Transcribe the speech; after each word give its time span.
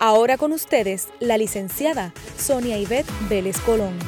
Ahora 0.00 0.38
con 0.38 0.52
ustedes, 0.52 1.08
la 1.18 1.36
licenciada 1.36 2.12
Sonia 2.36 2.78
Ivette 2.78 3.10
Vélez 3.28 3.58
Colón. 3.60 3.98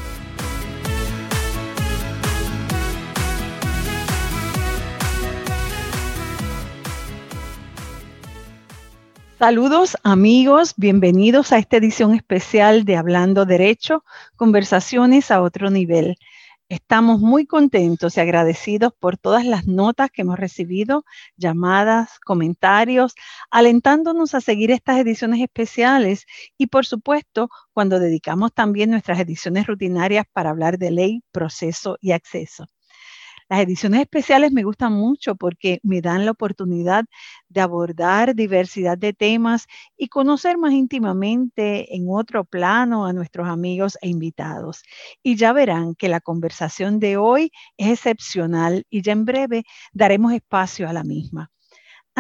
Saludos 9.37 9.97
amigos, 10.05 10.75
bienvenidos 10.77 11.51
a 11.51 11.59
esta 11.59 11.79
edición 11.79 12.15
especial 12.15 12.85
de 12.85 12.95
Hablando 12.95 13.45
Derecho, 13.45 14.05
conversaciones 14.37 15.33
a 15.33 15.43
otro 15.43 15.71
nivel. 15.71 16.19
Estamos 16.71 17.21
muy 17.21 17.45
contentos 17.47 18.17
y 18.17 18.21
agradecidos 18.21 18.93
por 18.99 19.19
todas 19.19 19.45
las 19.45 19.67
notas 19.67 20.11
que 20.11 20.23
hemos 20.23 20.39
recibido, 20.39 21.05
llamadas, 21.37 22.19
comentarios, 22.21 23.15
alentándonos 23.51 24.35
a 24.35 24.41
seguir 24.41 24.71
estas 24.71 24.99
ediciones 24.99 25.41
especiales 25.43 26.25
y 26.57 26.69
por 26.69 26.87
supuesto 26.87 27.51
cuando 27.75 27.99
dedicamos 27.99 28.55
también 28.55 28.91
nuestras 28.91 29.19
ediciones 29.21 29.67
rutinarias 29.67 30.25
para 30.33 30.49
hablar 30.51 30.79
de 30.79 30.91
ley, 30.93 31.23
proceso 31.33 31.99
y 32.01 32.13
acceso. 32.13 32.67
Las 33.51 33.61
ediciones 33.61 34.01
especiales 34.01 34.51
me 34.53 34.63
gustan 34.63 34.93
mucho 34.95 35.35
porque 35.37 35.81
me 35.83 36.01
dan 36.01 36.25
la 36.25 36.31
oportunidad 36.31 37.05
de 37.49 37.61
abordar 37.61 38.35
diversidad 38.35 38.97
de 38.97 39.13
temas 39.13 39.67
y 39.97 40.09
conocer 40.09 40.57
más 40.57 40.73
íntimamente 40.73 41.95
en 41.97 42.07
otro 42.09 42.45
plano 42.45 43.05
a 43.07 43.13
nuestros 43.13 43.49
amigos 43.49 43.99
e 44.03 44.09
invitados. 44.09 44.83
Y 45.23 45.37
ya 45.37 45.53
verán 45.53 45.95
que 45.97 46.09
la 46.09 46.21
conversación 46.21 46.99
de 47.01 47.17
hoy 47.19 47.51
es 47.77 47.91
excepcional 47.91 48.85
y 48.89 49.03
ya 49.03 49.13
en 49.13 49.25
breve 49.27 49.65
daremos 49.93 50.33
espacio 50.33 50.89
a 50.89 50.93
la 50.95 51.05
misma. 51.05 51.51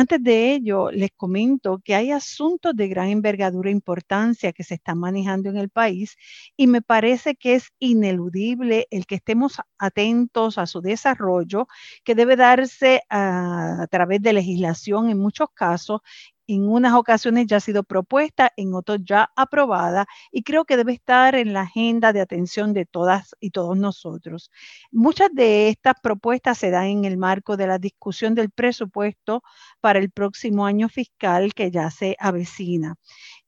Antes 0.00 0.22
de 0.22 0.54
ello, 0.54 0.90
les 0.90 1.10
comento 1.14 1.78
que 1.84 1.94
hay 1.94 2.10
asuntos 2.10 2.74
de 2.74 2.88
gran 2.88 3.08
envergadura 3.08 3.68
e 3.68 3.72
importancia 3.72 4.54
que 4.54 4.64
se 4.64 4.76
están 4.76 4.98
manejando 4.98 5.50
en 5.50 5.58
el 5.58 5.68
país 5.68 6.16
y 6.56 6.68
me 6.68 6.80
parece 6.80 7.34
que 7.36 7.54
es 7.54 7.68
ineludible 7.80 8.86
el 8.90 9.04
que 9.04 9.16
estemos 9.16 9.60
atentos 9.78 10.56
a 10.56 10.64
su 10.66 10.80
desarrollo, 10.80 11.68
que 12.02 12.14
debe 12.14 12.36
darse 12.36 13.02
a, 13.10 13.82
a 13.82 13.86
través 13.88 14.22
de 14.22 14.32
legislación 14.32 15.10
en 15.10 15.18
muchos 15.18 15.48
casos 15.54 16.00
en 16.54 16.68
unas 16.68 16.94
ocasiones 16.94 17.46
ya 17.46 17.58
ha 17.58 17.60
sido 17.60 17.84
propuesta, 17.84 18.52
en 18.56 18.74
otros 18.74 18.98
ya 19.04 19.30
aprobada 19.36 20.06
y 20.32 20.42
creo 20.42 20.64
que 20.64 20.76
debe 20.76 20.92
estar 20.92 21.34
en 21.36 21.52
la 21.52 21.62
agenda 21.62 22.12
de 22.12 22.20
atención 22.20 22.72
de 22.72 22.86
todas 22.86 23.36
y 23.40 23.50
todos 23.50 23.76
nosotros. 23.76 24.50
Muchas 24.90 25.30
de 25.32 25.68
estas 25.68 25.94
propuestas 26.02 26.58
se 26.58 26.70
dan 26.70 26.86
en 26.86 27.04
el 27.04 27.16
marco 27.18 27.56
de 27.56 27.66
la 27.68 27.78
discusión 27.78 28.34
del 28.34 28.50
presupuesto 28.50 29.42
para 29.80 29.98
el 30.00 30.10
próximo 30.10 30.66
año 30.66 30.88
fiscal 30.88 31.54
que 31.54 31.70
ya 31.70 31.90
se 31.90 32.16
avecina. 32.18 32.96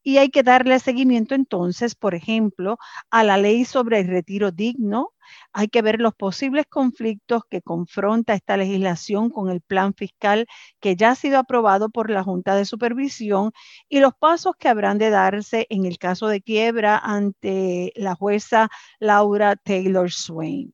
Y 0.03 0.17
hay 0.17 0.29
que 0.29 0.43
darle 0.43 0.79
seguimiento 0.79 1.33
entonces, 1.35 1.95
por 1.95 2.13
ejemplo, 2.15 2.77
a 3.09 3.23
la 3.23 3.37
ley 3.37 3.65
sobre 3.65 3.99
el 4.01 4.07
retiro 4.07 4.51
digno, 4.51 5.11
hay 5.53 5.67
que 5.69 5.81
ver 5.81 5.99
los 6.01 6.13
posibles 6.15 6.65
conflictos 6.69 7.43
que 7.49 7.61
confronta 7.61 8.33
esta 8.33 8.57
legislación 8.57 9.29
con 9.29 9.49
el 9.49 9.61
plan 9.61 9.93
fiscal 9.93 10.45
que 10.79 10.95
ya 10.95 11.11
ha 11.11 11.15
sido 11.15 11.37
aprobado 11.39 11.89
por 11.89 12.09
la 12.09 12.23
Junta 12.23 12.55
de 12.55 12.65
Supervisión 12.65 13.51
y 13.89 13.99
los 13.99 14.13
pasos 14.15 14.53
que 14.59 14.67
habrán 14.69 14.97
de 14.97 15.09
darse 15.09 15.65
en 15.69 15.85
el 15.85 15.97
caso 15.97 16.27
de 16.27 16.41
quiebra 16.41 16.97
ante 16.97 17.91
la 17.95 18.15
jueza 18.15 18.69
Laura 18.99 19.55
Taylor 19.55 20.11
Swain. 20.11 20.73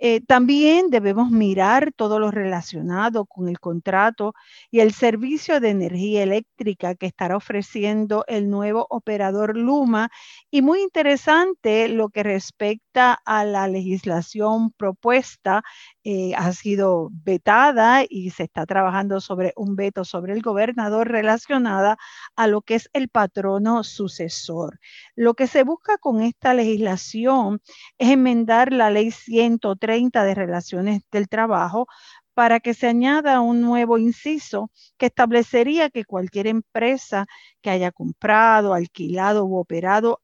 Eh, 0.00 0.20
también 0.20 0.90
debemos 0.90 1.30
mirar 1.30 1.92
todo 1.96 2.18
lo 2.20 2.30
relacionado 2.30 3.26
con 3.26 3.48
el 3.48 3.58
contrato 3.58 4.32
y 4.70 4.80
el 4.80 4.92
servicio 4.92 5.60
de 5.60 5.70
energía 5.70 6.22
eléctrica 6.22 6.94
que 6.94 7.06
estará 7.06 7.36
ofreciendo 7.36 8.24
el 8.28 8.48
nuevo 8.48 8.86
operador 8.90 9.56
Luma. 9.56 10.10
Y 10.50 10.62
muy 10.62 10.82
interesante 10.82 11.88
lo 11.88 12.10
que 12.10 12.22
respecta 12.22 13.20
a 13.24 13.44
la 13.44 13.66
legislación 13.68 14.70
propuesta 14.72 15.62
eh, 16.10 16.32
ha 16.36 16.54
sido 16.54 17.10
vetada 17.12 18.02
y 18.08 18.30
se 18.30 18.44
está 18.44 18.64
trabajando 18.64 19.20
sobre 19.20 19.52
un 19.56 19.76
veto 19.76 20.06
sobre 20.06 20.32
el 20.32 20.40
gobernador 20.40 21.06
relacionada 21.08 21.98
a 22.34 22.46
lo 22.46 22.62
que 22.62 22.76
es 22.76 22.88
el 22.94 23.10
patrono 23.10 23.84
sucesor. 23.84 24.80
Lo 25.16 25.34
que 25.34 25.46
se 25.46 25.64
busca 25.64 25.98
con 25.98 26.22
esta 26.22 26.54
legislación 26.54 27.60
es 27.98 28.08
enmendar 28.08 28.72
la 28.72 28.88
ley 28.88 29.10
130 29.10 30.24
de 30.24 30.34
relaciones 30.34 31.02
del 31.12 31.28
trabajo 31.28 31.88
para 32.32 32.60
que 32.60 32.72
se 32.72 32.86
añada 32.86 33.42
un 33.42 33.60
nuevo 33.60 33.98
inciso 33.98 34.70
que 34.96 35.06
establecería 35.06 35.90
que 35.90 36.06
cualquier 36.06 36.46
empresa 36.46 37.26
que 37.60 37.68
haya 37.68 37.92
comprado, 37.92 38.72
alquilado 38.72 39.44
u 39.44 39.58
operado 39.58 40.22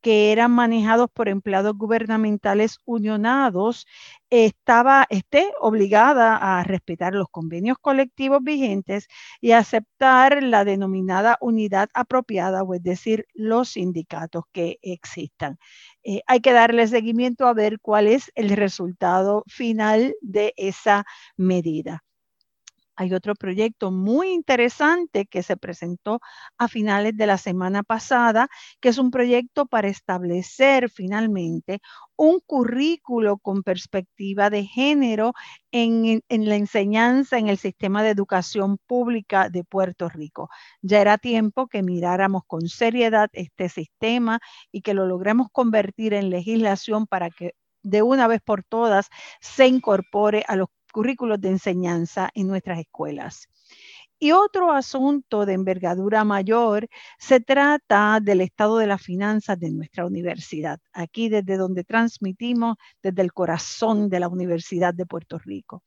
que 0.00 0.32
eran 0.32 0.50
manejados 0.52 1.08
por 1.12 1.28
empleados 1.28 1.76
gubernamentales 1.76 2.78
unionados 2.84 3.86
estaba, 4.30 5.06
esté 5.10 5.52
obligada 5.60 6.36
a 6.36 6.62
respetar 6.64 7.14
los 7.14 7.28
convenios 7.30 7.78
colectivos 7.80 8.42
vigentes 8.42 9.08
y 9.40 9.52
aceptar 9.52 10.42
la 10.42 10.64
denominada 10.64 11.36
unidad 11.40 11.88
apropiada, 11.94 12.62
o 12.62 12.74
es 12.74 12.82
decir, 12.82 13.26
los 13.34 13.70
sindicatos 13.70 14.44
que 14.52 14.78
existan. 14.82 15.58
Eh, 16.04 16.22
hay 16.26 16.40
que 16.40 16.52
darle 16.52 16.86
seguimiento 16.86 17.46
a 17.46 17.54
ver 17.54 17.80
cuál 17.80 18.06
es 18.06 18.30
el 18.34 18.50
resultado 18.50 19.44
final 19.48 20.14
de 20.20 20.54
esa 20.56 21.04
medida. 21.36 22.04
Hay 23.00 23.14
otro 23.14 23.34
proyecto 23.34 23.90
muy 23.90 24.28
interesante 24.30 25.24
que 25.24 25.42
se 25.42 25.56
presentó 25.56 26.20
a 26.58 26.68
finales 26.68 27.16
de 27.16 27.26
la 27.26 27.38
semana 27.38 27.82
pasada, 27.82 28.50
que 28.78 28.90
es 28.90 28.98
un 28.98 29.10
proyecto 29.10 29.64
para 29.64 29.88
establecer 29.88 30.90
finalmente 30.90 31.80
un 32.16 32.40
currículo 32.40 33.38
con 33.38 33.62
perspectiva 33.62 34.50
de 34.50 34.66
género 34.66 35.32
en, 35.72 36.20
la 36.28 36.56
enseñanza 36.56 37.38
en 37.38 37.48
el 37.48 37.56
sistema 37.56 38.02
de 38.02 38.10
educación 38.10 38.76
pública 38.86 39.48
de 39.48 39.64
Puerto 39.64 40.10
Rico. 40.10 40.50
Ya 40.82 41.00
era 41.00 41.16
tiempo 41.16 41.68
que 41.68 41.82
miráramos 41.82 42.42
con 42.46 42.68
seriedad 42.68 43.30
este 43.32 43.70
sistema 43.70 44.40
y 44.72 44.82
que 44.82 44.92
lo 44.92 45.06
logremos 45.06 45.48
convertir 45.52 46.12
en 46.12 46.28
legislación 46.28 47.06
para 47.06 47.30
que 47.30 47.54
de 47.82 48.02
una 48.02 48.26
vez 48.26 48.42
por 48.42 48.62
todas 48.62 49.08
se 49.40 49.66
incorpore 49.68 50.44
a 50.46 50.56
los 50.56 50.68
currículos 50.90 51.40
de 51.40 51.50
enseñanza 51.50 52.30
en 52.34 52.48
nuestras 52.48 52.78
escuelas. 52.78 53.48
Y 54.22 54.32
otro 54.32 54.70
asunto 54.70 55.46
de 55.46 55.54
envergadura 55.54 56.24
mayor 56.24 56.88
se 57.18 57.40
trata 57.40 58.18
del 58.20 58.42
estado 58.42 58.76
de 58.76 58.86
las 58.86 59.00
finanzas 59.00 59.58
de 59.58 59.70
nuestra 59.70 60.04
universidad, 60.04 60.78
aquí 60.92 61.30
desde 61.30 61.56
donde 61.56 61.84
transmitimos, 61.84 62.76
desde 63.02 63.22
el 63.22 63.32
corazón 63.32 64.10
de 64.10 64.20
la 64.20 64.28
Universidad 64.28 64.92
de 64.92 65.06
Puerto 65.06 65.38
Rico. 65.38 65.82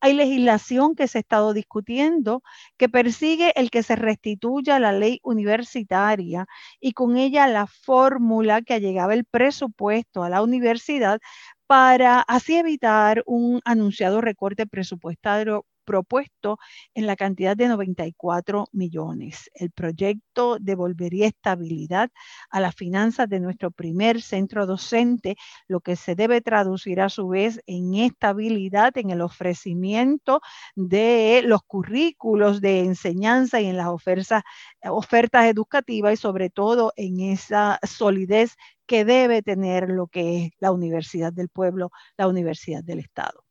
Hay 0.00 0.14
legislación 0.14 0.96
que 0.96 1.06
se 1.06 1.18
ha 1.18 1.20
estado 1.20 1.52
discutiendo 1.52 2.42
que 2.76 2.88
persigue 2.88 3.52
el 3.54 3.70
que 3.70 3.84
se 3.84 3.94
restituya 3.94 4.80
la 4.80 4.90
ley 4.90 5.20
universitaria 5.22 6.46
y 6.80 6.92
con 6.92 7.16
ella 7.16 7.46
la 7.46 7.68
fórmula 7.68 8.62
que 8.62 8.80
llegaba 8.80 9.14
el 9.14 9.24
presupuesto 9.24 10.24
a 10.24 10.30
la 10.30 10.42
universidad 10.42 11.20
para 11.68 12.22
así 12.22 12.56
evitar 12.56 13.22
un 13.26 13.60
anunciado 13.66 14.22
recorte 14.22 14.66
presupuestario 14.66 15.66
propuesto 15.88 16.58
en 16.92 17.06
la 17.06 17.16
cantidad 17.16 17.56
de 17.56 17.66
94 17.66 18.66
millones. 18.72 19.50
El 19.54 19.70
proyecto 19.70 20.58
devolvería 20.60 21.26
estabilidad 21.26 22.10
a 22.50 22.60
las 22.60 22.74
finanzas 22.74 23.26
de 23.30 23.40
nuestro 23.40 23.70
primer 23.70 24.20
centro 24.20 24.66
docente, 24.66 25.36
lo 25.66 25.80
que 25.80 25.96
se 25.96 26.14
debe 26.14 26.42
traducir 26.42 27.00
a 27.00 27.08
su 27.08 27.28
vez 27.28 27.62
en 27.66 27.94
estabilidad 27.94 28.98
en 28.98 29.08
el 29.08 29.22
ofrecimiento 29.22 30.42
de 30.76 31.40
los 31.46 31.62
currículos 31.62 32.60
de 32.60 32.80
enseñanza 32.80 33.62
y 33.62 33.66
en 33.66 33.78
las 33.78 33.88
ofertas, 33.88 34.42
ofertas 34.84 35.46
educativas 35.46 36.12
y 36.12 36.16
sobre 36.18 36.50
todo 36.50 36.92
en 36.96 37.20
esa 37.20 37.78
solidez 37.82 38.56
que 38.86 39.06
debe 39.06 39.40
tener 39.40 39.88
lo 39.88 40.06
que 40.06 40.44
es 40.44 40.50
la 40.60 40.70
Universidad 40.70 41.32
del 41.32 41.48
Pueblo, 41.48 41.90
la 42.18 42.28
Universidad 42.28 42.84
del 42.84 42.98
Estado. 42.98 43.47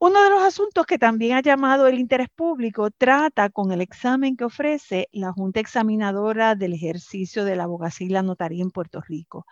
Uno 0.00 0.22
de 0.22 0.30
los 0.30 0.42
asuntos 0.42 0.86
que 0.86 0.96
también 0.96 1.36
ha 1.36 1.42
llamado 1.42 1.88
el 1.88 1.98
interés 1.98 2.28
público 2.28 2.88
trata 2.92 3.50
con 3.50 3.72
el 3.72 3.80
examen 3.80 4.36
que 4.36 4.44
ofrece 4.44 5.08
la 5.10 5.32
Junta 5.32 5.58
Examinadora 5.58 6.54
del 6.54 6.72
Ejercicio 6.74 7.44
de 7.44 7.56
la 7.56 7.64
Abogacía 7.64 8.06
y 8.06 8.10
la 8.10 8.22
Notaría 8.22 8.62
en 8.62 8.70
Puerto 8.70 9.00
Rico. 9.00 9.44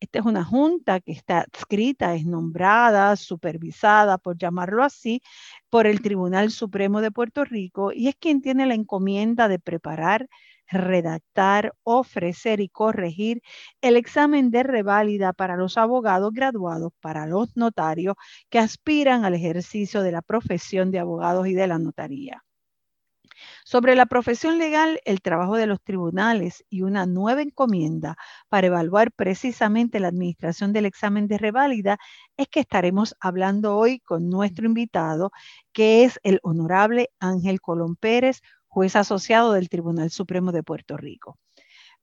Esta 0.00 0.18
es 0.18 0.24
una 0.24 0.44
junta 0.44 0.98
que 0.98 1.12
está 1.12 1.42
adscrita, 1.42 2.16
es 2.16 2.26
nombrada, 2.26 3.14
supervisada, 3.14 4.18
por 4.18 4.36
llamarlo 4.36 4.82
así, 4.82 5.22
por 5.70 5.86
el 5.86 6.02
Tribunal 6.02 6.50
Supremo 6.50 7.00
de 7.00 7.12
Puerto 7.12 7.44
Rico 7.44 7.92
y 7.92 8.08
es 8.08 8.16
quien 8.16 8.42
tiene 8.42 8.66
la 8.66 8.74
encomienda 8.74 9.46
de 9.46 9.60
preparar 9.60 10.28
redactar, 10.78 11.74
ofrecer 11.84 12.60
y 12.60 12.68
corregir 12.68 13.42
el 13.80 13.96
examen 13.96 14.50
de 14.50 14.62
reválida 14.62 15.32
para 15.32 15.56
los 15.56 15.78
abogados 15.78 16.32
graduados, 16.32 16.92
para 17.00 17.26
los 17.26 17.56
notarios 17.56 18.16
que 18.50 18.58
aspiran 18.58 19.24
al 19.24 19.34
ejercicio 19.34 20.02
de 20.02 20.12
la 20.12 20.22
profesión 20.22 20.90
de 20.90 20.98
abogados 20.98 21.46
y 21.46 21.54
de 21.54 21.66
la 21.66 21.78
notaría. 21.78 22.42
Sobre 23.64 23.96
la 23.96 24.06
profesión 24.06 24.58
legal, 24.58 25.00
el 25.04 25.20
trabajo 25.20 25.56
de 25.56 25.66
los 25.66 25.82
tribunales 25.82 26.64
y 26.68 26.82
una 26.82 27.06
nueva 27.06 27.42
encomienda 27.42 28.16
para 28.48 28.66
evaluar 28.68 29.12
precisamente 29.12 30.00
la 30.00 30.08
administración 30.08 30.72
del 30.72 30.86
examen 30.86 31.26
de 31.28 31.38
reválida 31.38 31.98
es 32.36 32.48
que 32.48 32.60
estaremos 32.60 33.16
hablando 33.20 33.76
hoy 33.76 34.00
con 34.00 34.28
nuestro 34.28 34.66
invitado, 34.66 35.32
que 35.72 36.04
es 36.04 36.20
el 36.22 36.40
honorable 36.42 37.10
Ángel 37.20 37.60
Colón 37.60 37.96
Pérez, 37.96 38.42
juez 38.72 38.96
asociado 38.96 39.52
del 39.52 39.68
Tribunal 39.68 40.10
Supremo 40.10 40.50
de 40.50 40.62
Puerto 40.62 40.96
Rico. 40.96 41.38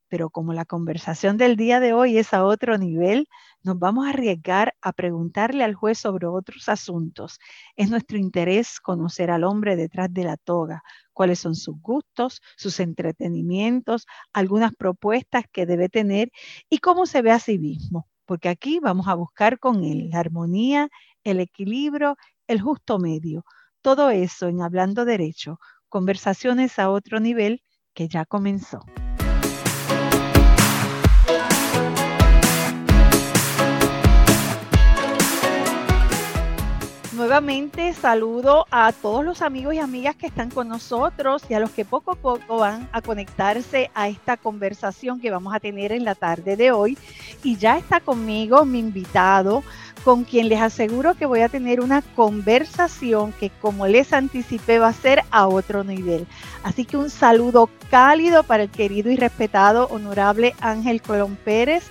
Pero 0.07 0.29
como 0.29 0.53
la 0.53 0.65
conversación 0.65 1.35
del 1.35 1.55
día 1.55 1.79
de 1.79 1.93
hoy 1.93 2.19
es 2.19 2.31
a 2.31 2.45
otro 2.45 2.77
nivel, 2.77 3.27
nos 3.63 3.79
vamos 3.79 4.05
a 4.05 4.11
arriesgar 4.11 4.75
a 4.79 4.93
preguntarle 4.93 5.63
al 5.63 5.73
juez 5.73 5.97
sobre 5.97 6.27
otros 6.27 6.69
asuntos. 6.69 7.39
Es 7.75 7.89
nuestro 7.89 8.19
interés 8.19 8.79
conocer 8.79 9.31
al 9.31 9.45
hombre 9.45 9.75
detrás 9.75 10.13
de 10.13 10.23
la 10.23 10.37
toga, 10.37 10.83
cuáles 11.11 11.39
son 11.39 11.55
sus 11.55 11.81
gustos, 11.81 12.39
sus 12.55 12.79
entretenimientos, 12.79 14.05
algunas 14.31 14.71
propuestas 14.75 15.45
que 15.51 15.65
debe 15.65 15.89
tener 15.89 16.31
y 16.69 16.77
cómo 16.77 17.07
se 17.07 17.23
ve 17.23 17.31
a 17.31 17.39
sí 17.39 17.57
mismo. 17.57 18.07
Porque 18.25 18.47
aquí 18.47 18.79
vamos 18.79 19.07
a 19.07 19.15
buscar 19.15 19.57
con 19.57 19.83
él 19.83 20.11
la 20.11 20.19
armonía, 20.19 20.89
el 21.23 21.39
equilibrio, 21.39 22.15
el 22.45 22.61
justo 22.61 22.99
medio. 22.99 23.43
Todo 23.81 24.11
eso 24.11 24.47
en 24.47 24.61
Hablando 24.61 25.03
Derecho 25.03 25.57
Conversaciones 25.89 26.77
a 26.77 26.91
otro 26.91 27.19
nivel 27.19 27.63
que 27.95 28.07
ya 28.07 28.23
comenzó. 28.23 28.85
Nuevamente 37.19 37.91
saludo 37.93 38.65
a 38.71 38.93
todos 38.93 39.25
los 39.25 39.41
amigos 39.41 39.73
y 39.73 39.79
amigas 39.79 40.15
que 40.15 40.27
están 40.27 40.49
con 40.49 40.69
nosotros 40.69 41.43
y 41.49 41.53
a 41.53 41.59
los 41.59 41.71
que 41.71 41.83
poco 41.83 42.11
a 42.11 42.15
poco 42.15 42.59
van 42.59 42.87
a 42.93 43.01
conectarse 43.01 43.91
a 43.93 44.07
esta 44.07 44.37
conversación 44.37 45.19
que 45.19 45.29
vamos 45.29 45.53
a 45.53 45.59
tener 45.59 45.91
en 45.91 46.05
la 46.05 46.15
tarde 46.15 46.55
de 46.55 46.71
hoy. 46.71 46.97
Y 47.43 47.57
ya 47.57 47.77
está 47.77 47.99
conmigo 47.99 48.63
mi 48.63 48.79
invitado, 48.79 49.63
con 50.03 50.23
quien 50.23 50.49
les 50.49 50.61
aseguro 50.61 51.15
que 51.15 51.25
voy 51.25 51.41
a 51.41 51.49
tener 51.49 51.81
una 51.81 52.01
conversación 52.01 53.33
que 53.33 53.51
como 53.61 53.87
les 53.87 54.13
anticipé 54.13 54.79
va 54.79 54.89
a 54.89 54.93
ser 54.93 55.21
a 55.31 55.47
otro 55.47 55.83
nivel. 55.83 56.25
Así 56.63 56.85
que 56.85 56.97
un 56.97 57.09
saludo 57.09 57.69
cálido 57.89 58.43
para 58.43 58.63
el 58.63 58.69
querido 58.69 59.11
y 59.11 59.15
respetado 59.15 59.87
honorable 59.87 60.55
Ángel 60.61 61.01
Colón 61.01 61.37
Pérez, 61.43 61.83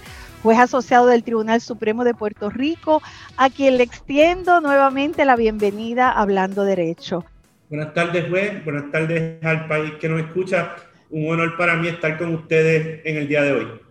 juez 0.43 0.59
asociado 0.59 1.07
del 1.07 1.25
Tribunal 1.25 1.61
Supremo 1.61 2.05
de 2.05 2.15
Puerto 2.15 2.51
Rico, 2.51 3.03
a 3.37 3.51
quien 3.51 3.77
le 3.77 3.85
extiendo 3.85 4.61
nuevamente 4.61 5.25
la 5.25 5.37
bienvenida 5.37 6.11
Hablando 6.11 6.65
Derecho. 6.65 7.25
Buenas 7.69 7.93
tardes, 7.93 8.29
juez. 8.29 8.65
Buenas 8.65 8.91
tardes 8.91 9.45
al 9.45 9.67
país 9.69 9.93
que 10.01 10.09
nos 10.09 10.21
escucha. 10.21 10.77
Un 11.11 11.31
honor 11.33 11.57
para 11.57 11.77
mí 11.77 11.89
estar 11.89 12.17
con 12.19 12.35
ustedes 12.35 13.01
en 13.05 13.17
el 13.17 13.29
día 13.29 13.43
de 13.43 13.53
hoy. 13.53 13.88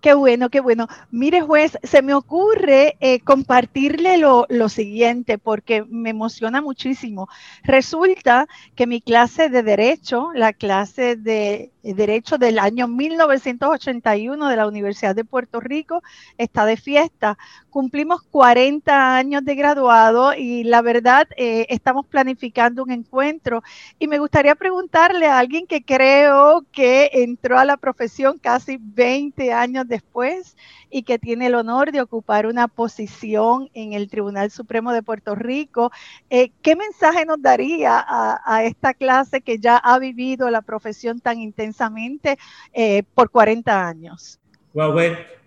Qué 0.00 0.14
bueno, 0.14 0.48
qué 0.48 0.60
bueno. 0.60 0.88
Mire, 1.10 1.42
juez, 1.42 1.78
se 1.82 2.00
me 2.00 2.14
ocurre 2.14 2.96
eh, 3.00 3.20
compartirle 3.20 4.16
lo, 4.16 4.46
lo, 4.48 4.70
siguiente 4.70 5.36
porque 5.36 5.84
me 5.88 6.10
emociona 6.10 6.62
muchísimo. 6.62 7.28
Resulta 7.64 8.48
que 8.76 8.86
mi 8.86 9.02
clase 9.02 9.50
de 9.50 9.62
derecho, 9.62 10.30
la 10.34 10.54
clase 10.54 11.16
de 11.16 11.70
Derecho 11.82 12.36
del 12.36 12.58
año 12.58 12.88
1981 12.88 14.48
de 14.48 14.56
la 14.56 14.66
Universidad 14.66 15.14
de 15.14 15.24
Puerto 15.24 15.60
Rico, 15.60 16.02
está 16.36 16.66
de 16.66 16.76
fiesta. 16.76 17.38
Cumplimos 17.70 18.22
40 18.22 19.16
años 19.16 19.44
de 19.44 19.54
graduado 19.54 20.34
y 20.34 20.64
la 20.64 20.82
verdad 20.82 21.26
eh, 21.36 21.66
estamos 21.70 22.06
planificando 22.06 22.82
un 22.82 22.90
encuentro 22.90 23.62
y 23.98 24.08
me 24.08 24.18
gustaría 24.18 24.54
preguntarle 24.56 25.26
a 25.26 25.38
alguien 25.38 25.66
que 25.66 25.82
creo 25.82 26.66
que 26.70 27.10
entró 27.14 27.58
a 27.58 27.64
la 27.64 27.78
profesión 27.78 28.38
casi 28.38 28.76
20 28.78 29.52
años 29.52 29.88
después 29.90 30.56
y 30.88 31.02
que 31.02 31.18
tiene 31.18 31.48
el 31.48 31.54
honor 31.54 31.92
de 31.92 32.00
ocupar 32.00 32.46
una 32.46 32.66
posición 32.68 33.68
en 33.74 33.92
el 33.92 34.08
Tribunal 34.08 34.50
Supremo 34.50 34.94
de 34.94 35.02
Puerto 35.02 35.34
Rico. 35.34 35.92
Eh, 36.30 36.50
¿Qué 36.62 36.74
mensaje 36.76 37.26
nos 37.26 37.42
daría 37.42 38.02
a, 38.08 38.64
esta 38.64 38.94
clase 38.94 39.42
que 39.42 39.58
ya 39.58 39.76
ha 39.76 39.98
vivido 39.98 40.48
la 40.48 40.62
profesión 40.62 41.20
tan 41.20 41.38
intensamente 41.38 42.38
eh, 42.72 43.02
por 43.14 43.30
40 43.30 43.86
años? 43.86 44.38
Wow, 44.72 44.98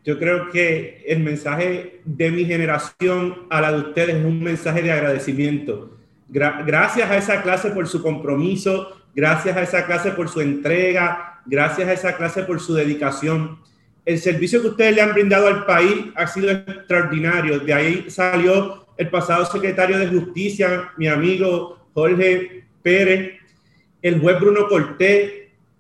yo 0.04 0.19
creo 0.19 0.50
que 0.50 1.04
el 1.07 1.22
mensaje 1.22 2.01
de 2.04 2.30
mi 2.30 2.45
generación 2.45 3.48
a 3.50 3.62
la 3.62 3.72
de 3.72 3.80
ustedes 3.80 4.16
es 4.18 4.25
un 4.25 4.44
mensaje 4.44 4.81
de 4.81 4.92
agradecimiento. 4.92 5.98
gracias 6.28 7.10
a 7.10 7.18
esa 7.18 7.42
clase 7.42 7.69
por 7.69 7.88
su 7.88 8.01
compromiso, 8.01 8.90
gracias 9.16 9.56
a 9.56 9.62
esa 9.62 9.86
clase 9.86 10.12
por 10.12 10.28
su 10.28 10.42
entrega, 10.42 11.42
gracias 11.45 11.88
a 11.88 11.94
esa 11.94 12.18
clase 12.18 12.44
por 12.44 12.60
su 12.60 12.74
dedicación 12.74 13.60
el 14.06 14.20
servicio 14.20 14.62
que 14.62 14.68
ustedes 14.68 14.96
le 14.96 15.02
han 15.02 15.14
brindado 15.14 15.48
al 15.48 15.66
país 15.66 16.08
ha 16.16 16.28
sido 16.28 16.52
extraordinario. 16.52 17.60
De 17.60 17.74
ahí 17.74 18.06
salió 18.10 18.86
el 18.98 19.10
pasado 19.10 19.46
secretario 19.46 19.98
de 19.98 20.08
Justicia, 20.08 20.92
mi 20.98 21.08
amigo 21.08 21.88
Jorge 21.94 22.66
Pérez, 22.82 23.40
el 24.02 24.20
juez 24.20 24.40
Bruno 24.40 24.68
Cortés, 24.68 25.32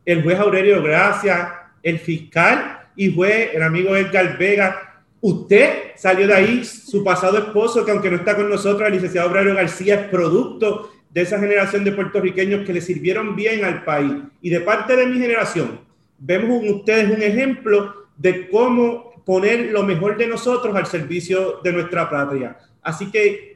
el 0.05 0.23
juez 0.23 0.39
Aurelio 0.39 0.81
Gracia, 0.81 1.53
el 1.81 1.99
fiscal 1.99 2.87
y 2.95 3.13
juez, 3.13 3.49
el 3.53 3.63
amigo 3.63 3.95
Edgar 3.95 4.37
Vega. 4.37 5.03
Usted 5.19 5.91
salió 5.95 6.27
de 6.27 6.33
ahí, 6.33 6.65
su 6.65 7.03
pasado 7.03 7.37
esposo, 7.37 7.85
que 7.85 7.91
aunque 7.91 8.09
no 8.09 8.17
está 8.17 8.35
con 8.35 8.49
nosotros, 8.49 8.87
el 8.87 8.93
licenciado 8.93 9.29
Aurelio 9.29 9.55
García, 9.55 9.95
es 9.95 10.07
producto 10.09 10.91
de 11.09 11.21
esa 11.21 11.39
generación 11.39 11.83
de 11.83 11.91
puertorriqueños 11.91 12.65
que 12.65 12.73
le 12.73 12.81
sirvieron 12.81 13.35
bien 13.35 13.63
al 13.63 13.83
país. 13.83 14.13
Y 14.41 14.49
de 14.49 14.61
parte 14.61 14.95
de 14.95 15.05
mi 15.05 15.19
generación, 15.19 15.79
vemos 16.17 16.63
ustedes 16.65 17.15
un 17.15 17.21
ejemplo 17.21 18.02
de 18.23 18.49
cómo 18.49 19.21
poner 19.25 19.71
lo 19.71 19.83
mejor 19.83 20.17
de 20.17 20.27
nosotros 20.27 20.73
al 20.75 20.85
servicio 20.85 21.59
de 21.61 21.73
nuestra 21.73 22.09
patria. 22.09 22.57
Así 22.81 23.11
que, 23.11 23.53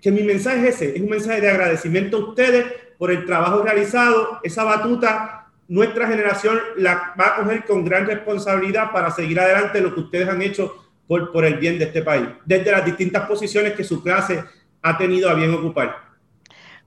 que, 0.00 0.12
mi 0.12 0.22
mensaje 0.22 0.68
es 0.68 0.76
ese, 0.76 0.96
es 0.96 1.02
un 1.02 1.10
mensaje 1.10 1.40
de 1.40 1.50
agradecimiento 1.50 2.16
a 2.16 2.28
ustedes 2.28 2.64
por 2.96 3.10
el 3.10 3.26
trabajo 3.26 3.62
realizado, 3.62 4.38
esa 4.44 4.62
batuta, 4.62 5.48
nuestra 5.66 6.06
generación 6.06 6.58
la 6.76 7.14
va 7.20 7.26
a 7.26 7.36
coger 7.36 7.64
con 7.64 7.84
gran 7.84 8.06
responsabilidad 8.06 8.92
para 8.92 9.10
seguir 9.10 9.40
adelante 9.40 9.80
lo 9.80 9.92
que 9.92 10.00
ustedes 10.00 10.28
han 10.28 10.42
hecho 10.42 10.72
por, 11.08 11.32
por 11.32 11.44
el 11.44 11.54
bien 11.54 11.78
de 11.78 11.86
este 11.86 12.02
país, 12.02 12.28
desde 12.44 12.70
las 12.70 12.84
distintas 12.84 13.26
posiciones 13.26 13.72
que 13.72 13.82
su 13.82 14.00
clase 14.00 14.44
ha 14.82 14.96
tenido 14.96 15.28
a 15.28 15.34
bien 15.34 15.52
ocupar. 15.52 15.96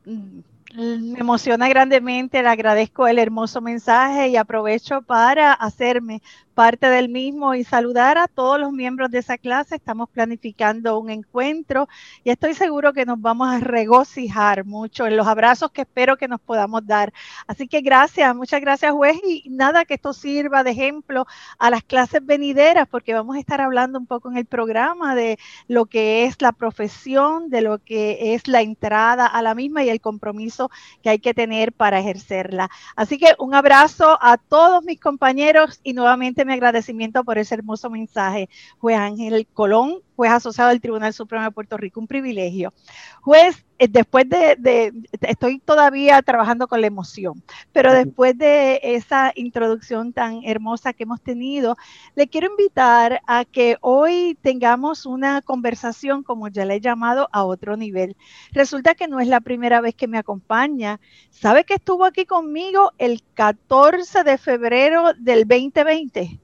Mm, 0.06 0.40
me 0.76 1.20
emociona 1.20 1.68
grandemente, 1.68 2.42
le 2.42 2.50
agradezco 2.50 3.08
el 3.08 3.20
hermoso 3.20 3.62
mensaje 3.62 4.28
y 4.30 4.38
aprovecho 4.38 5.02
para 5.02 5.54
hacerme 5.54 6.22
parte 6.58 6.90
del 6.90 7.08
mismo 7.08 7.54
y 7.54 7.64
saludar 7.64 8.18
a 8.18 8.28
todos 8.28 8.60
los 8.60 8.72
miembros 8.72 9.12
de 9.12 9.20
esa 9.20 9.38
clase. 9.38 9.76
Estamos 9.76 10.10
planificando 10.10 10.98
un 10.98 11.12
encuentro 11.12 11.88
y 12.24 12.32
estoy 12.32 12.56
seguro 12.56 12.94
que 12.94 13.06
nos 13.06 13.22
vamos 13.22 13.48
a 13.48 13.60
regocijar 13.60 14.66
mucho 14.66 15.06
en 15.06 15.18
los 15.18 15.28
abrazos 15.28 15.70
que 15.70 15.82
espero 15.82 16.18
que 16.18 16.28
nos 16.28 16.42
podamos 16.42 16.84
dar. 16.88 17.14
Así 17.46 17.68
que 17.68 17.82
gracias, 17.82 18.36
muchas 18.36 18.60
gracias 18.60 18.92
juez 18.92 19.18
y 19.24 19.48
nada 19.52 19.86
que 19.86 19.94
esto 19.94 20.14
sirva 20.14 20.64
de 20.64 20.72
ejemplo 20.72 21.28
a 21.60 21.70
las 21.70 21.84
clases 21.84 22.26
venideras 22.26 22.88
porque 22.88 23.14
vamos 23.14 23.36
a 23.36 23.40
estar 23.40 23.62
hablando 23.62 24.00
un 24.00 24.08
poco 24.08 24.32
en 24.32 24.38
el 24.38 24.48
programa 24.48 25.14
de 25.14 25.38
lo 25.68 25.86
que 25.86 26.26
es 26.26 26.42
la 26.42 26.54
profesión, 26.54 27.52
de 27.52 27.62
lo 27.62 27.78
que 27.78 28.34
es 28.34 28.48
la 28.48 28.62
entrada 28.62 29.28
a 29.28 29.44
la 29.44 29.54
misma 29.54 29.84
y 29.84 29.90
el 29.90 30.02
compromiso 30.02 30.72
que 31.04 31.12
hay 31.12 31.20
que 31.20 31.36
tener 31.36 31.72
para 31.72 32.00
ejercerla. 32.00 32.72
Así 32.96 33.20
que 33.20 33.36
un 33.38 33.54
abrazo 33.54 34.18
a 34.20 34.38
todos 34.38 34.84
mis 34.84 35.00
compañeros 35.00 35.80
y 35.84 35.94
nuevamente 35.94 36.47
mi 36.48 36.54
agradecimiento 36.54 37.24
por 37.24 37.38
ese 37.38 37.56
hermoso 37.56 37.90
mensaje. 37.90 38.50
Juez 38.80 38.98
Ángel 38.98 39.48
Colón 39.54 40.02
juez 40.18 40.32
asociado 40.32 40.72
del 40.72 40.82
Tribunal 40.82 41.14
Supremo 41.14 41.46
de 41.46 41.52
Puerto 41.52 41.78
Rico, 41.78 42.00
un 42.00 42.08
privilegio. 42.08 42.74
Juez, 43.22 43.64
eh, 43.78 43.88
después 43.88 44.28
de, 44.28 44.92
estoy 45.22 45.60
todavía 45.60 46.20
trabajando 46.24 46.68
con 46.68 46.82
la 46.82 46.88
emoción, 46.88 47.44
pero 47.72 47.94
después 47.94 48.36
de 48.36 48.80
esa 48.82 49.32
introducción 49.36 50.14
tan 50.14 50.44
hermosa 50.44 50.94
que 50.94 51.04
hemos 51.04 51.22
tenido, 51.22 51.78
le 52.16 52.28
quiero 52.28 52.48
invitar 52.50 53.22
a 53.28 53.46
que 53.46 53.78
hoy 53.82 54.36
tengamos 54.42 55.06
una 55.06 55.44
conversación, 55.44 56.24
como 56.24 56.48
ya 56.48 56.66
le 56.66 56.76
he 56.76 56.82
llamado, 56.82 57.30
a 57.32 57.44
otro 57.44 57.78
nivel. 57.78 58.18
Resulta 58.54 58.96
que 58.96 59.08
no 59.08 59.20
es 59.20 59.28
la 59.28 59.42
primera 59.42 59.82
vez 59.82 59.94
que 59.94 60.08
me 60.08 60.18
acompaña. 60.18 61.00
¿Sabe 61.30 61.64
que 61.64 61.76
estuvo 61.76 62.06
aquí 62.06 62.26
conmigo 62.26 62.92
el 62.98 63.22
14 63.36 64.24
de 64.24 64.40
febrero 64.40 65.14
del 65.14 65.48
2020? 65.48 66.40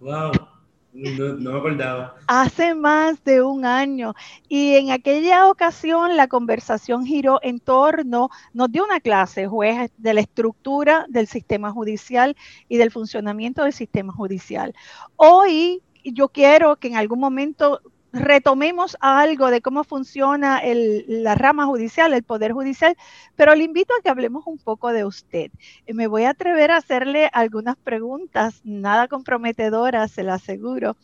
Wow. 0.00 0.53
No, 0.94 1.56
acordaba. 1.56 2.14
Hace 2.28 2.76
más 2.76 3.22
de 3.24 3.42
un 3.42 3.64
año. 3.64 4.14
Y 4.48 4.76
en 4.76 4.92
aquella 4.92 5.48
ocasión 5.48 6.16
la 6.16 6.28
conversación 6.28 7.04
giró 7.04 7.40
en 7.42 7.58
torno, 7.58 8.30
nos 8.52 8.70
dio 8.70 8.84
una 8.84 9.00
clase, 9.00 9.48
juez, 9.48 9.90
de 9.96 10.14
la 10.14 10.20
estructura 10.20 11.04
del 11.08 11.26
sistema 11.26 11.72
judicial 11.72 12.36
y 12.68 12.76
del 12.76 12.92
funcionamiento 12.92 13.64
del 13.64 13.72
sistema 13.72 14.12
judicial. 14.12 14.72
Hoy 15.16 15.82
yo 16.04 16.28
quiero 16.28 16.76
que 16.76 16.88
en 16.88 16.96
algún 16.96 17.18
momento 17.18 17.80
retomemos 18.14 18.96
algo 19.00 19.50
de 19.50 19.60
cómo 19.60 19.82
funciona 19.84 20.62
la 20.64 21.34
rama 21.34 21.66
judicial, 21.66 22.14
el 22.14 22.22
poder 22.22 22.52
judicial, 22.52 22.96
pero 23.34 23.54
le 23.54 23.64
invito 23.64 23.92
a 23.94 24.02
que 24.02 24.08
hablemos 24.08 24.46
un 24.46 24.58
poco 24.58 24.92
de 24.92 25.04
usted. 25.04 25.50
Eh, 25.86 25.94
me 25.94 26.06
voy 26.06 26.24
a 26.24 26.30
atrever 26.30 26.70
a 26.70 26.76
hacerle 26.76 27.28
algunas 27.32 27.76
preguntas, 27.76 28.60
nada 28.64 29.08
comprometedoras, 29.08 30.12
se 30.12 30.22
lo 30.22 30.32
aseguro, 30.32 30.96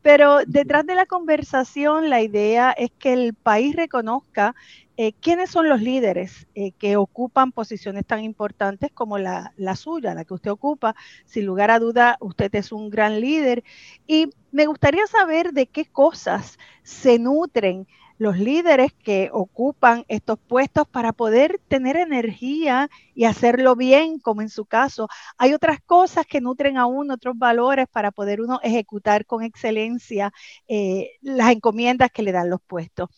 pero 0.00 0.40
detrás 0.46 0.86
de 0.86 0.94
la 0.94 1.06
conversación 1.06 2.08
la 2.10 2.22
idea 2.22 2.72
es 2.72 2.90
que 2.98 3.12
el 3.12 3.34
país 3.34 3.76
reconozca 3.76 4.54
eh, 4.96 5.12
quiénes 5.20 5.50
son 5.50 5.68
los 5.68 5.80
líderes 5.80 6.46
eh, 6.54 6.72
que 6.72 6.96
ocupan 6.96 7.52
posiciones 7.52 8.06
tan 8.06 8.22
importantes 8.22 8.92
como 8.92 9.18
la, 9.18 9.52
suya, 9.76 10.14
la 10.14 10.24
que 10.24 10.34
usted 10.34 10.50
ocupa. 10.50 10.94
Sin 11.24 11.46
lugar 11.46 11.70
a 11.70 11.80
duda, 11.80 12.16
usted 12.20 12.54
es 12.54 12.72
un 12.72 12.90
gran 12.90 13.20
líder. 13.20 13.64
Y 14.06 14.30
me 14.52 14.66
gustaría 14.66 15.06
saber 15.06 15.52
de 15.52 15.66
qué 15.66 15.86
cosas 15.86 16.58
se 16.82 17.18
nutren 17.18 17.86
los 18.18 18.38
líderes 18.38 18.92
que 18.92 19.30
ocupan 19.32 20.04
estos 20.08 20.38
puestos 20.38 20.86
para 20.86 21.12
poder 21.12 21.60
tener 21.68 21.96
energía 21.96 22.88
y 23.14 23.24
hacerlo 23.24 23.74
bien, 23.74 24.20
como 24.20 24.42
en 24.42 24.48
su 24.48 24.64
caso. 24.64 25.08
Hay 25.36 25.52
otras 25.52 25.80
cosas 25.80 26.24
que 26.26 26.40
nutren 26.40 26.78
a 26.78 26.86
uno, 26.86 27.14
otros 27.14 27.36
valores 27.36 27.86
para 27.90 28.12
poder 28.12 28.40
uno 28.40 28.60
ejecutar 28.62 29.26
con 29.26 29.42
excelencia 29.42 30.32
eh, 30.68 31.10
las 31.22 31.50
encomiendas 31.50 32.10
que 32.12 32.22
le 32.22 32.32
dan 32.32 32.50
los 32.50 32.60
puestos. 32.62 33.08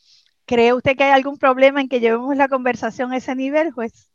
¿Cree 0.47 0.73
usted 0.73 0.97
que 0.97 1.05
hay 1.05 1.11
algún 1.11 1.39
problema 1.39 1.81
en 1.81 1.89
que 1.89 2.01
llevemos 2.01 2.37
la 2.37 2.49
conversación 2.49 3.13
a 3.13 3.17
ese 3.17 3.35
nivel, 3.35 3.73
juez? 3.73 4.11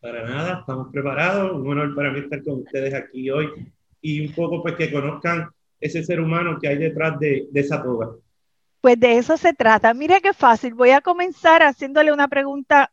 Para 0.00 0.24
nada, 0.24 0.60
estamos 0.60 0.88
preparados. 0.92 1.52
Un 1.52 1.68
honor 1.68 1.94
para 1.94 2.10
mí 2.10 2.20
estar 2.20 2.42
con 2.42 2.60
ustedes 2.60 2.94
aquí 2.94 3.30
hoy 3.30 3.48
y 4.00 4.26
un 4.26 4.34
poco 4.34 4.62
pues 4.62 4.74
que 4.76 4.90
conozcan 4.90 5.48
ese 5.80 6.02
ser 6.02 6.20
humano 6.20 6.58
que 6.60 6.68
hay 6.68 6.78
detrás 6.78 7.18
de, 7.18 7.46
de 7.50 7.60
esa 7.60 7.82
toga. 7.82 8.10
Pues 8.80 8.98
de 8.98 9.18
eso 9.18 9.36
se 9.36 9.52
trata. 9.52 9.92
Mire 9.94 10.20
qué 10.20 10.32
fácil. 10.32 10.74
Voy 10.74 10.90
a 10.90 11.00
comenzar 11.00 11.62
haciéndole 11.62 12.12
una 12.12 12.28
pregunta 12.28 12.90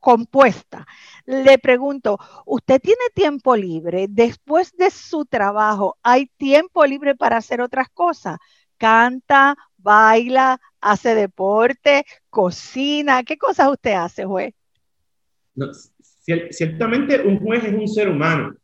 compuesta. 0.00 0.86
Le 1.26 1.58
pregunto, 1.58 2.18
¿usted 2.46 2.80
tiene 2.80 3.04
tiempo 3.14 3.56
libre? 3.56 4.06
Después 4.08 4.72
de 4.76 4.90
su 4.90 5.24
trabajo, 5.26 5.96
¿hay 6.02 6.26
tiempo 6.26 6.84
libre 6.86 7.14
para 7.14 7.36
hacer 7.36 7.60
otras 7.60 7.88
cosas? 7.90 8.38
¿Canta, 8.78 9.56
baila, 9.76 10.60
hace 10.80 11.14
deporte, 11.14 12.04
cocina? 12.28 13.22
¿Qué 13.22 13.36
cosas 13.36 13.68
usted 13.70 13.92
hace, 13.92 14.24
juez? 14.24 14.54
ciertamente 16.50 17.20
un 17.20 17.38
juez 17.38 17.64
es 17.64 17.74
un 17.74 17.88
ser 17.88 18.08
humano. 18.08 18.54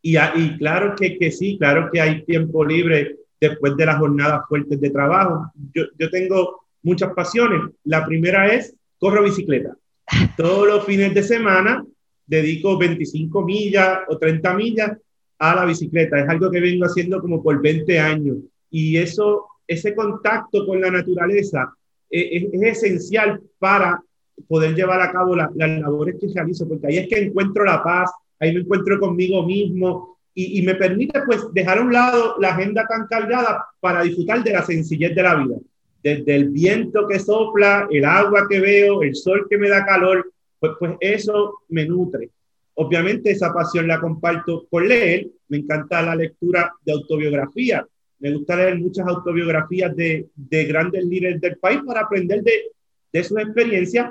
Y, 0.00 0.16
y 0.16 0.56
claro 0.58 0.94
que, 0.96 1.18
que, 1.18 1.30
sí, 1.30 1.58
claro 1.58 1.90
que 1.92 2.00
hay 2.00 2.24
tiempo 2.24 2.64
libre 2.64 3.16
después 3.40 3.76
de 3.76 3.86
las 3.86 3.98
jornadas 3.98 4.42
fuertes 4.48 4.80
de 4.80 4.90
trabajo. 4.90 5.50
Yo, 5.74 5.84
yo 5.98 6.10
tengo 6.10 6.66
muchas 6.82 7.12
pasiones. 7.12 7.60
La 7.84 8.06
primera 8.06 8.52
es 8.54 8.74
corro 8.98 9.24
bicicleta. 9.24 9.76
Todos 10.36 10.66
los 10.66 10.84
fines 10.84 11.12
de 11.14 11.22
semana 11.22 11.84
dedico 12.26 12.78
25 12.78 13.42
millas 13.42 14.00
o 14.08 14.18
30 14.18 14.54
millas 14.54 14.92
a 15.38 15.54
la 15.54 15.64
bicicleta. 15.64 16.20
Es 16.20 16.28
algo 16.28 16.50
que 16.50 16.60
vengo 16.60 16.86
haciendo 16.86 17.20
como 17.20 17.42
por 17.42 17.60
20 17.60 17.98
años. 17.98 18.36
Y 18.70 18.96
eso 18.96 19.46
ese 19.66 19.94
contacto 19.94 20.66
con 20.66 20.80
la 20.80 20.90
naturaleza 20.90 21.74
eh, 22.10 22.48
es, 22.52 22.82
esencial 22.84 23.40
para 23.58 24.00
poder 24.48 24.74
llevar 24.74 25.00
a 25.00 25.12
cabo 25.12 25.34
las 25.34 25.50
labores 25.54 26.16
que 26.20 26.28
realizo, 26.28 26.68
porque 26.68 26.88
ahí 26.88 26.98
es 26.98 27.08
que 27.08 27.18
encuentro 27.18 27.64
la 27.64 27.82
paz, 27.82 28.10
ahí 28.38 28.52
me 28.52 28.60
encuentro 28.60 28.98
conmigo 29.00 29.42
mismo 29.44 30.18
y, 30.34 30.60
me 30.60 30.74
permite 30.74 31.22
pues 31.24 31.46
dejar 31.54 31.78
a 31.78 31.82
un 31.82 31.92
lado 31.92 32.36
la 32.38 32.50
agenda 32.50 32.86
tan 32.86 33.06
cargada 33.06 33.64
para 33.80 34.02
disfrutar 34.02 34.44
de 34.44 34.52
la 34.52 34.62
sencillez 34.62 35.14
de 35.14 35.22
la 35.22 35.34
vida. 35.34 35.56
Desde 36.02 36.36
el 36.36 36.50
viento 36.50 37.08
que 37.08 37.18
sopla, 37.18 37.88
el 37.90 38.04
agua 38.04 38.46
que 38.46 38.60
veo, 38.60 39.02
el 39.02 39.14
sol 39.14 39.46
que 39.48 39.56
me 39.56 39.70
da 39.70 39.86
calor, 39.86 40.30
pues, 40.60 40.72
pues 40.78 40.92
eso 41.00 41.60
me 41.70 41.86
nutre. 41.86 42.28
Obviamente 42.74 43.30
esa 43.30 43.52
pasión 43.54 43.88
la 43.88 43.98
comparto 43.98 44.66
con 44.70 44.86
leer, 44.86 45.26
me 45.48 45.56
encanta 45.56 46.02
la 46.02 46.14
lectura 46.14 46.70
de 46.84 46.92
autobiografía, 46.92 47.86
me 48.18 48.32
gusta 48.32 48.56
leer 48.56 48.78
muchas 48.78 49.06
autobiografías 49.06 49.94
de, 49.94 50.26
de 50.34 50.64
grandes 50.64 51.04
líderes 51.04 51.40
del 51.40 51.56
país 51.58 51.80
para 51.86 52.02
aprender 52.02 52.42
de, 52.42 52.70
de 53.12 53.24
sus 53.24 53.38
experiencias 53.38 54.10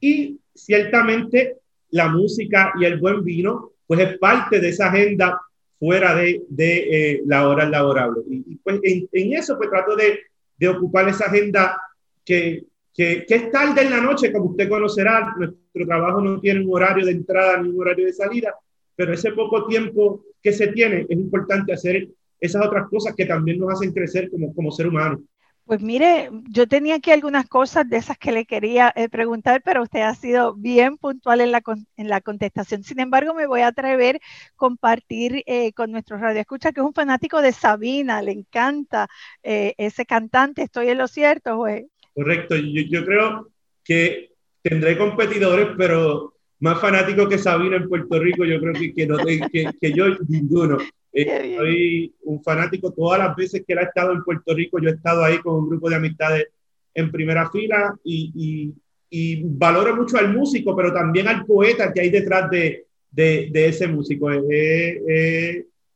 y 0.00 0.38
ciertamente 0.54 1.56
la 1.90 2.08
música 2.08 2.72
y 2.78 2.84
el 2.84 2.98
buen 2.98 3.22
vino, 3.24 3.72
pues 3.86 4.00
es 4.00 4.18
parte 4.18 4.60
de 4.60 4.68
esa 4.70 4.88
agenda 4.88 5.40
fuera 5.78 6.14
de, 6.14 6.42
de 6.48 6.76
eh, 6.90 7.22
la 7.26 7.48
hora 7.48 7.68
laborable. 7.68 8.22
Y, 8.28 8.56
pues 8.56 8.80
en, 8.82 9.08
en, 9.12 9.32
eso 9.34 9.56
pues 9.56 9.70
trato 9.70 9.96
de, 9.96 10.20
de 10.56 10.68
ocupar 10.68 11.08
esa 11.08 11.26
agenda 11.26 11.80
que, 12.24 12.64
que, 12.94 13.24
que, 13.26 13.34
es 13.34 13.50
tarde 13.50 13.82
en 13.82 13.90
la 13.90 14.00
noche, 14.00 14.32
como 14.32 14.50
usted 14.50 14.68
conocerá, 14.68 15.34
nuestro 15.36 15.86
trabajo 15.86 16.20
no 16.20 16.40
tiene 16.40 16.60
un 16.60 16.74
horario 16.74 17.04
de 17.04 17.12
entrada 17.12 17.60
ni 17.60 17.70
un 17.70 17.80
horario 17.80 18.06
de 18.06 18.12
salida, 18.12 18.54
pero 18.94 19.12
ese 19.12 19.32
poco 19.32 19.66
tiempo 19.66 20.24
que 20.42 20.52
se 20.52 20.68
tiene 20.68 21.06
es 21.08 21.18
importante 21.18 21.72
hacer 21.72 22.08
esas 22.42 22.66
otras 22.66 22.88
cosas 22.90 23.14
que 23.14 23.24
también 23.24 23.58
nos 23.58 23.72
hacen 23.72 23.92
crecer 23.92 24.28
como, 24.30 24.52
como 24.52 24.70
ser 24.72 24.88
humano. 24.88 25.22
Pues 25.64 25.80
mire, 25.80 26.28
yo 26.50 26.66
tenía 26.66 26.96
aquí 26.96 27.12
algunas 27.12 27.48
cosas 27.48 27.88
de 27.88 27.96
esas 27.96 28.18
que 28.18 28.32
le 28.32 28.44
quería 28.46 28.92
eh, 28.96 29.08
preguntar, 29.08 29.62
pero 29.64 29.84
usted 29.84 30.00
ha 30.00 30.14
sido 30.14 30.56
bien 30.56 30.98
puntual 30.98 31.40
en 31.40 31.52
la, 31.52 31.62
en 31.96 32.08
la 32.08 32.20
contestación. 32.20 32.82
Sin 32.82 32.98
embargo, 32.98 33.32
me 33.32 33.46
voy 33.46 33.60
a 33.60 33.68
atrever 33.68 34.16
a 34.16 34.20
compartir 34.56 35.44
eh, 35.46 35.72
con 35.72 35.92
nuestro 35.92 36.18
radio 36.18 36.40
escucha 36.40 36.72
que 36.72 36.80
es 36.80 36.86
un 36.86 36.92
fanático 36.92 37.40
de 37.40 37.52
Sabina, 37.52 38.22
le 38.22 38.32
encanta 38.32 39.06
eh, 39.44 39.74
ese 39.78 40.04
cantante. 40.04 40.62
¿Estoy 40.62 40.88
en 40.88 40.98
lo 40.98 41.06
cierto, 41.06 41.56
güey? 41.56 41.86
Correcto, 42.12 42.56
yo, 42.56 42.82
yo 42.90 43.04
creo 43.04 43.48
que 43.84 44.32
tendré 44.62 44.98
competidores, 44.98 45.68
pero 45.78 46.34
más 46.62 46.80
fanáticos 46.80 47.28
que 47.28 47.38
Sabina 47.38 47.76
en 47.76 47.88
Puerto 47.88 48.20
Rico, 48.20 48.44
yo 48.44 48.60
creo 48.60 48.72
que, 48.72 48.94
que, 48.94 49.04
no, 49.04 49.16
que, 49.18 49.68
que 49.80 49.92
yo, 49.92 50.06
ninguno. 50.28 50.78
Eh, 51.12 51.56
soy 51.58 52.14
un 52.22 52.40
fanático 52.40 52.92
todas 52.92 53.18
las 53.18 53.34
veces 53.34 53.64
que 53.66 53.72
él 53.72 53.80
ha 53.80 53.82
estado 53.82 54.12
en 54.12 54.22
Puerto 54.22 54.54
Rico. 54.54 54.78
Yo 54.78 54.88
he 54.88 54.92
estado 54.92 55.24
ahí 55.24 55.38
con 55.38 55.56
un 55.56 55.68
grupo 55.68 55.90
de 55.90 55.96
amistades 55.96 56.46
en 56.94 57.10
primera 57.10 57.50
fila 57.50 57.96
y, 58.04 58.72
y, 59.10 59.42
valoro 59.44 59.96
mucho 59.96 60.16
al 60.16 60.32
músico, 60.32 60.74
pero 60.76 60.92
también 60.92 61.26
al 61.26 61.44
poeta 61.44 61.92
que 61.92 62.00
hay 62.00 62.10
detrás 62.10 62.48
de, 62.48 62.86
de, 63.10 63.50
ese 63.66 63.88
músico. 63.88 64.30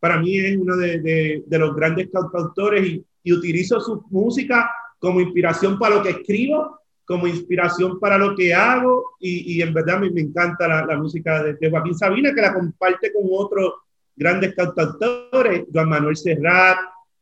para 0.00 0.18
mí 0.18 0.36
es 0.36 0.56
uno 0.56 0.76
de, 0.76 1.42
de 1.46 1.58
los 1.58 1.76
grandes 1.76 2.08
cantautores 2.12 2.84
y, 2.84 3.04
y, 3.22 3.32
utilizo 3.32 3.80
su 3.80 4.04
música 4.10 4.68
como 4.98 5.20
inspiración 5.20 5.78
para 5.78 5.94
lo 5.94 6.02
que 6.02 6.10
escribo, 6.10 6.80
como 7.06 7.26
inspiración 7.28 7.98
para 8.00 8.18
lo 8.18 8.34
que 8.34 8.52
hago 8.52 9.16
y, 9.20 9.62
en 9.62 9.72
verdad 9.72 10.00
me, 10.00 10.10
me 10.10 10.22
encanta 10.22 10.66
la, 10.66 10.84
la 10.84 10.98
música 10.98 11.42
de, 11.42 11.70
Joaquín 11.70 11.96
Sabina 11.96 12.34
que 12.34 12.42
la 12.42 12.52
comparte 12.52 13.12
con 13.12 13.22
otro 13.30 13.74
grandes 14.16 14.54
cantautores, 14.54 15.64
Juan 15.72 15.88
Manuel 15.88 16.16
Serrat, 16.16 16.78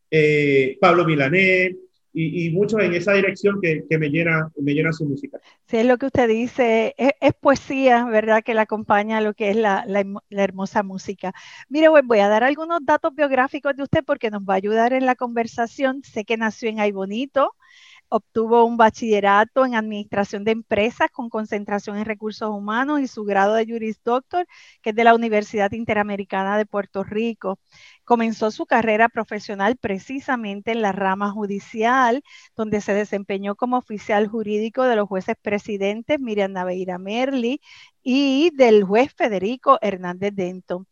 eh, 0.09 0.77
Pablo 0.79 1.05
Milanés, 1.05 1.75
y, 2.17 2.49
muchos 2.51 2.79
en 2.81 2.93
esa 2.93 3.11
dirección 3.11 3.59
que, 3.61 3.83
que, 3.89 3.97
me, 3.97 4.07
llena, 4.07 4.49
me 4.55 4.73
llena 4.73 4.93
su 4.93 5.05
música. 5.05 5.37
Sí, 5.67 5.77
es 5.77 5.85
lo 5.85 5.97
que 5.97 6.05
usted 6.05 6.29
dice, 6.29 6.95
es, 6.97 7.33
poesía, 7.33 8.05
¿verdad? 8.05 8.41
Que 8.41 8.53
le 8.53 8.61
acompaña 8.61 9.17
a 9.17 9.21
lo 9.21 9.33
que 9.33 9.49
es 9.49 9.57
la, 9.57 9.83
la, 9.85 10.05
la, 10.29 10.43
hermosa 10.43 10.81
música. 10.81 11.33
Mire, 11.67 11.89
voy 11.89 12.19
a 12.19 12.29
dar 12.29 12.45
algunos 12.45 12.85
datos 12.85 13.13
biográficos 13.13 13.75
de 13.75 13.83
usted 13.83 14.05
porque 14.05 14.31
nos 14.31 14.43
va 14.43 14.53
a 14.53 14.57
ayudar 14.57 14.93
en 14.93 15.05
la 15.05 15.15
conversación. 15.15 16.03
Sé 16.03 16.23
que 16.23 16.37
nació 16.37 16.69
en 16.69 16.79
Ay 16.79 16.93
Bonito, 16.93 17.53
obtuvo 18.09 18.63
un 18.65 18.77
bachillerato 18.77 19.65
en 19.65 19.75
administración 19.75 20.43
de 20.43 20.51
empresas 20.51 21.09
con 21.11 21.29
concentración 21.29 21.97
en 21.97 22.05
recursos 22.05 22.49
humanos 22.49 23.01
y 23.01 23.07
su 23.07 23.23
grado 23.23 23.53
de 23.55 23.65
Juris 23.65 23.99
Doctor, 24.03 24.47
que 24.81 24.91
es 24.91 24.95
de 24.95 25.03
la 25.03 25.15
Universidad 25.15 25.71
Interamericana 25.71 26.57
de 26.57 26.65
Puerto 26.65 27.03
Rico. 27.03 27.59
Comenzó 28.03 28.51
su 28.51 28.65
carrera 28.65 29.09
profesional 29.09 29.77
precisamente 29.77 30.71
en 30.71 30.81
la 30.81 30.91
rama 30.91 31.31
judicial, 31.31 32.23
donde 32.55 32.81
se 32.81 32.93
desempeñó 32.93 33.55
como 33.55 33.77
oficial 33.77 34.27
jurídico 34.27 34.83
de 34.83 34.95
los 34.95 35.07
jueces 35.07 35.35
presidentes 35.41 36.19
Miriam 36.19 36.51
Naveira 36.51 36.97
Merli 36.97 37.61
y 38.03 38.51
del 38.55 38.83
juez 38.83 39.13
Federico 39.15 39.79
Hernández 39.81 40.33
Denton. 40.35 40.87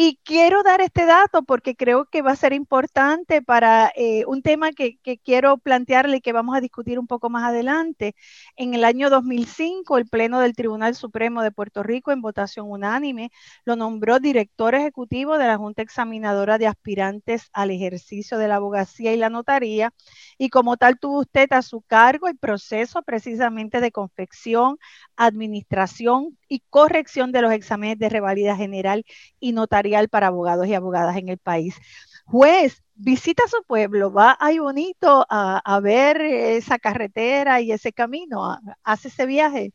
Y 0.00 0.20
quiero 0.22 0.62
dar 0.62 0.80
este 0.80 1.06
dato 1.06 1.42
porque 1.42 1.74
creo 1.74 2.04
que 2.04 2.22
va 2.22 2.30
a 2.30 2.36
ser 2.36 2.52
importante 2.52 3.42
para 3.42 3.90
eh, 3.96 4.24
un 4.26 4.42
tema 4.42 4.70
que, 4.70 5.00
quiero 5.24 5.58
plantearle 5.58 6.18
y 6.18 6.20
que 6.20 6.32
vamos 6.32 6.56
a 6.56 6.60
discutir 6.60 7.00
un 7.00 7.08
poco 7.08 7.30
más 7.30 7.42
adelante. 7.42 8.14
En 8.54 8.74
el 8.74 8.84
año 8.84 9.10
2005, 9.10 9.98
el 9.98 10.06
Pleno 10.06 10.38
del 10.38 10.54
Tribunal 10.54 10.94
Supremo 10.94 11.42
de 11.42 11.50
Puerto 11.50 11.82
Rico, 11.82 12.12
en 12.12 12.20
votación 12.22 12.70
unánime, 12.70 13.32
lo 13.64 13.74
nombró 13.74 14.20
director 14.20 14.76
ejecutivo 14.76 15.36
de 15.36 15.48
la 15.48 15.56
Junta 15.56 15.82
Examinadora 15.82 16.58
de 16.58 16.68
Aspirantes 16.68 17.48
al 17.52 17.72
ejercicio 17.72 18.38
de 18.38 18.46
la 18.46 18.54
abogacía 18.54 19.12
y 19.12 19.16
la 19.16 19.30
notaría. 19.30 19.92
Y 20.38 20.50
como 20.50 20.76
tal, 20.76 21.00
tuvo 21.00 21.18
usted 21.22 21.52
a 21.52 21.62
su 21.62 21.82
cargo 21.82 22.28
el 22.28 22.38
proceso 22.38 23.02
precisamente 23.02 23.80
de 23.80 23.90
confección, 23.90 24.78
administración 25.16 26.37
y 26.48 26.62
corrección 26.70 27.32
de 27.32 27.42
los 27.42 27.52
exámenes 27.52 27.98
de 27.98 28.08
revalida 28.08 28.56
general 28.56 29.04
y 29.40 29.52
notarial 29.52 30.08
para 30.08 30.28
abogados 30.28 30.66
y 30.66 30.74
abogadas 30.74 31.16
en 31.16 31.28
el 31.28 31.38
país. 31.38 31.76
Juez, 32.24 32.82
visita 32.94 33.44
su 33.48 33.62
pueblo, 33.66 34.12
va 34.12 34.36
ahí 34.40 34.58
bonito 34.58 35.24
a, 35.30 35.80
ver 35.82 36.20
esa 36.20 36.78
carretera 36.78 37.60
y 37.60 37.72
ese 37.72 37.92
camino, 37.92 38.58
hace 38.82 39.08
ese 39.08 39.24
viaje. 39.24 39.72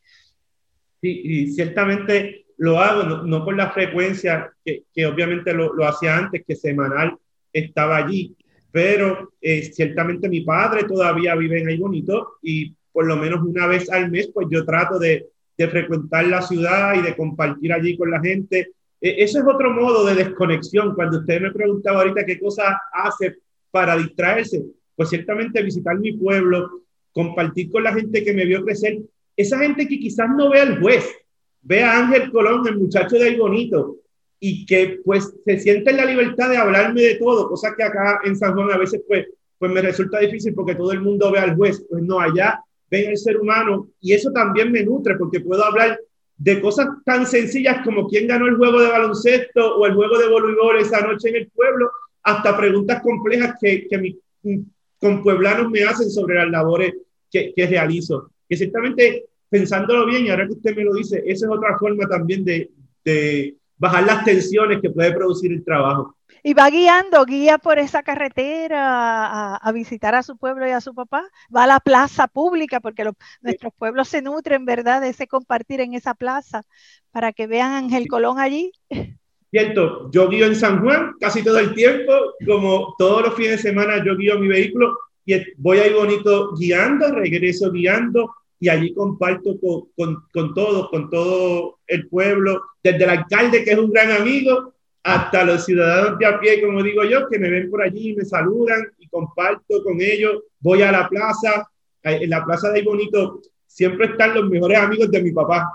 Sí, 1.01 1.21
y 1.23 1.47
ciertamente 1.51 2.45
lo 2.57 2.79
hago, 2.79 3.23
no, 3.23 3.43
por 3.43 3.55
la 3.55 3.71
frecuencia 3.71 4.51
que, 4.63 5.05
obviamente 5.05 5.53
lo, 5.53 5.73
hacía 5.85 6.17
antes, 6.17 6.43
que 6.45 6.55
semanal 6.55 7.17
estaba 7.51 7.97
allí, 7.97 8.35
pero 8.71 9.33
eh, 9.41 9.63
ciertamente 9.63 10.29
mi 10.29 10.41
padre 10.41 10.83
todavía 10.83 11.35
vive 11.35 11.61
en 11.61 11.69
ahí 11.69 11.77
bonito 11.77 12.37
y 12.41 12.75
por 12.91 13.05
lo 13.05 13.15
menos 13.15 13.41
una 13.43 13.67
vez 13.67 13.89
al 13.89 14.11
mes, 14.11 14.29
pues 14.33 14.47
yo 14.49 14.63
trato 14.63 14.99
de, 14.99 15.27
de 15.57 15.67
frecuentar 15.67 16.25
la 16.27 16.41
ciudad 16.41 16.95
y 16.95 17.01
de 17.01 17.15
compartir 17.15 17.71
allí 17.73 17.97
con 17.97 18.11
la 18.11 18.19
gente. 18.19 18.71
E, 18.99 19.23
eso 19.23 19.39
es 19.39 19.45
otro 19.45 19.71
modo 19.71 20.05
de 20.05 20.15
desconexión. 20.15 20.95
Cuando 20.95 21.19
usted 21.19 21.41
me 21.41 21.51
preguntaba 21.51 21.99
ahorita 21.99 22.25
qué 22.25 22.39
cosa 22.39 22.79
hace 22.93 23.37
para 23.71 23.97
distraerse, 23.97 24.63
pues 24.95 25.09
ciertamente 25.09 25.61
visitar 25.61 25.97
mi 25.97 26.13
pueblo, 26.13 26.83
compartir 27.11 27.71
con 27.71 27.83
la 27.83 27.93
gente 27.93 28.23
que 28.23 28.33
me 28.33 28.45
vio 28.45 28.63
crecer, 28.63 28.99
esa 29.35 29.57
gente 29.59 29.87
que 29.87 29.99
quizás 29.99 30.29
no 30.35 30.49
ve 30.49 30.59
al 30.59 30.79
juez, 30.79 31.05
ve 31.61 31.83
a 31.83 31.97
Ángel 31.97 32.31
Colón, 32.31 32.67
el 32.67 32.77
muchacho 32.77 33.15
de 33.15 33.29
ahí 33.29 33.35
bonito, 33.35 33.97
y 34.39 34.65
que 34.65 34.99
pues 35.03 35.33
se 35.45 35.59
siente 35.59 35.91
en 35.91 35.97
la 35.97 36.05
libertad 36.05 36.49
de 36.49 36.57
hablarme 36.57 37.01
de 37.01 37.15
todo, 37.15 37.47
cosa 37.47 37.73
que 37.75 37.83
acá 37.83 38.19
en 38.25 38.35
San 38.35 38.53
Juan 38.53 38.71
a 38.71 38.77
veces 38.77 39.01
pues, 39.07 39.27
pues 39.57 39.71
me 39.71 39.81
resulta 39.81 40.19
difícil 40.19 40.53
porque 40.53 40.75
todo 40.75 40.91
el 40.91 41.01
mundo 41.01 41.31
ve 41.31 41.39
al 41.39 41.55
juez, 41.55 41.85
pues 41.89 42.03
no, 42.03 42.19
allá 42.19 42.62
ven 42.93 43.09
el 43.09 43.17
ser 43.17 43.37
humano 43.39 43.87
y 43.99 44.13
eso 44.13 44.31
también 44.31 44.71
me 44.71 44.83
nutre 44.83 45.15
porque 45.15 45.39
puedo 45.39 45.65
hablar 45.65 45.99
de 46.37 46.61
cosas 46.61 46.87
tan 47.03 47.25
sencillas 47.25 47.83
como 47.83 48.07
quién 48.07 48.27
ganó 48.27 48.45
el 48.45 48.55
juego 48.55 48.81
de 48.81 48.89
baloncesto 48.89 49.77
o 49.77 49.87
el 49.87 49.95
juego 49.95 50.19
de 50.19 50.29
voleibol 50.29 50.77
esa 50.77 51.01
noche 51.01 51.29
en 51.29 51.37
el 51.37 51.47
pueblo, 51.47 51.89
hasta 52.21 52.55
preguntas 52.55 53.01
complejas 53.01 53.55
que, 53.59 53.87
que 53.87 53.97
mis 53.97 54.15
compueblanos 54.99 55.71
me 55.71 55.83
hacen 55.83 56.11
sobre 56.11 56.35
las 56.35 56.51
labores 56.51 56.93
que, 57.31 57.51
que 57.55 57.65
realizo. 57.65 58.29
Que 58.47 58.57
ciertamente, 58.57 59.25
pensándolo 59.49 60.05
bien, 60.05 60.25
y 60.25 60.29
ahora 60.29 60.45
que 60.45 60.53
usted 60.53 60.75
me 60.75 60.83
lo 60.83 60.93
dice, 60.93 61.23
esa 61.25 61.47
es 61.47 61.51
otra 61.51 61.77
forma 61.79 62.07
también 62.07 62.45
de, 62.45 62.69
de 63.03 63.55
bajar 63.77 64.05
las 64.05 64.23
tensiones 64.23 64.81
que 64.81 64.91
puede 64.91 65.13
producir 65.13 65.51
el 65.51 65.63
trabajo. 65.63 66.15
Y 66.45 66.53
va 66.53 66.69
guiando, 66.69 67.23
guía 67.25 67.57
por 67.57 67.79
esa 67.79 68.03
carretera 68.03 69.55
a, 69.55 69.71
visitar 69.71 70.13
a 70.13 70.23
su 70.23 70.35
pueblo 70.35 70.67
y 70.67 70.71
a 70.71 70.81
su 70.81 70.93
papá. 70.93 71.23
Va 71.55 71.63
a 71.63 71.67
la 71.67 71.79
plaza 71.79 72.27
pública, 72.27 72.81
porque 72.81 73.09
nuestros 73.41 73.73
pueblos 73.73 74.09
se 74.09 74.21
nutren, 74.21 74.65
¿verdad?, 74.65 74.99
de 74.99 75.09
ese 75.09 75.25
compartir 75.25 75.79
en 75.79 75.93
esa 75.93 76.13
plaza, 76.15 76.63
para 77.11 77.31
que 77.31 77.47
vean 77.47 77.71
a 77.71 77.77
Ángel 77.77 78.09
Colón 78.09 78.39
allí. 78.39 78.73
Cierto, 79.51 80.11
yo 80.11 80.27
guío 80.27 80.47
en 80.47 80.55
San 80.55 80.81
Juan 80.81 81.13
casi 81.19 81.43
todo 81.43 81.59
el 81.59 81.73
tiempo, 81.75 82.11
como 82.45 82.93
todos 82.97 83.21
los 83.21 83.35
fines 83.35 83.51
de 83.51 83.69
semana 83.69 84.03
yo 84.03 84.17
guío 84.17 84.39
mi 84.39 84.47
vehículo 84.47 84.97
y 85.25 85.35
voy 85.57 85.77
ahí 85.77 85.93
bonito 85.93 86.53
guiando, 86.55 87.11
regreso 87.11 87.71
guiando 87.71 88.33
y 88.59 88.69
allí 88.69 88.93
comparto 88.95 89.59
con, 89.61 89.89
con, 89.95 90.25
con 90.33 90.53
todos, 90.55 90.89
con 90.89 91.09
todo 91.09 91.79
el 91.85 92.07
pueblo, 92.09 92.63
desde 92.83 93.03
el 93.03 93.09
alcalde 93.11 93.63
que 93.63 93.71
es 93.73 93.77
un 93.77 93.91
gran 93.91 94.11
amigo 94.11 94.72
hasta 95.03 95.43
los 95.43 95.65
ciudadanos 95.65 96.17
de 96.17 96.25
a 96.25 96.39
pie, 96.39 96.61
como 96.61 96.81
digo 96.81 97.03
yo, 97.03 97.27
que 97.27 97.37
me 97.37 97.49
ven 97.49 97.69
por 97.69 97.81
allí, 97.81 98.15
me 98.15 98.23
saludan 98.23 98.87
y 98.97 99.07
comparto 99.07 99.83
con 99.83 99.99
ellos. 99.99 100.43
Voy 100.59 100.81
a 100.81 100.91
la 100.91 101.09
plaza, 101.09 101.69
en 102.03 102.29
la 102.29 102.43
plaza 102.45 102.71
de 102.71 102.81
bonito, 102.83 103.41
siempre 103.67 104.07
están 104.07 104.33
los 104.33 104.49
mejores 104.49 104.77
amigos 104.77 105.11
de 105.11 105.21
mi 105.21 105.31
papá. 105.31 105.69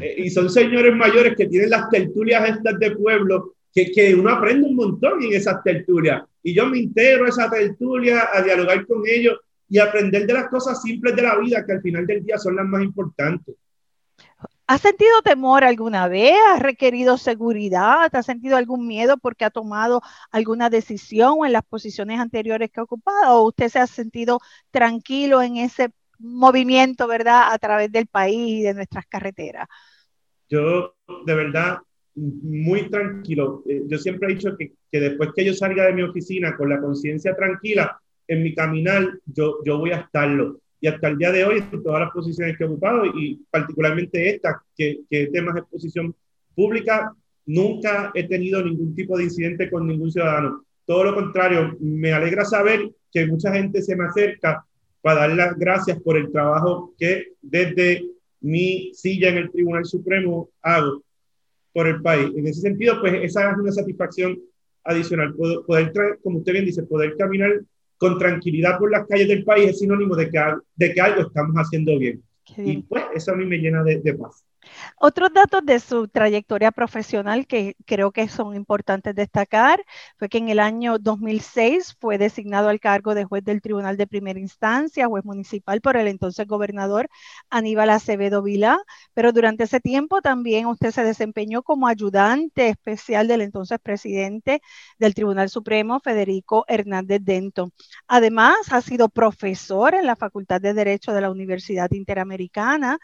Eh, 0.00 0.14
y 0.18 0.30
son 0.30 0.48
señores 0.48 0.94
mayores 0.94 1.34
que 1.36 1.46
tienen 1.46 1.70
las 1.70 1.90
tertulias 1.90 2.48
estas 2.48 2.78
de 2.78 2.92
pueblo, 2.92 3.56
que, 3.74 3.90
que 3.90 4.14
uno 4.14 4.30
aprende 4.30 4.66
un 4.66 4.76
montón 4.76 5.22
en 5.22 5.34
esas 5.34 5.62
tertulias. 5.62 6.22
Y 6.42 6.54
yo 6.54 6.66
me 6.66 6.78
integro 6.78 7.26
a 7.26 7.28
esa 7.28 7.50
tertulia, 7.50 8.30
a 8.32 8.40
dialogar 8.40 8.86
con 8.86 9.02
ellos 9.06 9.38
y 9.68 9.78
aprender 9.78 10.26
de 10.26 10.32
las 10.34 10.48
cosas 10.48 10.80
simples 10.80 11.14
de 11.14 11.22
la 11.22 11.38
vida, 11.38 11.64
que 11.66 11.72
al 11.72 11.82
final 11.82 12.06
del 12.06 12.24
día 12.24 12.38
son 12.38 12.56
las 12.56 12.66
más 12.66 12.82
importantes. 12.82 13.54
¿Has 14.72 14.80
sentido 14.80 15.20
temor 15.22 15.64
alguna 15.64 16.08
vez? 16.08 16.34
¿Has 16.48 16.60
requerido 16.60 17.18
seguridad? 17.18 18.08
¿Has 18.10 18.24
sentido 18.24 18.56
algún 18.56 18.86
miedo 18.86 19.18
porque 19.18 19.44
ha 19.44 19.50
tomado 19.50 20.00
alguna 20.30 20.70
decisión 20.70 21.44
en 21.44 21.52
las 21.52 21.62
posiciones 21.62 22.18
anteriores 22.18 22.70
que 22.70 22.80
ha 22.80 22.84
ocupado? 22.84 23.36
¿O 23.36 23.48
usted 23.48 23.68
se 23.68 23.80
ha 23.80 23.86
sentido 23.86 24.40
tranquilo 24.70 25.42
en 25.42 25.58
ese 25.58 25.90
movimiento, 26.18 27.06
verdad, 27.06 27.52
a 27.52 27.58
través 27.58 27.92
del 27.92 28.06
país 28.06 28.60
y 28.60 28.62
de 28.62 28.72
nuestras 28.72 29.04
carreteras? 29.04 29.68
Yo, 30.48 30.96
de 31.26 31.34
verdad, 31.34 31.76
muy 32.14 32.88
tranquilo. 32.88 33.62
Eh, 33.68 33.82
yo 33.86 33.98
siempre 33.98 34.32
he 34.32 34.36
dicho 34.36 34.56
que, 34.56 34.72
que 34.90 35.00
después 35.00 35.32
que 35.36 35.44
yo 35.44 35.52
salga 35.52 35.84
de 35.84 35.92
mi 35.92 36.02
oficina 36.02 36.56
con 36.56 36.70
la 36.70 36.80
conciencia 36.80 37.36
tranquila, 37.36 38.00
en 38.26 38.42
mi 38.42 38.54
caminar, 38.54 39.18
yo, 39.26 39.58
yo 39.66 39.76
voy 39.76 39.90
a 39.90 39.98
estarlo 39.98 40.61
y 40.82 40.88
hasta 40.88 41.08
el 41.08 41.16
día 41.16 41.30
de 41.30 41.44
hoy, 41.44 41.62
en 41.72 41.82
todas 41.82 42.00
las 42.00 42.10
posiciones 42.10 42.58
que 42.58 42.64
he 42.64 42.66
ocupado 42.66 43.06
y 43.06 43.40
particularmente 43.48 44.34
esta, 44.34 44.60
que, 44.76 45.02
que 45.08 45.28
temas 45.28 45.54
de 45.54 45.60
exposición 45.60 46.12
pública, 46.56 47.14
nunca 47.46 48.10
he 48.14 48.26
tenido 48.26 48.60
ningún 48.64 48.92
tipo 48.92 49.16
de 49.16 49.24
incidente 49.24 49.70
con 49.70 49.86
ningún 49.86 50.10
ciudadano. 50.10 50.64
Todo 50.84 51.04
lo 51.04 51.14
contrario, 51.14 51.76
me 51.78 52.12
alegra 52.12 52.44
saber 52.44 52.90
que 53.12 53.26
mucha 53.26 53.54
gente 53.54 53.80
se 53.80 53.94
me 53.94 54.06
acerca 54.06 54.66
para 55.00 55.20
dar 55.20 55.36
las 55.36 55.56
gracias 55.56 56.00
por 56.02 56.16
el 56.16 56.32
trabajo 56.32 56.92
que 56.98 57.28
desde 57.40 58.04
mi 58.40 58.90
silla 58.92 59.28
en 59.28 59.36
el 59.36 59.52
Tribunal 59.52 59.84
Supremo 59.84 60.50
hago 60.62 61.04
por 61.72 61.86
el 61.86 62.02
país. 62.02 62.32
En 62.36 62.48
ese 62.48 62.60
sentido, 62.60 63.00
pues 63.00 63.14
esa 63.22 63.52
es 63.52 63.56
una 63.56 63.70
satisfacción 63.70 64.36
adicional. 64.82 65.32
Poder, 65.34 65.60
poder 65.64 66.18
como 66.24 66.38
usted 66.38 66.54
bien 66.54 66.64
dice, 66.64 66.82
poder 66.82 67.16
caminar 67.16 67.60
con 68.02 68.18
tranquilidad 68.18 68.80
por 68.80 68.90
las 68.90 69.06
calles 69.06 69.28
del 69.28 69.44
país 69.44 69.70
es 69.70 69.78
sinónimo 69.78 70.16
de 70.16 70.28
que, 70.28 70.40
de 70.74 70.92
que 70.92 71.00
algo 71.00 71.22
estamos 71.22 71.54
haciendo 71.54 71.96
bien. 71.96 72.20
Y 72.56 72.78
pues 72.78 73.04
eso 73.14 73.30
a 73.30 73.36
mí 73.36 73.44
me 73.46 73.58
llena 73.58 73.84
de, 73.84 74.00
de 74.00 74.14
paz. 74.14 74.44
Otros 74.96 75.32
datos 75.32 75.64
de 75.64 75.80
su 75.80 76.08
trayectoria 76.08 76.70
profesional 76.70 77.46
que 77.46 77.76
creo 77.86 78.12
que 78.12 78.28
son 78.28 78.54
importantes 78.54 79.14
destacar 79.14 79.84
fue 80.16 80.28
que 80.28 80.38
en 80.38 80.48
el 80.48 80.60
año 80.60 80.98
2006 80.98 81.96
fue 82.00 82.18
designado 82.18 82.68
al 82.68 82.80
cargo 82.80 83.14
de 83.14 83.24
juez 83.24 83.44
del 83.44 83.60
Tribunal 83.60 83.96
de 83.96 84.06
Primera 84.06 84.38
Instancia, 84.38 85.06
juez 85.06 85.24
municipal 85.24 85.80
por 85.80 85.96
el 85.96 86.08
entonces 86.08 86.46
gobernador 86.46 87.08
Aníbal 87.50 87.90
Acevedo 87.90 88.42
Vilá, 88.42 88.78
pero 89.14 89.32
durante 89.32 89.64
ese 89.64 89.80
tiempo 89.80 90.22
también 90.22 90.66
usted 90.66 90.90
se 90.92 91.04
desempeñó 91.04 91.62
como 91.62 91.88
ayudante 91.88 92.68
especial 92.68 93.28
del 93.28 93.42
entonces 93.42 93.78
presidente 93.80 94.62
del 94.98 95.14
Tribunal 95.14 95.48
Supremo, 95.50 96.00
Federico 96.00 96.64
Hernández 96.68 97.20
Denton. 97.22 97.72
Además, 98.06 98.56
ha 98.70 98.80
sido 98.80 99.08
profesor 99.08 99.94
en 99.94 100.06
la 100.06 100.16
Facultad 100.16 100.60
de 100.60 100.74
Derecho 100.74 101.12
de 101.12 101.20
la 101.20 101.30
Universidad 101.30 101.90
Interamericana 101.92 102.98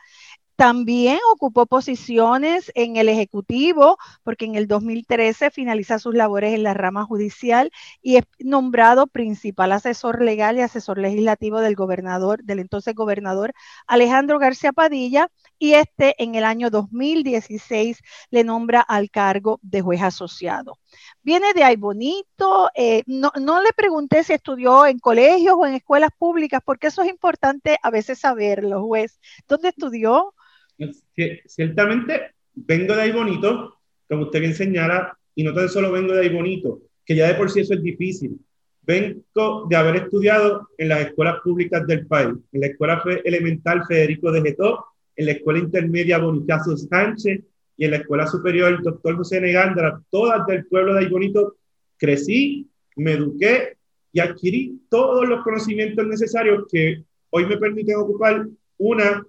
también 0.59 1.21
ocupó 1.33 1.67
posiciones 1.67 2.73
en 2.75 2.97
el 2.97 3.09
Ejecutivo, 3.09 3.97
porque 4.25 4.45
en 4.45 4.57
el 4.57 4.67
2013 4.67 5.53
finaliza 5.53 6.01
sus 6.01 6.17
labores 6.17 6.53
en 6.53 6.65
la 6.65 6.75
rama 6.75 7.05
judicial 7.05 7.71
y 8.03 8.17
es 8.17 8.25
nombrado 8.41 9.07
principal 9.07 9.71
asesor 9.71 10.21
legal 10.21 10.57
y 10.59 10.63
asesor 10.63 10.99
legislativo 10.99 11.61
del 11.61 11.77
gobernador, 11.77 12.43
del 12.43 12.59
entonces 12.59 12.97
gobernador 12.97 13.55
Alejandro 13.87 14.41
García 14.41 14.73
Padilla, 14.73 15.31
y 15.61 15.75
este 15.75 16.21
en 16.21 16.35
el 16.35 16.43
año 16.43 16.71
2016 16.71 18.01
le 18.31 18.43
nombra 18.43 18.81
al 18.81 19.11
cargo 19.11 19.61
de 19.63 19.81
juez 19.81 20.03
asociado. 20.03 20.77
Viene 21.23 21.53
de 21.55 21.63
ahí 21.63 21.77
bonito. 21.77 22.69
Eh, 22.75 23.05
no, 23.07 23.31
no 23.41 23.63
le 23.63 23.73
pregunté 23.77 24.25
si 24.25 24.33
estudió 24.33 24.87
en 24.87 24.99
colegios 24.99 25.55
o 25.57 25.67
en 25.67 25.75
escuelas 25.75 26.11
públicas, 26.19 26.61
porque 26.65 26.89
eso 26.89 27.03
es 27.03 27.11
importante 27.11 27.79
a 27.81 27.91
veces 27.91 28.19
saberlo, 28.19 28.83
juez. 28.83 29.21
¿Dónde 29.47 29.69
estudió? 29.69 30.35
Ciertamente, 31.47 32.35
vengo 32.55 32.95
de 32.95 33.03
ahí 33.03 33.13
bonito, 33.13 33.79
como 34.09 34.25
usted 34.25 34.41
bien 34.41 34.55
señala, 34.55 35.17
y 35.35 35.43
no 35.43 35.53
tan 35.53 35.69
solo 35.69 35.93
vengo 35.93 36.13
de 36.15 36.21
ahí 36.21 36.29
bonito, 36.29 36.83
que 37.05 37.17
ya 37.17 37.29
de 37.29 37.35
por 37.35 37.51
sí 37.51 37.61
eso 37.61 37.75
es 37.75 37.83
difícil. 37.83 38.39
Vengo 38.83 39.67
de 39.69 39.77
haber 39.77 39.97
estudiado 39.97 40.69
en 40.79 40.89
las 40.89 41.01
escuelas 41.01 41.41
públicas 41.43 41.87
del 41.87 42.07
país, 42.07 42.35
en 42.53 42.61
la 42.61 42.69
Escuela 42.69 43.03
Elemental 43.25 43.85
Federico 43.87 44.33
de 44.33 44.43
Getó, 44.43 44.85
en 45.15 45.27
la 45.27 45.33
Escuela 45.33 45.59
Intermedia 45.59 46.19
Bonifacio 46.19 46.77
Sánchez 46.77 47.41
y 47.77 47.85
en 47.85 47.91
la 47.91 47.99
Escuela 47.99 48.27
Superior 48.27 48.83
Doctor 48.83 49.17
José 49.17 49.41
Negándara, 49.41 50.01
todas 50.11 50.47
del 50.47 50.65
pueblo 50.67 50.95
de 50.95 51.09
Bonito. 51.09 51.57
Crecí, 51.99 52.69
me 52.97 53.13
eduqué 53.13 53.77
y 54.13 54.21
adquirí 54.21 54.81
todos 54.89 55.29
los 55.29 55.43
conocimientos 55.43 56.07
necesarios 56.07 56.67
que 56.71 57.03
hoy 57.31 57.47
me 57.47 57.59
permiten 57.59 57.97
ocupar 57.97 58.47
una 58.79 59.23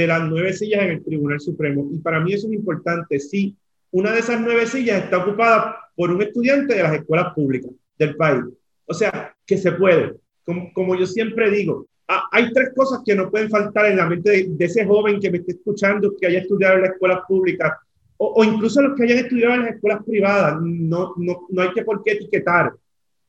de 0.00 0.06
las 0.06 0.28
nueve 0.28 0.52
sillas 0.52 0.82
en 0.82 0.90
el 0.90 1.04
Tribunal 1.04 1.40
Supremo. 1.40 1.88
Y 1.92 1.98
para 1.98 2.20
mí 2.20 2.32
eso 2.32 2.46
es 2.46 2.54
importante. 2.54 3.18
Sí, 3.18 3.56
una 3.90 4.12
de 4.12 4.20
esas 4.20 4.40
nueve 4.40 4.66
sillas 4.66 5.04
está 5.04 5.18
ocupada 5.18 5.76
por 5.94 6.10
un 6.10 6.22
estudiante 6.22 6.74
de 6.74 6.82
las 6.82 6.94
escuelas 6.94 7.32
públicas 7.34 7.70
del 7.98 8.16
país. 8.16 8.44
O 8.86 8.94
sea, 8.94 9.34
que 9.46 9.56
se 9.56 9.72
puede. 9.72 10.14
Como, 10.44 10.72
como 10.72 10.94
yo 10.96 11.06
siempre 11.06 11.50
digo, 11.50 11.86
hay 12.30 12.52
tres 12.52 12.70
cosas 12.74 13.00
que 13.04 13.14
no 13.14 13.30
pueden 13.30 13.50
faltar 13.50 13.86
en 13.86 13.96
la 13.96 14.06
mente 14.06 14.46
de, 14.46 14.64
ese 14.64 14.84
joven 14.84 15.18
que 15.18 15.30
me 15.30 15.38
esté 15.38 15.52
escuchando, 15.52 16.14
que 16.16 16.26
haya 16.26 16.40
estudiado 16.40 16.76
en 16.76 16.82
las 16.82 16.92
escuelas 16.92 17.20
públicas, 17.26 17.72
o, 18.18 18.34
o, 18.36 18.44
incluso 18.44 18.80
los 18.80 18.96
que 18.96 19.04
hayan 19.04 19.18
estudiado 19.18 19.54
en 19.54 19.62
las 19.62 19.74
escuelas 19.74 20.04
privadas. 20.04 20.58
No, 20.62 21.14
no, 21.16 21.46
no 21.48 21.62
hay 21.62 21.72
que 21.72 21.82
por 21.82 22.02
qué 22.04 22.12
etiquetar. 22.12 22.72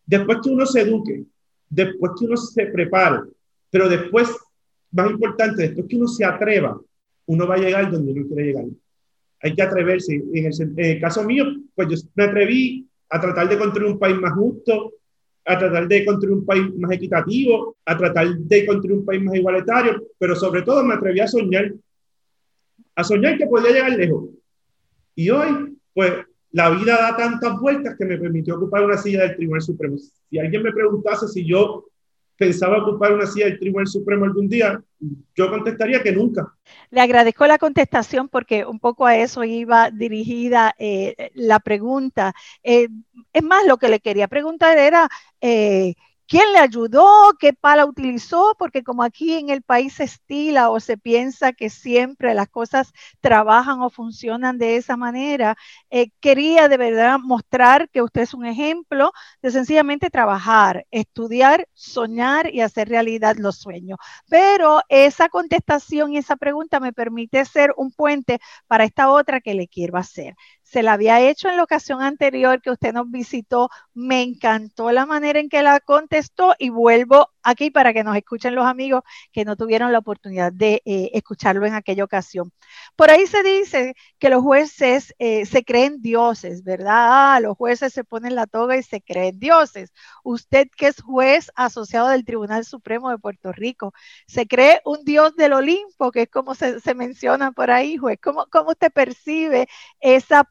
Después 0.05 0.39
que 0.43 0.49
uno 0.49 0.65
se 0.65 0.81
eduque, 0.81 1.23
después 1.69 2.11
que 2.17 2.25
uno 2.25 2.37
se 2.37 2.67
prepare, 2.67 3.21
pero 3.69 3.89
después, 3.89 4.29
más 4.91 5.11
importante, 5.11 5.63
después 5.63 5.87
que 5.87 5.95
uno 5.95 6.07
se 6.07 6.25
atreva, 6.25 6.79
uno 7.25 7.47
va 7.47 7.55
a 7.55 7.59
llegar 7.59 7.91
donde 7.91 8.11
uno 8.11 8.27
quiere 8.27 8.45
llegar. 8.45 8.65
Hay 9.41 9.53
que 9.53 9.61
atreverse. 9.61 10.15
En 10.15 10.45
el, 10.45 10.61
en 10.61 10.79
el 10.79 11.01
caso 11.01 11.23
mío, 11.23 11.45
pues 11.75 11.87
yo 11.89 11.95
me 12.15 12.23
atreví 12.23 12.87
a 13.09 13.21
tratar 13.21 13.49
de 13.49 13.57
construir 13.57 13.91
un 13.91 13.99
país 13.99 14.17
más 14.17 14.33
justo, 14.33 14.93
a 15.45 15.57
tratar 15.57 15.87
de 15.87 16.05
construir 16.05 16.35
un 16.35 16.45
país 16.45 16.75
más 16.75 16.91
equitativo, 16.91 17.77
a 17.85 17.97
tratar 17.97 18.27
de 18.35 18.65
construir 18.65 18.97
un 18.97 19.05
país 19.05 19.23
más 19.23 19.35
igualitario, 19.35 20.07
pero 20.17 20.35
sobre 20.35 20.61
todo 20.61 20.83
me 20.83 20.95
atreví 20.95 21.19
a 21.21 21.27
soñar, 21.27 21.73
a 22.95 23.03
soñar 23.03 23.37
que 23.37 23.47
podía 23.47 23.71
llegar 23.71 23.91
lejos. 23.91 24.29
Y 25.15 25.29
hoy, 25.29 25.77
pues, 25.93 26.13
la 26.51 26.69
vida 26.69 26.97
da 26.97 27.15
tantas 27.15 27.59
vueltas 27.59 27.95
que 27.97 28.05
me 28.05 28.17
permitió 28.17 28.55
ocupar 28.55 28.83
una 28.83 28.97
silla 28.97 29.21
del 29.21 29.35
Tribunal 29.37 29.61
Supremo. 29.61 29.97
Si 29.97 30.37
alguien 30.37 30.63
me 30.63 30.73
preguntase 30.73 31.27
si 31.27 31.45
yo 31.45 31.85
pensaba 32.37 32.77
ocupar 32.77 33.13
una 33.13 33.25
silla 33.25 33.45
del 33.47 33.59
Tribunal 33.59 33.87
Supremo 33.87 34.25
algún 34.25 34.47
día, 34.47 34.81
yo 35.35 35.49
contestaría 35.49 36.01
que 36.01 36.11
nunca. 36.11 36.53
Le 36.91 37.01
agradezco 37.01 37.47
la 37.47 37.57
contestación 37.57 38.29
porque 38.29 38.65
un 38.65 38.79
poco 38.79 39.05
a 39.05 39.17
eso 39.17 39.43
iba 39.43 39.89
dirigida 39.91 40.75
eh, 40.77 41.31
la 41.33 41.59
pregunta. 41.59 42.33
Eh, 42.63 42.87
es 43.33 43.43
más, 43.43 43.65
lo 43.65 43.77
que 43.77 43.89
le 43.89 43.99
quería 43.99 44.27
preguntar 44.27 44.77
era, 44.77 45.09
eh, 45.41 45.95
¿Quién 46.29 46.51
le 46.51 46.59
ayudó? 46.59 47.05
¿Qué 47.39 47.53
pala 47.53 47.85
utilizó? 47.85 48.53
Porque 48.59 48.83
como 48.83 49.01
aquí 49.03 49.35
en 49.35 49.49
el 49.49 49.61
país 49.61 49.93
se 49.93 50.03
estila 50.03 50.69
o 50.71 50.81
se 50.81 50.97
piensa 50.97 51.53
que 51.53 51.69
siempre 51.69 52.33
las 52.33 52.49
cosas 52.49 52.91
trabajan 53.21 53.79
o 53.81 53.89
funcionan 53.89 54.57
de 54.57 54.75
esa 54.75 54.97
manera, 54.97 55.55
eh, 55.89 56.09
quería 56.19 56.67
de 56.67 56.75
verdad 56.77 57.17
mostrar 57.19 57.89
que 57.89 58.01
usted 58.01 58.23
es 58.23 58.33
un 58.33 58.45
ejemplo 58.45 59.13
de 59.41 59.51
sencillamente 59.51 60.09
trabajar, 60.09 60.85
estudiar, 60.91 61.65
soñar 61.73 62.53
y 62.53 62.59
hacer 62.59 62.89
realidad 62.89 63.37
los 63.37 63.57
sueños. 63.59 63.97
Pero 64.27 64.81
esa 64.89 65.29
contestación 65.29 66.11
y 66.11 66.17
esa 66.17 66.35
pregunta 66.35 66.81
me 66.81 66.91
permite 66.91 67.45
ser 67.45 67.73
un 67.77 67.91
puente 67.93 68.39
para 68.67 68.83
esta 68.83 69.09
otra 69.11 69.39
que 69.39 69.53
le 69.53 69.67
quiero 69.69 69.97
hacer 69.97 70.35
se 70.69 70.83
la 70.83 70.93
había 70.93 71.21
hecho 71.21 71.47
en 71.47 71.55
la 71.55 71.63
ocasión 71.63 72.01
anterior 72.01 72.61
que 72.61 72.71
usted 72.71 72.93
nos 72.93 73.09
visitó. 73.09 73.69
Me 73.93 74.21
encantó 74.21 74.91
la 74.91 75.05
manera 75.05 75.39
en 75.39 75.47
que 75.47 75.63
la 75.63 75.79
contestó 75.79 76.55
y 76.59 76.69
vuelvo 76.69 77.29
aquí 77.41 77.71
para 77.71 77.93
que 77.93 78.03
nos 78.03 78.17
escuchen 78.17 78.53
los 78.53 78.65
amigos 78.65 79.03
que 79.31 79.45
no 79.45 79.55
tuvieron 79.55 79.93
la 79.93 79.99
oportunidad 79.99 80.51
de 80.51 80.81
eh, 80.85 81.11
escucharlo 81.13 81.65
en 81.65 81.73
aquella 81.73 82.03
ocasión. 82.03 82.51
Por 82.97 83.09
ahí 83.09 83.25
se 83.27 83.43
dice 83.43 83.95
que 84.19 84.29
los 84.29 84.43
jueces 84.43 85.15
eh, 85.19 85.45
se 85.45 85.63
creen 85.63 86.01
dioses, 86.01 86.63
¿verdad? 86.65 87.35
Ah, 87.35 87.39
los 87.39 87.55
jueces 87.55 87.93
se 87.93 88.03
ponen 88.03 88.35
la 88.35 88.45
toga 88.45 88.75
y 88.75 88.83
se 88.83 89.01
creen 89.01 89.39
dioses. 89.39 89.93
Usted 90.23 90.67
que 90.75 90.87
es 90.87 91.01
juez 91.01 91.49
asociado 91.55 92.09
del 92.09 92.25
Tribunal 92.25 92.65
Supremo 92.65 93.09
de 93.09 93.17
Puerto 93.19 93.53
Rico, 93.53 93.93
¿se 94.27 94.47
cree 94.47 94.81
un 94.83 95.05
dios 95.05 95.33
del 95.37 95.53
Olimpo, 95.53 96.11
que 96.11 96.23
es 96.23 96.29
como 96.29 96.55
se, 96.55 96.77
menciona 96.93 97.53
por 97.53 97.71
ahí, 97.71 97.95
juez? 97.97 98.19
¿Cómo, 98.21 98.47
¿Cómo 98.51 98.71
usted 98.71 98.91
percibe 98.91 99.67
esa 100.01 100.49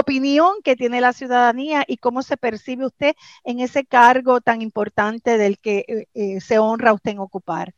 opinión 0.00 0.54
que 0.62 0.76
tiene 0.76 1.00
la 1.00 1.12
ciudadanía 1.12 1.84
y 1.86 1.98
cómo 1.98 2.22
se 2.22 2.36
percibe 2.36 2.86
usted 2.86 3.14
en 3.44 3.60
ese 3.60 3.84
cargo 3.84 4.40
tan 4.40 4.62
importante 4.62 5.38
del 5.38 5.58
que 5.58 5.84
eh, 5.86 6.06
eh, 6.14 6.40
se 6.40 6.58
honra 6.58 6.92
usted 6.92 7.12
en 7.12 7.20
ocupar. 7.20 7.74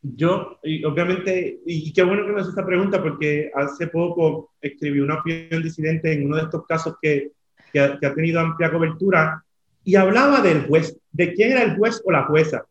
Yo, 0.00 0.58
y 0.64 0.84
obviamente, 0.84 1.60
y 1.64 1.92
qué 1.92 2.02
bueno 2.02 2.26
que 2.26 2.32
me 2.32 2.40
hace 2.40 2.50
esta 2.50 2.66
pregunta 2.66 3.00
porque 3.00 3.50
hace 3.54 3.86
poco 3.86 4.52
escribí 4.60 4.98
una 4.98 5.20
opinión 5.20 5.62
disidente 5.62 6.12
en 6.12 6.26
uno 6.26 6.36
de 6.36 6.42
estos 6.42 6.66
casos 6.66 6.94
que, 7.00 7.32
que, 7.72 7.80
ha, 7.80 7.98
que 7.98 8.06
ha 8.06 8.14
tenido 8.14 8.40
amplia 8.40 8.72
cobertura 8.72 9.44
y 9.84 9.94
hablaba 9.94 10.40
del 10.40 10.66
juez, 10.66 10.98
de 11.12 11.32
quién 11.34 11.52
era 11.52 11.62
el 11.62 11.76
juez 11.76 12.02
o 12.04 12.10
la 12.10 12.24
jueza. 12.24 12.64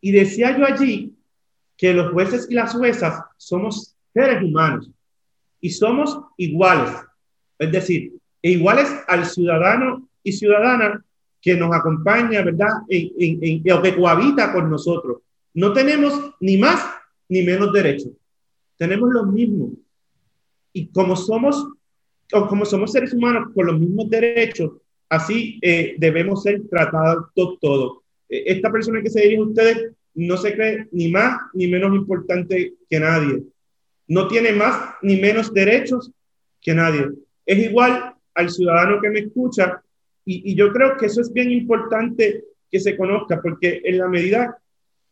Y 0.00 0.10
decía 0.10 0.56
yo 0.58 0.64
allí 0.66 1.14
que 1.76 1.92
los 1.92 2.12
jueces 2.12 2.48
y 2.50 2.54
las 2.54 2.72
juezas 2.72 3.22
somos 3.36 3.94
seres 4.12 4.42
humanos 4.42 4.90
y 5.60 5.70
somos 5.70 6.18
iguales 6.36 6.92
es 7.62 7.70
decir, 7.70 8.12
iguales 8.42 8.88
al 9.06 9.24
ciudadano 9.24 10.08
y 10.22 10.32
ciudadana 10.32 11.04
que 11.40 11.54
nos 11.54 11.74
acompaña, 11.74 12.42
¿verdad? 12.42 12.70
En, 12.88 13.62
o 13.72 13.82
que 13.82 13.96
cohabita 13.96 14.52
con 14.52 14.68
nosotros. 14.68 15.18
No 15.54 15.72
tenemos 15.72 16.34
ni 16.40 16.56
más 16.56 16.84
ni 17.28 17.42
menos 17.42 17.72
derechos. 17.72 18.10
Tenemos 18.76 19.10
los 19.12 19.26
mismos. 19.28 19.70
Y 20.72 20.86
como 20.88 21.16
somos, 21.16 21.68
como 22.30 22.64
somos 22.64 22.92
seres 22.92 23.12
humanos 23.12 23.50
con 23.54 23.66
los 23.66 23.78
mismos 23.78 24.10
derechos, 24.10 24.72
así 25.08 25.58
eh, 25.62 25.94
debemos 25.98 26.42
ser 26.42 26.62
tratados 26.68 27.26
todos. 27.34 27.98
Eh, 28.28 28.44
esta 28.46 28.72
persona 28.72 29.02
que 29.02 29.10
se 29.10 29.20
dirige 29.20 29.40
a 29.40 29.44
ustedes 29.44 29.92
no 30.14 30.36
se 30.36 30.54
cree 30.54 30.88
ni 30.90 31.08
más 31.08 31.40
ni 31.54 31.68
menos 31.68 31.94
importante 31.94 32.74
que 32.88 33.00
nadie. 33.00 33.42
No 34.08 34.26
tiene 34.26 34.52
más 34.52 34.94
ni 35.02 35.20
menos 35.20 35.52
derechos 35.52 36.10
que 36.60 36.74
nadie 36.74 37.08
es 37.46 37.58
igual 37.58 38.14
al 38.34 38.50
ciudadano 38.50 39.00
que 39.00 39.10
me 39.10 39.20
escucha 39.20 39.82
y, 40.24 40.54
yo 40.54 40.72
creo 40.72 40.96
que 40.96 41.06
eso 41.06 41.20
es 41.20 41.32
bien 41.32 41.50
importante 41.50 42.44
que 42.70 42.80
se 42.80 42.96
conozca 42.96 43.40
porque 43.42 43.80
en 43.84 43.98
la 43.98 44.08
medida 44.08 44.56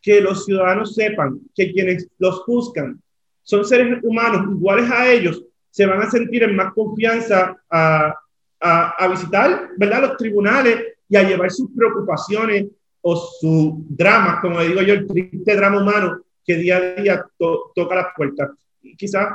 que 0.01 0.21
los 0.21 0.45
ciudadanos 0.45 0.95
sepan 0.95 1.41
que 1.55 1.73
quienes 1.73 2.09
los 2.19 2.41
juzgan 2.41 3.01
son 3.43 3.65
seres 3.65 3.99
humanos 4.03 4.47
iguales 4.51 4.91
a 4.91 5.11
ellos, 5.11 5.43
se 5.71 5.87
van 5.87 6.01
a 6.01 6.11
sentir 6.11 6.43
en 6.45 6.55
más 6.55 6.73
confianza 6.73 7.57
a, 7.69 8.15
a, 8.61 9.09
visitar 9.09 9.71
¿verdad? 9.77 10.03
los 10.03 10.17
tribunales 10.17 10.95
y 11.09 11.17
a 11.17 11.23
llevar 11.23 11.51
sus 11.51 11.71
preocupaciones 11.75 12.67
o 13.03 13.17
sus 13.17 13.73
dramas, 13.89 14.41
como 14.41 14.61
digo 14.61 14.83
yo, 14.83 14.95
el 14.95 15.07
triste 15.07 15.57
drama 15.57 15.81
humano 15.81 16.23
que 16.45 16.57
día 16.57 16.77
a 16.77 17.01
día 17.01 17.27
toca 17.39 17.95
las 17.95 18.07
puertas. 18.17 18.51
Y 18.83 18.97
quizás 18.97 19.29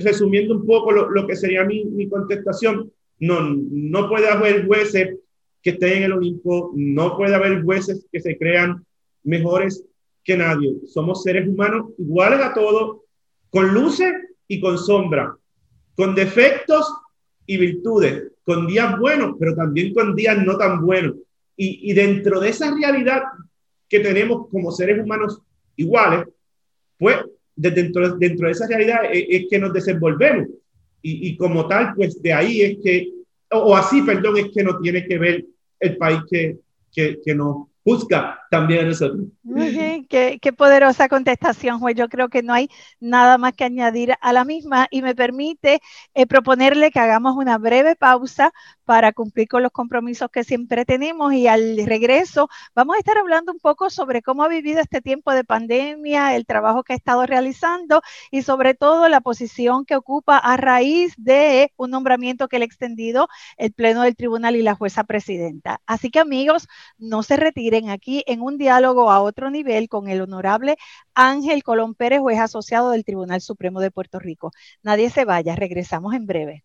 resumiendo 0.00 0.54
un 0.54 0.66
poco 0.66 0.92
lo, 0.92 1.26
que 1.26 1.36
sería 1.36 1.64
mi, 1.64 1.84
mi, 1.84 2.08
contestación, 2.08 2.92
no, 3.18 3.40
no 3.40 4.08
puede 4.08 4.28
haber 4.28 4.66
jueces 4.66 5.16
que 5.62 5.70
estén 5.70 5.98
en 5.98 6.02
el 6.04 6.12
Olimpo, 6.12 6.72
no 6.74 7.16
puede 7.16 7.34
haber 7.34 7.62
jueces 7.62 8.06
que 8.12 8.20
se 8.20 8.38
crean 8.38 8.84
mejores 9.24 9.84
que 10.22 10.36
nadie. 10.36 10.76
Somos 10.86 11.22
seres 11.22 11.48
humanos 11.48 11.90
iguales 11.98 12.40
a 12.40 12.54
todos, 12.54 12.98
con 13.50 13.72
luces 13.74 14.12
y 14.46 14.60
con 14.60 14.78
sombras, 14.78 15.30
con 15.96 16.14
defectos 16.14 16.86
y 17.46 17.56
virtudes, 17.56 18.32
con 18.44 18.66
días 18.66 18.98
buenos, 18.98 19.36
pero 19.38 19.54
también 19.54 19.94
con 19.94 20.14
días 20.14 20.44
no 20.44 20.56
tan 20.56 20.84
buenos. 20.84 21.16
Y, 21.56 21.90
y 21.90 21.94
dentro 21.94 22.40
de 22.40 22.50
esa 22.50 22.72
realidad 22.74 23.22
que 23.88 24.00
tenemos 24.00 24.48
como 24.50 24.70
seres 24.70 25.02
humanos 25.02 25.40
iguales, 25.76 26.28
pues 26.98 27.16
dentro, 27.58 28.16
dentro 28.16 28.46
de 28.46 28.52
esa 28.52 28.66
realidad 28.66 29.00
es, 29.12 29.46
que 29.50 29.58
nos 29.58 29.72
desenvolvemos. 29.72 30.48
Y, 31.02 31.28
y, 31.28 31.36
como 31.36 31.66
tal, 31.68 31.94
pues 31.94 32.20
de 32.22 32.32
ahí 32.32 32.62
es 32.62 32.78
que, 32.82 33.12
o, 33.50 33.76
así, 33.76 34.02
perdón, 34.02 34.38
es 34.38 34.46
que 34.54 34.62
no 34.62 34.78
tiene 34.78 35.06
que 35.06 35.18
ver 35.18 35.44
el 35.80 35.96
país 35.96 36.20
que, 36.30 36.58
que, 36.92 37.18
que 37.24 37.34
nos 37.34 37.68
juzga 37.88 38.40
también 38.50 38.88
a. 38.88 38.94
Muy 39.42 39.70
bien, 39.70 40.06
qué, 40.06 40.38
qué, 40.40 40.52
poderosa 40.52 41.08
contestación, 41.08 41.78
juez. 41.78 41.96
Yo 41.96 42.08
creo 42.08 42.28
que 42.28 42.42
no 42.42 42.52
hay 42.52 42.68
nada 43.00 43.38
más 43.38 43.54
que 43.54 43.64
añadir 43.64 44.14
a 44.20 44.32
la 44.32 44.44
misma 44.44 44.88
y 44.90 45.02
me 45.02 45.14
permite 45.14 45.80
eh, 46.14 46.26
proponerle 46.26 46.90
que 46.90 47.00
hagamos 47.00 47.36
una 47.36 47.56
breve 47.58 47.96
pausa 47.96 48.52
para 48.88 49.12
cumplir 49.12 49.48
con 49.48 49.62
los 49.62 49.70
compromisos 49.70 50.30
que 50.30 50.44
siempre 50.44 50.86
tenemos 50.86 51.34
y 51.34 51.46
al 51.46 51.76
regreso 51.84 52.48
vamos 52.74 52.96
a 52.96 52.98
estar 52.98 53.18
hablando 53.18 53.52
un 53.52 53.58
poco 53.58 53.90
sobre 53.90 54.22
cómo 54.22 54.44
ha 54.44 54.48
vivido 54.48 54.80
este 54.80 55.02
tiempo 55.02 55.32
de 55.32 55.44
pandemia, 55.44 56.34
el 56.34 56.46
trabajo 56.46 56.82
que 56.82 56.94
ha 56.94 56.96
estado 56.96 57.26
realizando 57.26 58.00
y 58.30 58.40
sobre 58.40 58.72
todo 58.72 59.10
la 59.10 59.20
posición 59.20 59.84
que 59.84 59.94
ocupa 59.94 60.38
a 60.38 60.56
raíz 60.56 61.12
de 61.18 61.70
un 61.76 61.90
nombramiento 61.90 62.48
que 62.48 62.58
le 62.58 62.64
ha 62.64 62.66
extendido 62.66 63.28
el 63.58 63.74
Pleno 63.74 64.00
del 64.04 64.16
Tribunal 64.16 64.56
y 64.56 64.62
la 64.62 64.74
jueza 64.74 65.04
presidenta. 65.04 65.82
Así 65.84 66.10
que 66.10 66.20
amigos, 66.20 66.66
no 66.96 67.22
se 67.22 67.36
retiren 67.36 67.90
aquí 67.90 68.24
en 68.26 68.40
un 68.40 68.56
diálogo 68.56 69.10
a 69.10 69.20
otro 69.20 69.50
nivel 69.50 69.90
con 69.90 70.08
el 70.08 70.22
honorable 70.22 70.78
Ángel 71.12 71.62
Colón 71.62 71.94
Pérez, 71.94 72.20
juez 72.20 72.38
asociado 72.40 72.92
del 72.92 73.04
Tribunal 73.04 73.42
Supremo 73.42 73.80
de 73.80 73.90
Puerto 73.90 74.18
Rico. 74.18 74.50
Nadie 74.82 75.10
se 75.10 75.26
vaya, 75.26 75.54
regresamos 75.56 76.14
en 76.14 76.26
breve. 76.26 76.64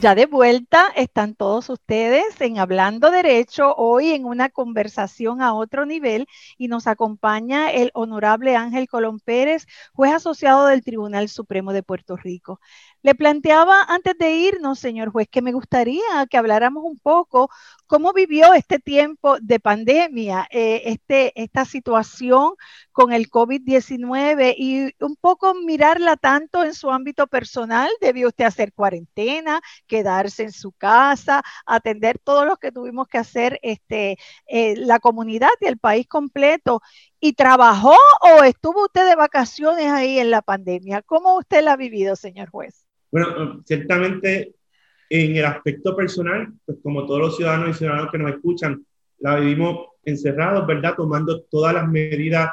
Ya 0.00 0.14
de 0.14 0.24
vuelta 0.24 0.86
están 0.96 1.34
todos 1.34 1.68
ustedes 1.68 2.40
en 2.40 2.58
Hablando 2.58 3.10
Derecho, 3.10 3.74
hoy 3.76 4.12
en 4.12 4.24
una 4.24 4.48
conversación 4.48 5.42
a 5.42 5.52
otro 5.52 5.84
nivel 5.84 6.26
y 6.56 6.68
nos 6.68 6.86
acompaña 6.86 7.70
el 7.70 7.90
honorable 7.92 8.56
Ángel 8.56 8.88
Colón 8.88 9.20
Pérez, 9.20 9.66
juez 9.92 10.14
asociado 10.14 10.66
del 10.68 10.82
Tribunal 10.82 11.28
Supremo 11.28 11.74
de 11.74 11.82
Puerto 11.82 12.16
Rico. 12.16 12.60
Le 13.02 13.14
planteaba 13.14 13.82
antes 13.88 14.16
de 14.18 14.32
irnos, 14.32 14.78
señor 14.78 15.10
juez, 15.10 15.26
que 15.30 15.40
me 15.40 15.52
gustaría 15.52 16.02
que 16.28 16.36
habláramos 16.36 16.84
un 16.84 16.98
poco 16.98 17.50
cómo 17.86 18.12
vivió 18.12 18.52
este 18.52 18.78
tiempo 18.78 19.38
de 19.40 19.58
pandemia, 19.58 20.46
eh, 20.50 20.82
este, 20.84 21.32
esta 21.42 21.64
situación 21.64 22.52
con 22.92 23.12
el 23.14 23.30
COVID-19 23.30 24.54
y 24.56 24.94
un 25.02 25.16
poco 25.16 25.54
mirarla 25.54 26.16
tanto 26.18 26.62
en 26.62 26.74
su 26.74 26.90
ámbito 26.90 27.26
personal. 27.26 27.88
¿Debió 28.02 28.28
usted 28.28 28.44
hacer 28.44 28.74
cuarentena, 28.74 29.60
quedarse 29.86 30.42
en 30.42 30.52
su 30.52 30.72
casa, 30.72 31.42
atender 31.64 32.18
todo 32.18 32.44
lo 32.44 32.58
que 32.58 32.70
tuvimos 32.70 33.08
que 33.08 33.18
hacer 33.18 33.58
este, 33.62 34.18
eh, 34.46 34.76
la 34.76 34.98
comunidad 35.00 35.50
y 35.60 35.66
el 35.66 35.78
país 35.78 36.06
completo? 36.06 36.82
¿Y 37.18 37.32
trabajó 37.32 37.96
o 38.20 38.44
estuvo 38.44 38.84
usted 38.84 39.08
de 39.08 39.16
vacaciones 39.16 39.86
ahí 39.86 40.18
en 40.18 40.30
la 40.30 40.42
pandemia? 40.42 41.00
¿Cómo 41.02 41.36
usted 41.38 41.62
la 41.64 41.72
ha 41.72 41.76
vivido, 41.76 42.14
señor 42.16 42.50
juez? 42.50 42.89
Bueno, 43.10 43.62
ciertamente 43.64 44.54
en 45.08 45.36
el 45.36 45.44
aspecto 45.44 45.96
personal, 45.96 46.52
pues 46.64 46.78
como 46.82 47.04
todos 47.06 47.20
los 47.20 47.36
ciudadanos 47.36 47.70
y 47.70 47.78
ciudadanos 47.78 48.12
que 48.12 48.18
nos 48.18 48.30
escuchan, 48.30 48.84
la 49.18 49.38
vivimos 49.40 49.88
encerrados, 50.04 50.66
¿verdad? 50.66 50.94
Tomando 50.96 51.42
todas 51.42 51.74
las 51.74 51.88
medidas 51.88 52.50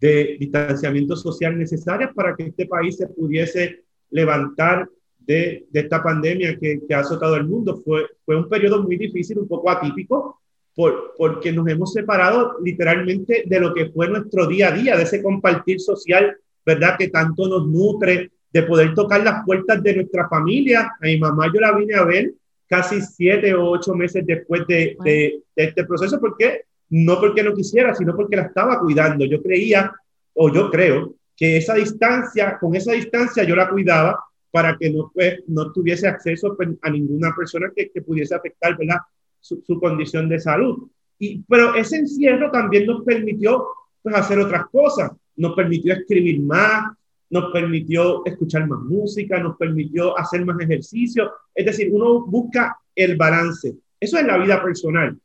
de 0.00 0.36
distanciamiento 0.38 1.16
social 1.16 1.56
necesarias 1.56 2.10
para 2.14 2.34
que 2.34 2.44
este 2.44 2.66
país 2.66 2.96
se 2.96 3.06
pudiese 3.06 3.84
levantar 4.10 4.88
de, 5.20 5.66
de 5.70 5.80
esta 5.80 6.02
pandemia 6.02 6.58
que, 6.58 6.80
que, 6.86 6.94
ha 6.94 7.00
azotado 7.00 7.36
el 7.36 7.46
mundo. 7.46 7.80
Fue, 7.84 8.06
fue 8.24 8.36
un 8.36 8.48
periodo 8.48 8.82
muy 8.82 8.96
difícil, 8.96 9.38
un 9.38 9.46
poco 9.46 9.70
atípico, 9.70 10.40
por, 10.74 11.14
porque 11.16 11.52
nos 11.52 11.68
hemos 11.68 11.92
separado 11.92 12.56
literalmente 12.64 13.44
de 13.46 13.60
lo 13.60 13.72
que 13.72 13.90
fue 13.90 14.08
nuestro 14.08 14.46
día 14.48 14.68
a 14.68 14.72
día, 14.72 14.96
de 14.96 15.04
ese 15.04 15.22
compartir 15.22 15.80
social, 15.80 16.36
¿verdad? 16.66 16.96
Que 16.98 17.08
tanto 17.08 17.46
nos 17.46 17.68
nutre, 17.68 18.32
de 18.52 18.62
poder 18.64 18.94
tocar 18.94 19.22
las 19.22 19.44
puertas 19.44 19.82
de 19.82 19.96
nuestra 19.96 20.28
familia. 20.28 20.92
A 21.00 21.06
mi 21.06 21.18
mamá 21.18 21.50
yo 21.52 21.60
la 21.60 21.72
vine 21.72 21.94
a 21.94 22.04
ver 22.04 22.32
casi 22.68 23.00
siete 23.00 23.54
o 23.54 23.70
ocho 23.70 23.94
meses 23.94 24.24
después 24.26 24.66
de, 24.66 24.96
de, 25.04 25.42
este 25.56 25.84
proceso, 25.84 26.18
porque 26.20 26.62
no 26.90 27.20
porque 27.20 27.42
no 27.42 27.54
quisiera, 27.54 27.94
sino 27.94 28.14
porque 28.14 28.36
la 28.36 28.42
estaba 28.42 28.80
cuidando. 28.80 29.24
Yo 29.24 29.42
creía, 29.42 29.92
o 30.34 30.52
yo 30.52 30.70
creo, 30.70 31.14
que 31.36 31.56
esa 31.56 31.74
distancia, 31.74 32.58
con 32.58 32.74
esa 32.74 32.92
distancia 32.92 33.44
yo 33.44 33.56
la 33.56 33.68
cuidaba 33.68 34.18
para 34.50 34.76
que 34.76 34.90
no, 34.90 35.10
pues, 35.12 35.40
no 35.48 35.72
tuviese 35.72 36.06
acceso 36.06 36.54
pues, 36.56 36.68
a 36.82 36.90
ninguna 36.90 37.34
persona 37.34 37.70
que, 37.74 37.90
que 37.90 38.02
pudiese 38.02 38.34
afectar 38.34 38.76
¿verdad? 38.76 38.98
Su, 39.40 39.62
su, 39.66 39.80
condición 39.80 40.28
de 40.28 40.38
salud. 40.38 40.88
Y, 41.18 41.42
pero 41.48 41.74
ese 41.74 41.96
encierro 41.96 42.50
también 42.50 42.86
nos 42.86 43.02
permitió 43.02 43.66
pues, 44.02 44.14
hacer 44.14 44.38
otras 44.38 44.66
cosas, 44.66 45.10
nos 45.36 45.54
permitió 45.54 45.94
escribir 45.94 46.40
más, 46.40 46.92
nos 47.32 47.50
permitió 47.50 48.24
escuchar 48.26 48.68
más 48.68 48.80
música, 48.80 49.38
nos 49.38 49.56
permitió 49.56 50.16
hacer 50.18 50.44
más 50.44 50.60
ejercicio. 50.60 51.32
Es 51.54 51.64
decir, 51.64 51.88
uno 51.90 52.26
busca 52.26 52.76
el 52.94 53.16
balance. 53.16 53.74
Eso 53.98 54.18
es 54.18 54.26
la 54.26 54.36
vida 54.36 54.62
personal. 54.62 55.18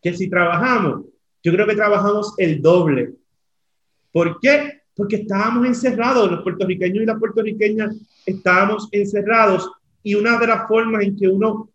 Que 0.00 0.14
si 0.14 0.30
trabajamos, 0.30 1.04
yo 1.42 1.52
creo 1.52 1.66
que 1.66 1.74
trabajamos 1.74 2.32
el 2.38 2.62
doble. 2.62 3.14
¿Por 4.12 4.38
qué? 4.38 4.82
Porque 4.94 5.16
estábamos 5.16 5.66
encerrados, 5.66 6.30
los 6.30 6.42
puertorriqueños 6.44 7.02
y 7.02 7.06
las 7.06 7.18
puertorriqueñas 7.18 7.96
estábamos 8.24 8.88
encerrados 8.92 9.68
y 10.04 10.14
una 10.14 10.38
de 10.38 10.46
las 10.46 10.68
formas 10.68 11.02
en 11.02 11.16
que 11.16 11.26
uno 11.26 11.70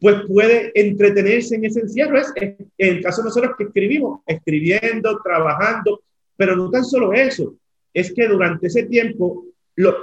pues 0.00 0.22
puede 0.28 0.70
entretenerse 0.74 1.56
en 1.56 1.64
ese 1.64 1.80
encierro 1.80 2.18
es, 2.18 2.32
en 2.36 2.70
el 2.78 3.02
caso 3.02 3.22
de 3.22 3.28
nosotros 3.28 3.54
que 3.58 3.64
escribimos, 3.64 4.20
escribiendo, 4.26 5.20
trabajando, 5.22 6.02
pero 6.36 6.56
no 6.56 6.70
tan 6.70 6.84
solo 6.84 7.12
eso, 7.12 7.56
es 7.92 8.12
que 8.12 8.28
durante 8.28 8.66
ese 8.66 8.84
tiempo, 8.84 9.44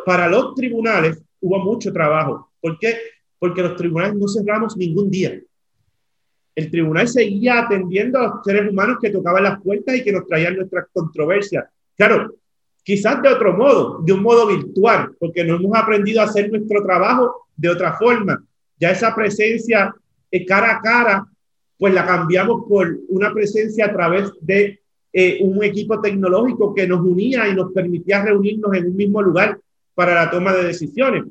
para 0.06 0.28
los 0.28 0.56
tribunales 0.56 1.21
hubo 1.41 1.60
mucho 1.60 1.91
trabajo. 1.91 2.52
¿Por 2.62 2.78
qué? 2.80 2.97
Porque 3.38 3.62
los 3.62 3.75
tribunales 3.75 4.15
no 4.15 4.28
cerramos 4.28 4.75
ningún 4.78 5.10
día. 5.10 5.39
El 6.56 6.69
tribunal 6.69 7.08
seguía 7.08 7.60
atendiendo 7.60 8.19
a 8.19 8.28
los 8.28 8.43
seres 8.43 8.69
humanos 8.69 8.97
que 9.02 9.10
tocaban 9.10 9.43
las 9.43 9.62
puertas 9.62 9.95
y 9.95 10.04
que 10.04 10.12
nos 10.12 10.28
traían 10.28 10.58
nuestras 10.58 10.88
controversias. 10.91 11.65
Claro, 11.95 12.36
quizás 12.84 13.21
de 13.21 13.30
otro 13.30 13.56
modo, 13.56 14.02
de 14.04 14.13
un 14.13 14.21
modo 14.21 14.47
virtual, 14.47 15.15
porque 15.19 15.43
no 15.43 15.56
hemos 15.56 15.78
aprendido 15.78 16.21
a 16.21 16.25
hacer 16.25 16.52
nuestro 16.52 16.84
trabajo 16.84 17.47
de 17.56 17.69
otra 17.69 17.93
forma. 17.97 18.43
Ya 18.78 18.91
esa 18.91 19.15
presencia 19.15 19.93
cara 20.47 20.78
a 20.78 20.82
cara, 20.82 21.25
pues 21.78 21.93
la 21.93 22.06
cambiamos 22.06 22.65
por 22.67 22.99
una 23.08 23.34
presencia 23.34 23.86
a 23.86 23.93
través 23.93 24.32
de 24.41 24.79
eh, 25.12 25.39
un 25.41 25.63
equipo 25.63 26.00
tecnológico 26.00 26.74
que 26.74 26.88
nos 26.88 27.02
unía 27.02 27.48
y 27.48 27.56
nos 27.56 27.72
permitía 27.72 28.24
reunirnos 28.24 28.74
en 28.76 28.88
un 28.88 28.95
mismo 28.95 29.22
lugar 29.22 29.60
para 29.95 30.13
la 30.13 30.30
toma 30.30 30.54
de 30.54 30.65
decisiones. 30.65 31.24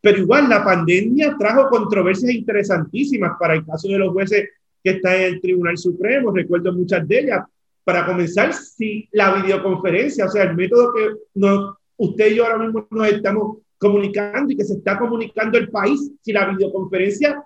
Pero 0.00 0.18
igual 0.18 0.48
la 0.48 0.64
pandemia 0.64 1.36
trajo 1.38 1.68
controversias 1.68 2.32
interesantísimas 2.32 3.32
para 3.38 3.54
el 3.54 3.64
caso 3.64 3.88
de 3.88 3.98
los 3.98 4.12
jueces 4.12 4.48
que 4.82 4.90
están 4.90 5.14
en 5.14 5.22
el 5.34 5.40
Tribunal 5.40 5.78
Supremo, 5.78 6.32
recuerdo 6.32 6.72
muchas 6.72 7.06
de 7.06 7.20
ellas. 7.20 7.44
Para 7.84 8.04
comenzar, 8.06 8.52
si 8.52 9.08
la 9.12 9.34
videoconferencia, 9.34 10.26
o 10.26 10.28
sea, 10.28 10.44
el 10.44 10.56
método 10.56 10.92
que 10.92 11.10
nos, 11.34 11.76
usted 11.96 12.32
y 12.32 12.36
yo 12.36 12.44
ahora 12.44 12.58
mismo 12.58 12.86
nos 12.90 13.08
estamos 13.08 13.58
comunicando 13.78 14.52
y 14.52 14.56
que 14.56 14.64
se 14.64 14.74
está 14.74 14.98
comunicando 14.98 15.58
el 15.58 15.68
país, 15.68 16.10
si 16.20 16.32
la 16.32 16.46
videoconferencia 16.46 17.42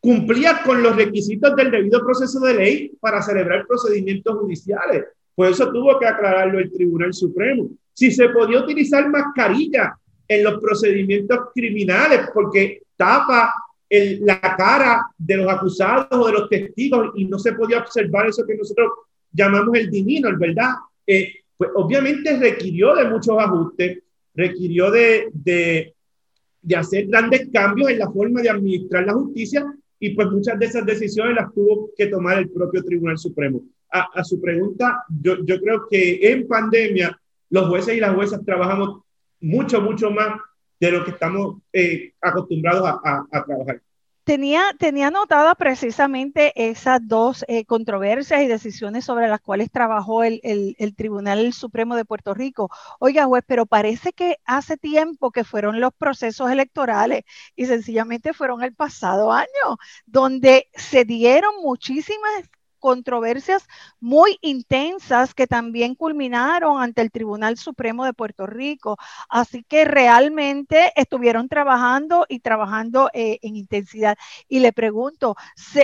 cumplía 0.00 0.62
con 0.64 0.82
los 0.82 0.96
requisitos 0.96 1.54
del 1.56 1.70
debido 1.70 2.00
proceso 2.04 2.40
de 2.40 2.54
ley 2.54 2.92
para 3.00 3.22
celebrar 3.22 3.66
procedimientos 3.66 4.38
judiciales. 4.38 5.04
Por 5.34 5.48
eso 5.48 5.70
tuvo 5.70 5.98
que 5.98 6.06
aclararlo 6.06 6.58
el 6.58 6.72
Tribunal 6.72 7.12
Supremo. 7.12 7.68
Si 7.92 8.10
se 8.10 8.28
podía 8.28 8.60
utilizar 8.60 9.08
mascarilla 9.08 9.96
en 10.26 10.44
los 10.44 10.60
procedimientos 10.60 11.38
criminales 11.54 12.28
porque 12.32 12.82
tapa 12.96 13.52
el, 13.88 14.24
la 14.24 14.40
cara 14.40 15.06
de 15.16 15.36
los 15.36 15.50
acusados 15.50 16.06
o 16.10 16.26
de 16.26 16.32
los 16.32 16.48
testigos 16.48 17.12
y 17.16 17.24
no 17.24 17.38
se 17.38 17.52
podía 17.52 17.78
observar 17.78 18.28
eso 18.28 18.46
que 18.46 18.56
nosotros 18.56 18.90
llamamos 19.32 19.76
el 19.76 19.90
divino, 19.90 20.28
¿verdad? 20.38 20.72
Eh, 21.06 21.32
pues 21.56 21.70
obviamente 21.74 22.38
requirió 22.38 22.94
de 22.94 23.04
muchos 23.06 23.36
ajustes, 23.38 23.98
requirió 24.34 24.90
de, 24.90 25.28
de, 25.32 25.94
de 26.62 26.76
hacer 26.76 27.06
grandes 27.06 27.48
cambios 27.52 27.90
en 27.90 27.98
la 27.98 28.10
forma 28.10 28.42
de 28.42 28.50
administrar 28.50 29.06
la 29.06 29.14
justicia 29.14 29.66
y 30.00 30.10
pues 30.10 30.28
muchas 30.28 30.58
de 30.58 30.66
esas 30.66 30.86
decisiones 30.86 31.36
las 31.36 31.52
tuvo 31.52 31.90
que 31.96 32.06
tomar 32.06 32.38
el 32.38 32.50
propio 32.50 32.84
Tribunal 32.84 33.18
Supremo. 33.18 33.62
A, 33.90 34.22
su 34.22 34.40
pregunta, 34.40 35.04
yo, 35.22 35.38
creo 35.44 35.88
que 35.88 36.30
en 36.30 36.46
pandemia 36.46 37.18
los 37.48 37.68
jueces 37.68 37.96
y 37.96 38.00
las 38.00 38.14
juezas 38.14 38.44
trabajamos 38.44 39.00
mucho, 39.40 39.80
mucho 39.80 40.10
más 40.10 40.38
de 40.78 40.92
lo 40.92 41.04
que 41.04 41.12
estamos 41.12 41.62
eh, 41.72 42.12
acostumbrados 42.20 42.86
a, 42.86 43.44
trabajar. 43.46 43.80
Tenía, 44.28 44.62
tenía 44.78 45.06
anotada 45.06 45.54
precisamente 45.54 46.52
esas 46.54 47.00
dos 47.02 47.46
eh, 47.48 47.64
controversias 47.64 48.42
y 48.42 48.46
decisiones 48.46 49.06
sobre 49.06 49.26
las 49.26 49.40
cuales 49.40 49.70
trabajó 49.72 50.22
el, 50.22 50.40
el, 50.42 50.94
Tribunal 50.94 51.54
Supremo 51.54 51.96
de 51.96 52.04
Puerto 52.04 52.34
Rico. 52.34 52.70
Oiga, 53.00 53.24
juez, 53.24 53.42
pero 53.46 53.64
parece 53.64 54.12
que 54.12 54.36
hace 54.44 54.76
tiempo 54.76 55.30
que 55.30 55.44
fueron 55.44 55.80
los 55.80 55.94
procesos 55.94 56.50
electorales 56.50 57.24
y 57.56 57.64
sencillamente 57.64 58.34
fueron 58.34 58.62
el 58.62 58.74
pasado 58.74 59.32
año, 59.32 59.78
donde 60.04 60.68
se 60.74 61.06
dieron 61.06 61.54
muchísimas 61.62 62.50
controversias 62.78 63.66
muy 64.00 64.38
intensas 64.40 65.34
que 65.34 65.46
también 65.46 65.94
culminaron 65.94 66.80
ante 66.80 67.02
el 67.02 67.10
Tribunal 67.10 67.56
Supremo 67.58 68.04
de 68.04 68.12
Puerto 68.12 68.46
Rico. 68.46 68.96
Así 69.28 69.64
que 69.64 69.84
realmente 69.84 70.92
estuvieron 70.96 71.48
trabajando 71.48 72.26
y 72.28 72.40
trabajando 72.40 73.10
eh, 73.12 73.38
en 73.42 73.56
intensidad. 73.56 74.16
Y 74.48 74.60
le 74.60 74.72
pregunto, 74.72 75.36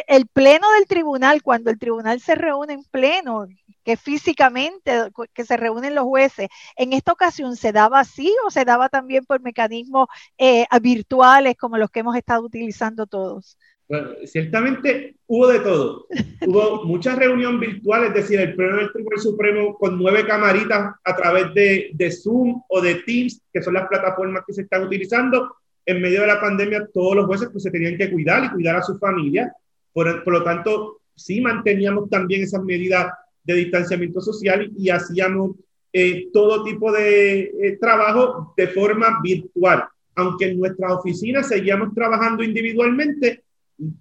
el 0.06 0.26
pleno 0.26 0.70
del 0.72 0.86
tribunal, 0.86 1.42
cuando 1.42 1.70
el 1.70 1.78
tribunal 1.78 2.20
se 2.20 2.34
reúne 2.34 2.74
en 2.74 2.84
pleno, 2.84 3.46
que 3.84 3.96
físicamente, 3.96 5.10
que 5.34 5.44
se 5.44 5.56
reúnen 5.56 5.94
los 5.94 6.04
jueces, 6.04 6.48
en 6.76 6.92
esta 6.92 7.12
ocasión 7.12 7.56
se 7.56 7.72
daba 7.72 8.00
así 8.00 8.34
o 8.46 8.50
se 8.50 8.64
daba 8.64 8.88
también 8.88 9.24
por 9.24 9.40
mecanismos 9.40 10.08
eh, 10.38 10.66
virtuales 10.80 11.56
como 11.56 11.76
los 11.78 11.90
que 11.90 12.00
hemos 12.00 12.16
estado 12.16 12.42
utilizando 12.42 13.06
todos? 13.06 13.58
Bueno, 13.88 14.10
ciertamente 14.24 15.16
hubo 15.26 15.48
de 15.48 15.60
todo. 15.60 16.06
Hubo 16.46 16.84
muchas 16.84 17.18
reuniones 17.18 17.60
virtuales, 17.60 18.10
es 18.10 18.14
decir, 18.14 18.40
el 18.40 18.54
Pleno 18.54 18.76
del 18.76 18.92
Tribunal 18.92 19.20
Supremo 19.20 19.78
con 19.78 19.98
nueve 19.98 20.26
camaritas 20.26 20.94
a 21.04 21.16
través 21.16 21.52
de, 21.54 21.90
de, 21.92 22.10
Zoom 22.10 22.62
o 22.68 22.80
de 22.80 22.96
Teams, 23.06 23.42
que 23.52 23.62
son 23.62 23.74
las 23.74 23.88
plataformas 23.88 24.44
que 24.46 24.54
se 24.54 24.62
están 24.62 24.84
utilizando. 24.84 25.56
En 25.86 26.00
medio 26.00 26.22
de 26.22 26.28
la 26.28 26.40
pandemia, 26.40 26.88
todos 26.92 27.14
los 27.14 27.26
jueces 27.26 27.48
pues, 27.52 27.62
se 27.62 27.70
tenían 27.70 27.98
que 27.98 28.10
cuidar 28.10 28.44
y 28.44 28.50
cuidar 28.50 28.76
a 28.76 28.82
su 28.82 28.98
familia. 28.98 29.52
Por, 29.92 30.24
por 30.24 30.32
lo 30.32 30.42
tanto, 30.42 31.00
sí 31.14 31.40
manteníamos 31.40 32.08
también 32.08 32.42
esas 32.42 32.62
medidas 32.62 33.12
de 33.44 33.54
distanciamiento 33.54 34.20
social 34.20 34.70
y, 34.76 34.88
hacíamos 34.88 35.56
eh, 35.92 36.28
todo 36.32 36.64
tipo 36.64 36.90
de 36.90 37.40
eh, 37.42 37.76
trabajo 37.78 38.54
de 38.56 38.68
forma 38.68 39.20
virtual. 39.22 39.84
Aunque 40.16 40.46
en 40.46 40.58
nuestras 40.58 40.92
oficinas 40.92 41.48
seguíamos 41.48 41.94
trabajando 41.94 42.42
individualmente, 42.42 43.42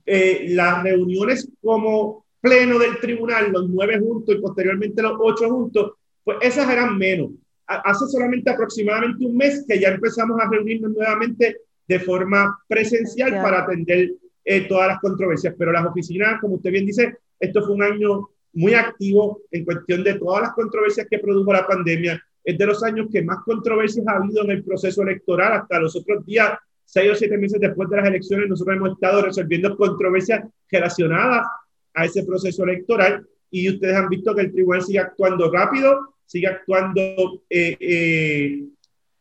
eh, 0.06 0.46
las 0.50 0.84
reuniones 0.84 1.50
como 1.62 2.26
pleno 2.40 2.78
del 2.78 3.00
tribunal, 3.00 3.52
los 3.52 3.70
nueve 3.70 4.00
juntos 4.00 4.36
y 4.36 4.42
posteriormente 4.42 5.02
los 5.02 5.14
ocho 5.20 5.50
juntos, 5.50 5.94
pues 6.24 6.38
esas 6.42 6.70
eran 6.70 6.98
menos. 6.98 7.32
Hace 7.66 8.06
solamente 8.08 8.52
aproximadamente 8.52 9.26
un 9.26 9.38
mes 9.38 9.66
que 9.68 9.80
ya 9.80 9.90
empezamos 9.90 10.40
a 10.40 10.50
reunirnos 10.50 10.92
nuevamente 10.92 11.58
de 11.88 12.00
forma 12.00 12.60
presencial 12.68 13.32
para 13.42 13.64
atender 13.64 14.12
eh, 14.44 14.62
todas 14.68 14.90
las 14.90 15.00
controversias, 15.00 15.56
pero 15.58 15.72
las 15.72 15.86
oficinas, 15.86 16.42
como 16.42 16.56
usted 16.56 16.72
bien 16.72 16.86
dice, 16.86 17.18
esto 17.40 17.64
fue 17.64 17.76
un 17.76 17.84
año 17.84 18.30
muy 18.54 18.74
activo 18.74 19.42
en 19.52 19.66
cuestión 19.66 20.04
de 20.04 20.16
todas 20.16 20.44
las 20.44 20.54
controversias 20.54 21.08
que 21.10 21.20
produjo 21.20 21.54
la 21.54 21.66
pandemia. 21.66 22.22
Es 22.44 22.58
de 22.58 22.66
los 22.66 22.84
años 22.84 23.08
que 23.12 23.24
más 23.24 23.38
controversias 23.46 24.06
ha 24.08 24.18
habido 24.18 24.44
en 24.44 24.52
el 24.52 24.64
proceso 24.64 25.02
electoral. 25.02 25.54
Hasta 25.54 25.80
los 25.80 25.96
otros 25.96 26.26
días 26.26 26.52
seis 26.94 27.12
o 27.12 27.16
siete 27.16 27.40
meses 27.40 27.60
después 27.60 27.90
de 27.90 27.98
las 27.98 28.08
elecciones, 28.08 28.48
nosotros 28.48 28.78
hemos 28.78 28.92
estado 28.92 29.24
resolviendo 29.24 29.76
controversias 29.76 30.44
relacionadas 30.70 31.48
a 31.96 32.06
ese 32.06 32.24
proceso 32.24 32.64
electoral 32.66 33.28
y 33.50 33.68
ustedes 33.68 33.96
han 33.96 34.10
visto 34.10 34.36
que 34.36 34.42
el 34.42 34.54
tribunal 34.54 34.84
sigue 34.84 35.00
actuando 35.00 35.52
rápido, 35.52 36.14
sigue 36.24 36.46
actuando 36.46 37.02
eh, 37.50 37.76
eh, 37.80 38.64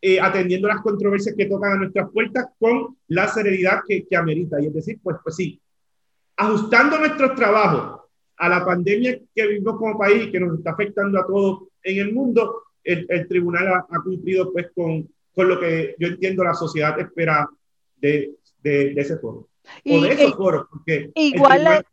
eh, 0.02 0.20
atendiendo 0.20 0.68
las 0.68 0.82
controversias 0.82 1.34
que 1.34 1.46
tocan 1.46 1.72
a 1.72 1.76
nuestras 1.76 2.10
puertas 2.10 2.46
con 2.58 2.94
la 3.08 3.26
serenidad 3.28 3.80
que, 3.88 4.06
que 4.06 4.16
amerita. 4.16 4.60
Y 4.60 4.66
es 4.66 4.74
decir, 4.74 4.98
pues, 5.02 5.16
pues 5.22 5.36
sí, 5.36 5.58
ajustando 6.36 6.98
nuestros 6.98 7.34
trabajos 7.34 8.02
a 8.36 8.48
la 8.50 8.66
pandemia 8.66 9.18
que 9.34 9.46
vivimos 9.46 9.78
como 9.78 9.98
país 9.98 10.24
y 10.26 10.30
que 10.30 10.40
nos 10.40 10.58
está 10.58 10.72
afectando 10.72 11.18
a 11.18 11.26
todos 11.26 11.68
en 11.82 12.00
el 12.00 12.12
mundo, 12.12 12.64
el, 12.84 13.06
el 13.08 13.26
tribunal 13.26 13.66
ha, 13.68 13.86
ha, 13.88 14.02
cumplido 14.02 14.52
pues 14.52 14.66
con, 14.74 15.08
con 15.34 15.48
lo 15.48 15.58
que 15.58 15.94
yo 15.98 16.08
entiendo 16.08 16.44
la 16.44 16.52
sociedad 16.52 17.00
espera 17.00 17.48
de, 18.02 18.34
de, 18.62 18.92
ese 18.96 19.16
foro. 19.16 19.48
O 19.86 20.00
de 20.00 20.12
esos 20.12 20.34
foros, 20.34 20.66
porque... 20.70 21.10
Igual, 21.14 21.86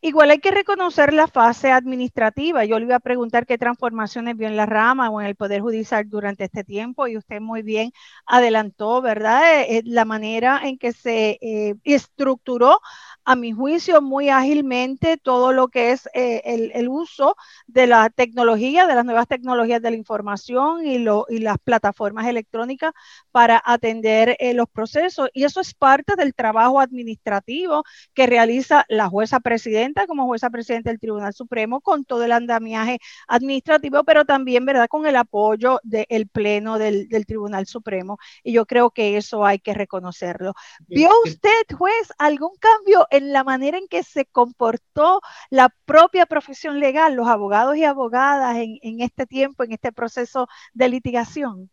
igual 0.00 0.30
hay 0.30 0.38
que 0.38 0.52
reconocer 0.52 1.12
la 1.12 1.26
fase 1.26 1.72
administrativa. 1.72 2.64
Yo 2.64 2.78
le 2.78 2.86
iba 2.86 2.96
a 2.96 3.00
preguntar 3.00 3.44
qué 3.44 3.58
transformaciones 3.58 4.36
vio 4.36 4.46
en 4.46 4.56
la 4.56 4.66
rama 4.66 5.10
o 5.10 5.20
en 5.20 5.26
el 5.26 5.34
Poder 5.34 5.60
Judicial 5.60 6.08
durante 6.08 6.44
este 6.44 6.64
tiempo 6.64 7.08
y 7.08 7.16
usted 7.16 7.40
muy 7.40 7.62
bien 7.62 7.90
adelantó, 8.24 9.02
¿verdad? 9.02 9.60
Eh, 9.60 9.78
eh, 9.78 9.82
la 9.84 10.04
manera 10.04 10.60
en 10.62 10.78
que 10.78 10.92
se 10.92 11.38
eh, 11.40 11.74
estructuró 11.82 12.78
a 13.26 13.34
mi 13.34 13.50
juicio, 13.50 14.00
muy 14.00 14.28
ágilmente 14.28 15.16
todo 15.16 15.52
lo 15.52 15.66
que 15.66 15.90
es 15.90 16.08
eh, 16.14 16.70
el, 16.72 16.88
uso 16.88 17.34
de 17.66 17.88
la 17.88 18.08
tecnología, 18.08 18.86
de 18.86 18.94
las 18.94 19.04
nuevas 19.04 19.26
tecnologías 19.26 19.82
de 19.82 19.90
la 19.90 19.96
información 19.96 20.86
y, 20.86 20.98
lo, 20.98 21.26
y 21.28 21.38
las 21.38 21.58
plataformas 21.58 22.28
electrónicas 22.28 22.92
para 23.32 23.60
atender 23.64 24.36
eh, 24.38 24.54
los 24.54 24.68
procesos. 24.68 25.28
Y 25.34 25.42
eso 25.42 25.60
es 25.60 25.74
parte 25.74 26.14
del 26.16 26.34
trabajo 26.34 26.80
administrativo 26.80 27.82
que 28.14 28.28
realiza 28.28 28.84
la 28.88 29.08
jueza 29.08 29.40
presidenta 29.40 30.06
como 30.06 30.26
jueza 30.26 30.48
presidenta 30.48 30.90
del 30.90 31.00
Tribunal 31.00 31.34
Supremo 31.34 31.80
con 31.80 32.04
todo 32.04 32.22
el 32.22 32.30
andamiaje 32.30 33.00
administrativo, 33.26 34.04
pero 34.04 34.24
también, 34.24 34.64
¿verdad?, 34.64 34.86
con 34.88 35.04
el 35.04 35.16
apoyo 35.16 35.80
del 35.82 36.28
Pleno 36.28 36.78
del, 36.78 37.08
del 37.08 37.26
Tribunal 37.26 37.66
Supremo. 37.66 38.18
Y 38.44 38.52
yo 38.52 38.66
creo 38.66 38.90
que 38.90 39.16
eso 39.16 39.44
hay 39.44 39.58
que 39.58 39.74
reconocerlo. 39.74 40.54
¿Vio 40.86 41.10
usted, 41.24 41.76
juez, 41.76 42.12
algún 42.18 42.52
cambio? 42.60 43.08
En 43.16 43.32
la 43.32 43.44
manera 43.44 43.78
en 43.78 43.88
que 43.88 44.02
se 44.02 44.26
comportó 44.26 45.20
la 45.50 45.74
propia 45.84 46.26
profesión 46.26 46.80
legal, 46.80 47.14
los 47.14 47.28
abogados 47.28 47.76
y 47.76 47.84
abogadas 47.84 48.56
en, 48.56 48.78
en 48.82 49.00
este 49.00 49.26
tiempo, 49.26 49.64
en 49.64 49.72
este 49.72 49.92
proceso 49.92 50.48
de 50.72 50.88
litigación? 50.88 51.70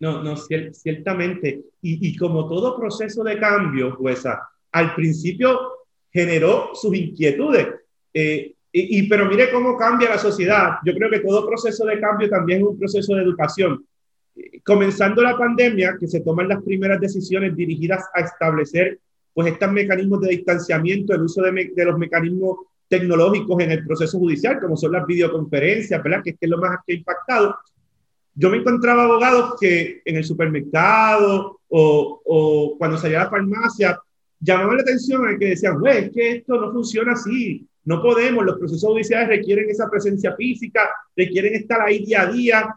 No, 0.00 0.22
no, 0.22 0.36
ciertamente. 0.36 1.62
Y, 1.80 2.08
y 2.08 2.16
como 2.16 2.48
todo 2.48 2.76
proceso 2.76 3.22
de 3.22 3.38
cambio, 3.38 3.96
pues 3.96 4.24
al 4.72 4.94
principio 4.94 5.58
generó 6.12 6.70
sus 6.74 6.94
inquietudes. 6.94 7.68
Eh, 8.12 8.54
y, 8.72 8.98
y, 8.98 9.08
pero 9.08 9.26
mire 9.26 9.50
cómo 9.50 9.76
cambia 9.76 10.10
la 10.10 10.18
sociedad. 10.18 10.78
Yo 10.84 10.92
creo 10.94 11.10
que 11.10 11.20
todo 11.20 11.46
proceso 11.46 11.86
de 11.86 12.00
cambio 12.00 12.28
también 12.28 12.60
es 12.60 12.66
un 12.66 12.78
proceso 12.78 13.14
de 13.14 13.22
educación. 13.22 13.86
Comenzando 14.64 15.22
la 15.22 15.38
pandemia, 15.38 15.96
que 15.98 16.08
se 16.08 16.20
toman 16.20 16.48
las 16.48 16.62
primeras 16.62 17.00
decisiones 17.00 17.54
dirigidas 17.54 18.04
a 18.14 18.20
establecer 18.20 18.98
pues 19.34 19.52
estos 19.52 19.72
mecanismos 19.72 20.20
de 20.20 20.28
distanciamiento, 20.28 21.14
el 21.14 21.22
uso 21.22 21.42
de, 21.42 21.72
de, 21.74 21.84
los 21.84 21.98
mecanismos 21.98 22.58
tecnológicos 22.88 23.60
en 23.62 23.72
el 23.72 23.84
proceso 23.84 24.18
judicial, 24.18 24.60
como 24.60 24.76
son 24.76 24.92
las 24.92 25.04
videoconferencias, 25.06 26.02
¿verdad? 26.02 26.22
Que, 26.22 26.36
es 26.40 26.48
lo 26.48 26.58
más 26.58 26.78
que 26.86 26.92
ha 26.94 26.96
impactado. 26.96 27.56
Yo 28.34 28.50
me 28.50 28.58
encontraba 28.58 29.04
abogados 29.04 29.56
que 29.60 30.00
en 30.04 30.16
el 30.16 30.24
supermercado 30.24 31.60
o, 31.68 32.22
o 32.24 32.78
cuando 32.78 32.96
salía 32.96 33.22
a 33.22 33.24
la 33.24 33.30
farmacia 33.30 34.00
llamaban 34.40 34.76
la 34.76 34.82
atención 34.82 35.26
a 35.26 35.38
que 35.38 35.46
decían, 35.46 35.80
güey, 35.80 36.04
es 36.04 36.10
que 36.10 36.30
esto 36.36 36.60
no 36.60 36.72
funciona 36.72 37.12
así, 37.12 37.66
no 37.84 38.02
podemos, 38.02 38.44
los 38.44 38.58
procesos 38.58 38.90
judiciales 38.90 39.28
requieren 39.28 39.68
esa 39.68 39.90
presencia 39.90 40.34
física, 40.36 40.88
requieren 41.16 41.54
estar 41.54 41.80
ahí 41.82 42.04
día 42.04 42.22
a 42.22 42.32
día. 42.32 42.76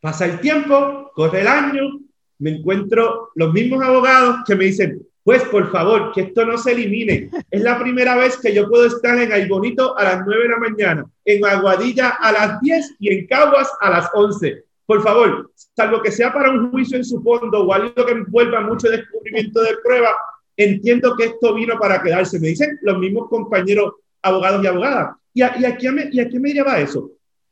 Pasa 0.00 0.26
el 0.26 0.40
tiempo, 0.40 1.10
corre 1.14 1.40
el 1.40 1.48
año, 1.48 2.00
me 2.38 2.50
encuentro 2.50 3.30
los 3.34 3.52
mismos 3.52 3.82
abogados 3.82 4.38
que 4.46 4.54
me 4.54 4.66
dicen, 4.66 5.02
pues 5.28 5.44
por 5.44 5.70
favor, 5.70 6.10
que 6.12 6.22
esto 6.22 6.46
no 6.46 6.56
se 6.56 6.72
elimine. 6.72 7.28
Es 7.50 7.60
la 7.60 7.78
primera 7.78 8.16
vez 8.16 8.38
que 8.38 8.54
yo 8.54 8.66
puedo 8.66 8.86
estar 8.86 9.18
en 9.18 9.30
Aybonito 9.30 9.94
a 9.98 10.02
las 10.02 10.24
9 10.24 10.44
de 10.44 10.48
la 10.48 10.56
mañana, 10.56 11.06
en 11.22 11.44
Aguadilla 11.44 12.16
a 12.18 12.32
las 12.32 12.60
10 12.62 12.94
y 12.98 13.12
en 13.12 13.26
Caguas 13.26 13.70
a 13.82 13.90
las 13.90 14.08
11. 14.14 14.64
Por 14.86 15.02
favor, 15.02 15.52
salvo 15.54 16.00
que 16.00 16.12
sea 16.12 16.32
para 16.32 16.50
un 16.50 16.70
juicio 16.70 16.96
en 16.96 17.04
su 17.04 17.22
fondo 17.22 17.62
o 17.62 17.74
algo 17.74 18.06
que 18.06 18.12
envuelva 18.12 18.62
mucho 18.62 18.88
descubrimiento 18.88 19.60
de 19.60 19.76
prueba, 19.84 20.16
entiendo 20.56 21.14
que 21.14 21.24
esto 21.24 21.52
vino 21.52 21.78
para 21.78 22.02
quedarse. 22.02 22.40
Me 22.40 22.48
dicen 22.48 22.78
los 22.80 22.96
mismos 22.96 23.28
compañeros 23.28 23.96
abogados 24.22 24.64
y 24.64 24.66
abogadas. 24.66 25.14
¿Y 25.34 25.42
a, 25.42 25.76
qué, 25.76 25.92
me, 25.92 26.08
y 26.10 26.20
a 26.20 26.28
me 26.40 26.54
lleva 26.54 26.80
eso? 26.80 27.10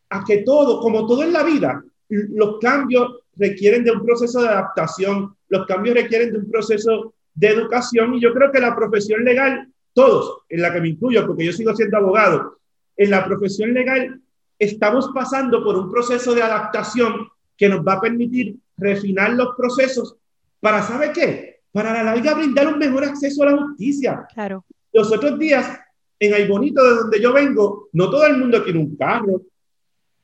A 0.09 0.25
que 0.25 0.39
todo, 0.39 0.81
como 0.81 1.07
todo 1.07 1.25
en 1.25 1.35
la 1.35 1.43
vida, 1.43 1.85
los 2.09 2.59
cambios 2.59 3.17
requieren 3.37 3.85
de 3.85 3.91
un 3.91 4.03
proceso 4.03 4.41
de 4.41 4.49
adaptación, 4.49 5.37
los 5.51 5.67
cambios 5.67 5.95
requieren 5.95 6.33
de 6.33 6.39
un 6.39 6.51
proceso 6.51 7.13
de 7.37 7.49
educación 7.49 8.15
y 8.15 8.21
yo 8.21 8.33
creo 8.33 8.51
que 8.51 8.61
la 8.61 8.75
profesión 8.75 9.23
legal, 9.23 9.69
todos, 9.93 10.43
en 10.49 10.63
la 10.63 10.73
que 10.73 10.81
me 10.81 10.89
incluyo, 10.89 11.27
porque 11.27 11.45
yo 11.45 11.53
sigo 11.53 11.75
siendo 11.77 11.99
abogado, 11.99 12.59
en 12.97 13.11
la 13.11 13.25
profesión 13.25 13.73
legal 13.73 14.21
estamos 14.59 15.11
pasando 15.15 15.63
por 15.63 15.77
un 15.77 15.91
proceso 15.91 16.35
de 16.35 16.43
adaptación 16.43 17.29
que 17.57 17.69
nos 17.69 17.87
va 17.87 17.95
a 17.95 18.01
permitir 18.01 18.57
refinar 18.77 19.33
los 19.35 19.55
procesos 19.57 20.17
para, 20.61 20.83
¿sabe 20.83 21.13
qué? 21.13 21.61
Para 21.73 21.93
la 21.93 22.03
larga 22.03 22.35
brindar 22.35 22.69
un 22.69 22.79
mejor 22.79 23.05
acceso 23.05 23.43
a 23.43 23.51
la 23.51 23.59
justicia. 23.59 24.27
Claro. 24.33 24.65
Los 24.93 25.13
otros 25.13 25.39
días, 25.39 25.79
en 26.19 26.35
el 26.35 26.49
bonito 26.49 26.83
de 26.83 26.97
donde 26.97 27.21
yo 27.21 27.35
vengo, 27.35 27.89
no 27.93 28.09
todo 28.09 28.27
el 28.27 28.39
mundo 28.39 28.63
tiene 28.63 28.79
un 28.79 28.97
carro, 28.97 29.43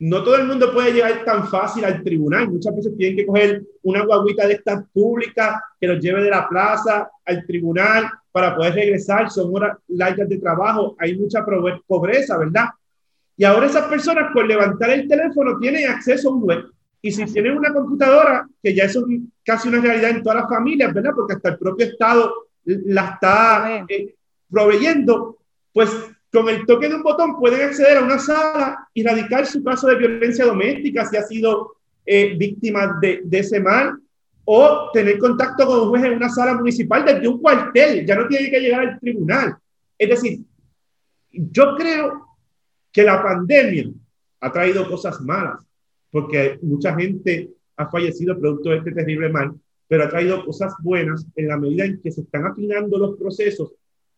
no 0.02 0.24
todo 0.24 0.34
el 0.34 0.48
mundo 0.48 0.72
puede 0.72 0.92
llegar 0.92 1.24
tan 1.24 1.46
fácil 1.46 1.84
al 1.84 2.02
tribunal. 2.02 2.50
Muchas 2.50 2.74
veces 2.74 2.96
tienen 2.96 3.16
que 3.16 3.24
coger 3.24 3.62
una 3.84 4.04
guaguita 4.04 4.48
de 4.48 4.54
estas 4.54 4.84
públicas 4.92 5.60
que 5.80 5.86
los 5.86 6.02
lleve 6.02 6.24
de 6.24 6.30
la 6.30 6.48
plaza 6.48 7.08
al 7.24 7.46
tribunal 7.46 8.10
para 8.32 8.56
poder 8.56 8.74
regresar, 8.74 9.30
son 9.30 9.54
horas 9.54 9.78
largas 9.86 10.28
de 10.28 10.38
trabajo, 10.38 10.96
hay 10.98 11.16
mucha 11.16 11.44
pobreza, 11.86 12.36
¿verdad? 12.36 12.70
Y 13.36 13.44
ahora 13.44 13.66
esas 13.66 13.84
personas 13.84 14.32
con 14.32 14.48
levantar 14.48 14.90
el 14.90 15.06
teléfono 15.06 15.56
tienen 15.60 15.88
acceso 15.88 16.30
a 16.30 16.32
un 16.32 16.42
web. 16.42 16.64
Y 17.00 17.12
si 17.12 17.24
tienen 17.26 17.56
una 17.56 17.72
computadora, 17.72 18.48
que 18.60 18.74
ya 18.74 18.84
es 18.84 18.98
casi 19.44 19.68
una 19.68 19.80
realidad 19.80 20.11
en 20.11 20.22
todas 20.24 20.40
las 20.40 20.48
familias, 20.48 20.92
¿verdad? 20.92 21.12
Porque 21.14 21.34
hasta 21.34 21.50
el 21.50 21.59
propio 21.59 21.86
Estado 21.86 22.32
la 22.64 23.11
está 23.11 23.86
eh, 23.88 24.16
proveyendo, 24.50 25.38
pues 25.72 25.90
con 26.33 26.49
el 26.49 26.64
toque 26.64 26.89
de 26.89 26.95
un 26.95 27.03
botón 27.03 27.39
pueden 27.39 27.68
acceder 27.68 27.99
a 27.99 28.05
una 28.05 28.18
sala 28.18 28.89
y 28.95 29.03
radicar 29.03 29.47
su 29.47 29.62
caso 29.62 29.87
de 29.89 29.97
violencia 29.97 30.47
doméstica 30.47 31.05
si 31.05 31.16
ha 31.16 31.22
sido 31.22 31.76
eh, 32.07 32.35
víctima 32.37 32.99
de, 33.01 33.20
de, 33.24 33.39
ese 33.39 33.61
mal, 33.61 33.99
o 34.45 34.91
tener 34.93 35.18
contacto 35.18 35.66
con 35.66 35.80
un 35.80 35.89
juez 35.91 36.05
en 36.05 36.14
una 36.14 36.28
sala 36.28 36.55
municipal 36.55 37.05
desde 37.05 37.28
un 37.28 37.41
cuartel, 37.41 38.05
ya 38.05 38.16
no 38.16 38.26
tiene 38.26 38.51
que 38.51 38.61
llegar 38.61 38.80
al 38.80 38.99
tribunal. 38.99 39.57
Es 39.97 40.09
decir, 40.09 40.41
yo 41.30 41.76
creo 41.76 42.26
que 42.91 43.05
la 43.05 43.22
pandemia 43.22 43.91
ha 44.41 44.53
traído 44.53 44.89
cosas 44.89 45.20
malas, 45.20 45.64
porque 46.11 46.59
mucha 46.62 46.95
gente 46.95 47.51
ha 47.76 47.89
fallecido 47.89 48.39
producto 48.39 48.70
de 48.70 48.78
este 48.78 48.93
terrible 48.93 49.28
mal, 49.28 49.53
pero 49.87 50.05
ha 50.05 50.09
traído 50.09 50.45
cosas 50.45 50.74
buenas 50.83 51.24
en 51.37 51.49
la 51.49 51.57
medida 51.57 51.85
en 51.85 52.01
que 52.01 52.11
se 52.11 52.22
están 52.22 52.47
afinando 52.47 52.99
los 52.99 53.16
procesos 53.16 53.72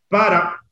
para, 0.08 0.63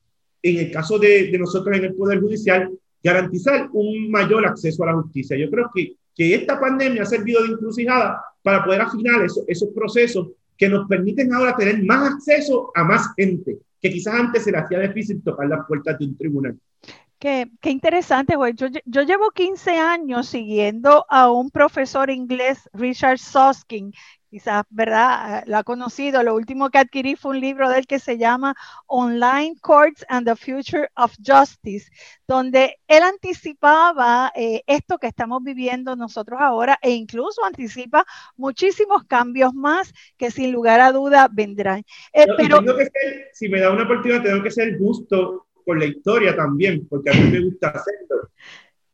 en 0.42 0.58
el 0.58 0.70
caso 0.70 0.98
de, 0.98 1.30
de 1.30 1.38
nosotros 1.38 1.76
en 1.76 1.84
el 1.84 1.94
Poder 1.94 2.20
Judicial, 2.20 2.70
garantizar 3.02 3.68
un 3.72 4.10
mayor 4.10 4.46
acceso 4.46 4.82
a 4.82 4.86
la 4.86 4.94
justicia. 4.94 5.36
Yo 5.36 5.50
creo 5.50 5.70
que, 5.74 5.96
que 6.14 6.34
esta 6.34 6.60
pandemia 6.60 7.02
ha 7.02 7.06
servido 7.06 7.42
de 7.42 7.52
encrucijada 7.52 8.22
para 8.42 8.64
poder 8.64 8.80
afinar 8.80 9.24
esos 9.24 9.68
procesos 9.74 10.28
que 10.56 10.68
nos 10.68 10.86
permiten 10.88 11.32
ahora 11.32 11.56
tener 11.56 11.82
más 11.82 12.14
acceso 12.14 12.70
a 12.74 12.84
más 12.84 13.08
gente, 13.16 13.58
que 13.80 13.90
quizás 13.90 14.14
antes 14.14 14.44
se 14.44 14.52
le 14.52 14.58
hacía 14.58 14.80
difícil 14.80 15.22
tocar 15.22 15.48
las 15.48 15.66
puertas 15.66 15.98
de 15.98 16.04
un 16.04 16.16
tribunal. 16.16 16.58
Qué, 17.18 17.48
interesante, 17.64 18.34
güey. 18.34 18.54
Yo, 18.54 18.66
yo, 18.84 19.02
llevo 19.02 19.30
15 19.30 19.78
años 19.78 20.28
siguiendo 20.28 21.06
a 21.08 21.30
un 21.30 21.50
profesor 21.50 22.10
inglés, 22.10 22.68
Richard 22.72 23.18
Soskin, 23.18 23.92
quizás, 24.32 24.64
¿verdad? 24.70 25.44
Lo 25.46 25.58
ha 25.58 25.62
conocido. 25.62 26.22
Lo 26.22 26.34
último 26.34 26.70
que 26.70 26.78
adquirí 26.78 27.16
fue 27.16 27.32
un 27.32 27.40
libro 27.40 27.68
de 27.68 27.80
él 27.80 27.86
que 27.86 27.98
se 27.98 28.16
llama 28.16 28.56
Online 28.86 29.54
Courts 29.60 30.06
and 30.08 30.26
the 30.26 30.34
Future 30.34 30.88
of 30.96 31.14
Justice, 31.22 31.90
donde 32.26 32.78
él 32.88 33.02
anticipaba 33.02 34.32
eh, 34.34 34.62
esto 34.66 34.96
que 34.96 35.06
estamos 35.06 35.42
viviendo 35.44 35.96
nosotros 35.96 36.40
ahora 36.40 36.78
e 36.80 36.92
incluso 36.92 37.44
anticipa 37.44 38.06
muchísimos 38.34 39.04
cambios 39.04 39.52
más 39.52 39.92
que 40.16 40.30
sin 40.30 40.50
lugar 40.50 40.80
a 40.80 40.92
duda 40.92 41.28
vendrán. 41.30 41.84
Eh, 42.14 42.24
pero, 42.38 42.64
si 43.34 43.50
me 43.50 43.60
da 43.60 43.70
una 43.70 43.84
oportunidad, 43.84 44.22
tengo 44.22 44.42
que 44.42 44.50
ser 44.50 44.78
justo 44.78 45.46
con 45.62 45.78
la 45.78 45.84
historia 45.84 46.34
también, 46.34 46.88
porque 46.88 47.10
a 47.10 47.12
mí 47.12 47.30
me 47.30 47.40
gusta 47.40 47.68
hacerlo. 47.68 48.30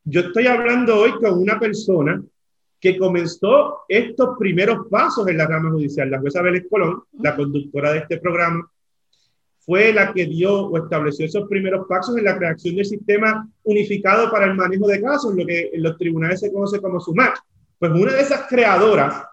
Yo 0.02 0.22
estoy 0.22 0.48
hablando 0.48 0.98
hoy 0.98 1.12
con 1.12 1.38
una 1.38 1.60
persona 1.60 2.20
que 2.80 2.96
comenzó 2.96 3.80
estos 3.88 4.38
primeros 4.38 4.86
pasos 4.88 5.26
en 5.28 5.38
la 5.38 5.46
rama 5.46 5.70
judicial. 5.70 6.10
La 6.10 6.20
jueza 6.20 6.42
Vélez 6.42 6.66
Colón, 6.70 7.02
la 7.20 7.34
conductora 7.34 7.92
de 7.92 7.98
este 7.98 8.18
programa, 8.18 8.70
fue 9.58 9.92
la 9.92 10.12
que 10.12 10.26
dio 10.26 10.66
o 10.66 10.78
estableció 10.78 11.26
esos 11.26 11.48
primeros 11.48 11.86
pasos 11.86 12.16
en 12.16 12.24
la 12.24 12.38
creación 12.38 12.76
del 12.76 12.86
sistema 12.86 13.46
unificado 13.64 14.30
para 14.30 14.46
el 14.46 14.54
manejo 14.54 14.86
de 14.86 15.02
casos, 15.02 15.34
lo 15.34 15.44
que 15.44 15.70
en 15.72 15.82
los 15.82 15.98
tribunales 15.98 16.40
se 16.40 16.52
conoce 16.52 16.80
como 16.80 17.00
SUMAC. 17.00 17.38
Pues 17.78 17.92
una 17.92 18.14
de 18.14 18.22
esas 18.22 18.46
creadoras 18.48 19.24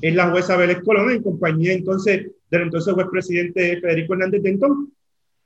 es 0.00 0.14
la 0.14 0.30
jueza 0.30 0.56
Vélez 0.56 0.80
Colón, 0.82 1.10
en 1.10 1.22
compañía 1.22 1.74
entonces 1.74 2.30
del 2.50 2.62
entonces 2.62 2.94
juez 2.94 3.06
presidente 3.10 3.80
Federico 3.80 4.14
Hernández 4.14 4.42
Dentón, 4.42 4.92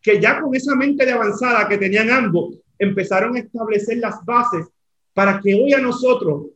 que 0.01 0.21
ya 0.21 0.41
con 0.41 0.55
esa 0.55 0.77
mente 0.77 1.05
de 1.05 1.13
avanzada 1.13 1.67
que 1.67 1.79
tenían 1.79 2.11
ambos, 2.11 2.57
empezaron 2.79 3.35
a 3.35 3.41
establecer 3.41 3.99
las 3.99 4.25
bases 4.25 4.67
para 5.13 5.41
que 5.41 5.55
hoy 5.55 5.73
a 5.73 5.79
nosotros 5.79 6.47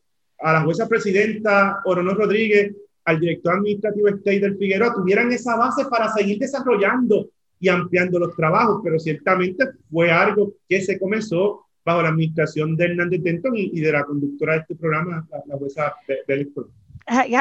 a 0.40 0.52
la 0.52 0.62
jueza 0.62 0.88
presidenta 0.88 1.80
Orono 1.84 2.14
Rodríguez, 2.14 2.74
al 3.04 3.20
director 3.20 3.54
administrativo 3.54 4.08
State 4.08 4.40
del 4.40 4.56
Figueroa, 4.56 4.94
tuvieran 4.94 5.32
esa 5.32 5.56
base 5.56 5.84
para 5.86 6.12
seguir 6.12 6.38
desarrollando 6.38 7.28
y 7.58 7.68
ampliando 7.68 8.18
los 8.18 8.34
trabajos, 8.34 8.80
pero 8.82 8.98
ciertamente 8.98 9.66
fue 9.90 10.10
algo 10.10 10.54
que 10.68 10.80
se 10.80 10.98
comenzó 10.98 11.66
bajo 11.84 12.02
la 12.02 12.08
administración 12.08 12.76
de 12.76 12.84
Hernández 12.86 13.22
Denton 13.22 13.52
y, 13.56 13.80
de 13.80 13.92
la 13.92 14.04
conductora 14.04 14.54
de 14.54 14.60
este 14.60 14.76
programa, 14.76 15.26
la, 15.46 15.56
jueza 15.56 15.94
Bélez 16.26 16.48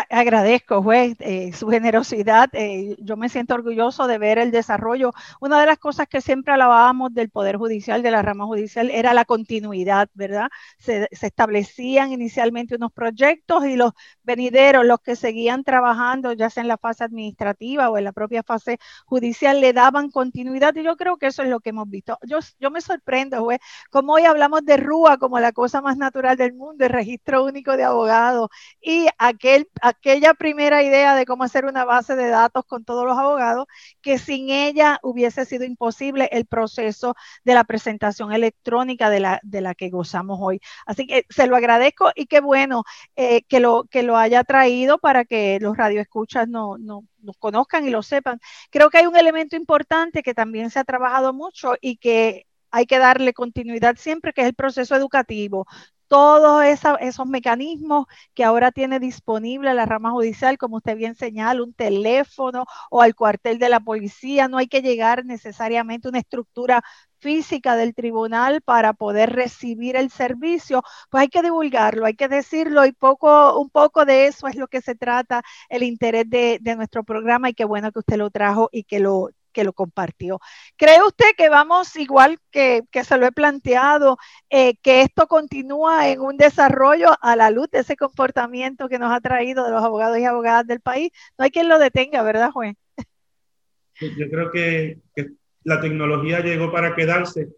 Agradezco, 0.10 0.82
juez, 0.82 1.16
eh, 1.20 1.54
su 1.54 1.68
generosidad. 1.70 2.50
Eh, 2.54 2.96
yo 3.00 3.18
me 3.18 3.30
siento 3.30 3.54
orgulloso 3.54 4.08
de 4.08 4.18
ver 4.18 4.40
el 4.40 4.50
desarrollo. 4.50 5.12
Una 5.40 5.60
de 5.60 5.68
las 5.68 5.78
cosas 5.78 6.08
que 6.08 6.22
siempre 6.22 6.54
alabábamos 6.54 7.14
del 7.14 7.30
Poder 7.30 7.58
Judicial, 7.58 8.02
de 8.02 8.10
la 8.10 8.24
rama 8.24 8.46
judicial, 8.48 8.90
era 8.90 9.14
la 9.14 9.26
continuidad, 9.26 10.10
¿verdad? 10.16 10.50
Se, 10.80 11.08
establecían 11.12 12.12
inicialmente 12.12 12.76
unos 12.78 12.92
proyectos 12.92 13.64
y 13.66 13.76
los 13.76 13.92
venideros, 14.24 14.86
los 14.86 15.02
que 15.02 15.16
seguían 15.16 15.64
trabajando, 15.64 16.34
ya 16.34 16.50
sea 16.50 16.62
en 16.62 16.68
la 16.68 16.78
fase 16.78 17.04
administrativa 17.04 17.92
o 17.92 17.98
en 18.00 18.06
la 18.06 18.12
propia 18.12 18.42
fase 18.42 18.80
judicial, 19.06 19.62
le 19.62 19.74
daban 19.74 20.10
continuidad 20.10 20.76
y 20.76 20.84
yo 20.84 20.96
creo 20.98 21.18
que 21.18 21.28
eso 21.28 21.44
es 21.44 21.50
lo 21.50 21.60
que 21.60 21.70
hemos 21.70 21.88
visto. 21.88 22.18
Yo, 22.24 22.40
me 22.72 22.82
sorprendo, 22.82 23.44
juez, 23.44 23.60
como 23.92 24.14
hoy 24.14 24.24
hablamos 24.24 24.66
de 24.66 24.78
RUA 24.78 25.18
como 25.20 25.40
la 25.40 25.52
cosa 25.52 25.82
más 25.82 25.98
natural 25.98 26.38
del 26.38 26.54
mundo, 26.54 26.86
el 26.86 26.92
registro 26.92 27.44
único 27.46 27.78
de 27.78 27.84
abogados 27.84 28.50
y 28.82 29.08
aquel 29.20 29.59
aquella 29.82 30.34
primera 30.34 30.84
idea 30.84 31.16
de 31.16 31.26
cómo 31.26 31.44
hacer 31.44 31.66
una 31.66 31.86
base 31.86 32.16
de 32.16 32.30
datos 32.30 32.66
con 32.66 32.84
todos 32.84 33.06
los 33.06 33.18
abogados, 33.18 33.66
que 34.02 34.18
sin 34.18 34.50
ella 34.50 35.00
hubiese 35.04 35.46
sido 35.46 35.66
imposible 35.66 36.30
el 36.32 36.46
proceso 36.46 37.16
de 37.44 37.54
la 37.54 37.64
presentación 37.64 38.32
electrónica 38.34 39.10
de 39.10 39.20
la, 39.20 39.40
de 39.44 39.62
la 39.62 39.76
que 39.76 39.90
gozamos 39.90 40.40
hoy. 40.42 40.62
Así 40.86 41.08
que 41.08 41.26
se 41.30 41.48
lo 41.48 41.56
agradezco 41.56 42.12
y 42.16 42.26
qué 42.28 42.42
bueno 42.42 42.84
eh, 43.16 43.44
que, 43.44 43.60
lo, 43.60 43.86
que 43.86 44.04
lo 44.04 44.18
haya 44.18 44.44
traído 44.44 44.98
para 44.98 45.26
que 45.26 45.60
los 45.62 45.78
radioescuchas 45.78 46.48
no, 46.48 46.78
no, 46.78 47.04
nos 47.22 47.38
conozcan 47.38 47.88
y 47.88 47.90
lo 47.90 48.04
sepan. 48.04 48.40
Creo 48.70 48.90
que 48.90 49.00
hay 49.00 49.06
un 49.06 49.18
elemento 49.18 49.56
importante 49.56 50.24
que 50.24 50.34
también 50.34 50.70
se 50.70 50.80
ha 50.80 50.84
trabajado 50.84 51.34
mucho 51.34 51.76
y 51.82 51.98
que 51.98 52.46
hay 52.72 52.86
que 52.86 53.00
darle 53.00 53.34
continuidad 53.34 53.96
siempre, 53.98 54.34
que 54.34 54.42
es 54.42 54.48
el 54.48 54.54
proceso 54.54 54.96
educativo 54.96 55.66
todos 56.10 56.64
esos 56.66 57.28
mecanismos 57.28 58.08
que 58.34 58.44
ahora 58.44 58.72
tiene 58.74 59.00
disponible 59.00 59.74
la 59.74 59.86
rama 59.86 60.12
judicial, 60.12 60.58
como 60.58 60.78
usted 60.78 60.98
bien 60.98 61.16
señala, 61.16 61.64
un 61.64 61.74
teléfono 61.74 62.66
o 62.92 63.02
al 63.02 63.16
cuartel 63.16 63.60
de 63.60 63.70
la 63.70 63.80
policía, 63.80 64.48
no 64.50 64.58
hay 64.58 64.68
que 64.68 64.82
llegar 64.82 65.26
necesariamente 65.26 66.08
a 66.08 66.12
una 66.12 66.20
estructura 66.20 66.84
física 67.20 67.76
del 67.76 67.94
tribunal 67.94 68.62
para 68.62 68.94
poder 68.94 69.32
recibir 69.34 69.96
el 69.98 70.10
servicio, 70.10 70.84
pues 71.10 71.22
hay 71.24 71.28
que 71.30 71.42
divulgarlo, 71.44 72.06
hay 72.06 72.16
que 72.16 72.28
decirlo 72.30 72.86
y 72.86 72.92
poco, 72.94 73.60
un 73.60 73.70
poco 73.70 74.06
de 74.06 74.28
eso 74.28 74.48
es 74.48 74.56
lo 74.56 74.68
que 74.68 74.82
se 74.82 74.96
trata 74.96 75.44
el 75.70 75.84
interés 75.84 76.30
de, 76.30 76.60
de 76.62 76.76
nuestro 76.76 77.04
programa 77.04 77.50
y 77.50 77.54
qué 77.54 77.66
bueno 77.66 77.92
que 77.92 78.00
usted 78.00 78.18
lo 78.18 78.30
trajo 78.30 78.70
y 78.72 78.84
que 78.86 79.00
lo 79.00 79.30
que 79.52 79.64
lo 79.64 79.74
compartió. 79.74 80.40
¿Cree 80.78 81.02
usted 81.06 81.32
que 81.38 81.50
vamos 81.50 81.96
igual 81.96 82.40
que, 82.52 82.84
que 82.92 83.04
se 83.04 83.18
lo 83.18 83.26
he 83.26 83.32
planteado, 83.32 84.18
eh, 84.50 84.76
que 84.82 85.02
esto 85.02 85.28
continúa 85.28 86.10
en 86.10 86.22
un 86.22 86.38
desarrollo 86.38 87.10
a 87.22 87.36
la 87.36 87.52
luz 87.52 87.70
de 87.72 87.80
ese 87.80 87.96
comportamiento 87.96 88.90
que 88.90 89.00
nos 89.00 89.12
ha 89.12 89.22
traído 89.22 89.66
de 89.66 89.72
los 89.72 89.84
abogados 89.84 90.18
y 90.18 90.26
abogadas 90.26 90.68
del 90.68 90.82
país? 90.82 91.12
No 91.38 91.46
hay 91.46 91.52
quien 91.52 91.70
lo 91.70 91.80
detenga, 91.80 92.24
¿verdad, 92.24 92.52
juez? 92.52 92.76
Yo 94.00 94.30
creo 94.30 94.50
que, 94.52 95.00
que 95.16 95.32
la 95.64 95.82
tecnología 95.82 96.40
llegó 96.40 96.72
para 96.72 96.96
quedarse 96.96 97.50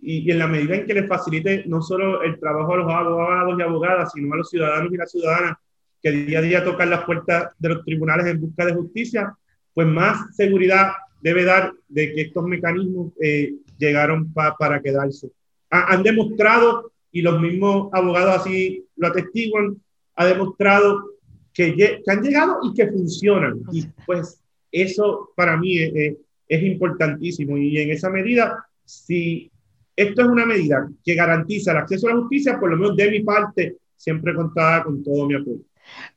y, 0.00 0.20
y, 0.26 0.30
en 0.30 0.38
la 0.38 0.46
medida 0.46 0.76
en 0.76 0.86
que 0.86 0.94
le 0.94 1.06
facilite 1.06 1.64
no 1.66 1.82
solo 1.82 2.22
el 2.22 2.40
trabajo 2.40 2.72
a 2.72 2.76
los 2.76 2.90
abogados 2.90 3.58
y 3.58 3.62
abogadas, 3.62 4.12
sino 4.14 4.32
a 4.32 4.38
los 4.38 4.48
ciudadanos 4.48 4.92
y 4.92 4.96
las 4.96 5.10
ciudadanas 5.10 5.58
que 6.02 6.10
día 6.10 6.38
a 6.38 6.42
día 6.42 6.64
tocan 6.64 6.90
las 6.90 7.04
puertas 7.04 7.52
de 7.58 7.68
los 7.68 7.84
tribunales 7.84 8.26
en 8.26 8.40
busca 8.40 8.64
de 8.64 8.74
justicia, 8.74 9.34
pues 9.74 9.86
más 9.86 10.34
seguridad 10.34 10.92
debe 11.20 11.44
dar 11.44 11.72
de 11.88 12.12
que 12.12 12.22
estos 12.22 12.44
mecanismos 12.44 13.12
eh, 13.20 13.54
llegaron 13.78 14.32
para 14.32 14.80
quedarse. 14.82 15.30
han 15.70 16.02
demostrado, 16.02 16.92
y 17.12 17.22
los 17.22 17.40
mismos 17.40 17.88
abogados 17.92 18.40
así 18.40 18.84
lo 18.96 19.08
atestiguan, 19.08 19.76
ha 20.14 20.26
demostrado 20.26 21.04
que, 21.52 21.74
que 21.74 22.02
han 22.06 22.22
llegado 22.22 22.58
y 22.62 22.74
que 22.74 22.86
funcionan. 22.88 23.60
Y 23.72 23.86
pues 24.06 24.40
eso 24.70 25.30
para 25.34 25.56
mí 25.56 25.78
es, 25.78 26.16
es 26.48 26.62
importantísimo. 26.62 27.56
Y 27.56 27.78
en 27.78 27.90
esa 27.90 28.10
medida, 28.10 28.64
si 28.84 29.50
esto 29.96 30.22
es 30.22 30.28
una 30.28 30.46
medida 30.46 30.88
que 31.04 31.14
garantiza 31.14 31.72
el 31.72 31.78
acceso 31.78 32.08
a 32.08 32.14
la 32.14 32.20
justicia, 32.20 32.58
por 32.58 32.70
lo 32.70 32.76
menos 32.76 32.96
de 32.96 33.10
mi 33.10 33.20
parte, 33.20 33.76
siempre 33.96 34.34
contaba 34.34 34.84
con 34.84 35.02
todo 35.02 35.26
mi 35.26 35.34
apoyo. 35.34 35.60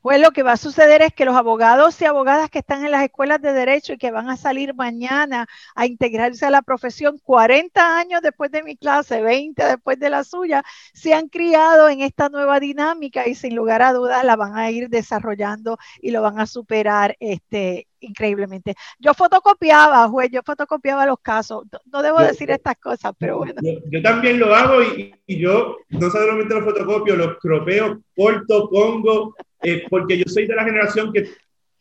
Pues 0.01 0.19
lo 0.19 0.31
que 0.31 0.43
va 0.43 0.53
a 0.53 0.57
suceder 0.57 1.01
es 1.01 1.13
que 1.13 1.25
los 1.25 1.35
abogados 1.35 1.99
y 2.01 2.05
abogadas 2.05 2.49
que 2.49 2.59
están 2.59 2.85
en 2.85 2.91
las 2.91 3.03
escuelas 3.03 3.41
de 3.41 3.53
derecho 3.53 3.93
y 3.93 3.97
que 3.97 4.11
van 4.11 4.29
a 4.29 4.37
salir 4.37 4.73
mañana 4.75 5.47
a 5.75 5.85
integrarse 5.85 6.45
a 6.45 6.49
la 6.49 6.61
profesión 6.61 7.17
40 7.23 7.97
años 7.97 8.21
después 8.21 8.51
de 8.51 8.63
mi 8.63 8.75
clase, 8.77 9.21
20 9.21 9.63
después 9.65 9.99
de 9.99 10.09
la 10.09 10.23
suya, 10.23 10.63
se 10.93 11.13
han 11.13 11.27
criado 11.29 11.89
en 11.89 12.01
esta 12.01 12.29
nueva 12.29 12.59
dinámica 12.59 13.27
y 13.27 13.35
sin 13.35 13.55
lugar 13.55 13.81
a 13.81 13.93
dudas 13.93 14.23
la 14.23 14.35
van 14.35 14.57
a 14.57 14.69
ir 14.71 14.89
desarrollando 14.89 15.77
y 16.01 16.11
lo 16.11 16.21
van 16.21 16.39
a 16.39 16.45
superar 16.47 17.15
este, 17.19 17.87
increíblemente. 18.03 18.75
Yo 18.99 19.13
fotocopiaba, 19.13 20.07
juez, 20.09 20.29
yo 20.31 20.41
fotocopiaba 20.43 21.05
los 21.05 21.19
casos. 21.21 21.65
No 21.91 22.01
debo 22.01 22.19
decir 22.19 22.51
estas 22.51 22.77
cosas, 22.77 23.13
pero 23.17 23.37
bueno. 23.37 23.55
Yo, 23.89 24.01
también 24.01 24.39
lo 24.39 24.53
hago 24.53 24.81
y, 24.81 25.13
yo 25.27 25.77
no 25.89 26.09
solamente 26.09 26.53
los 26.53 26.63
fotocopio, 26.63 27.15
los 27.15 27.37
cropeo, 27.39 28.01
corto, 28.15 28.69
pongo, 28.69 29.35
eh, 29.61 29.83
porque 29.89 30.17
yo 30.17 30.25
soy 30.27 30.47
de 30.47 30.55
la 30.55 30.65
generación 30.65 31.11
que 31.11 31.29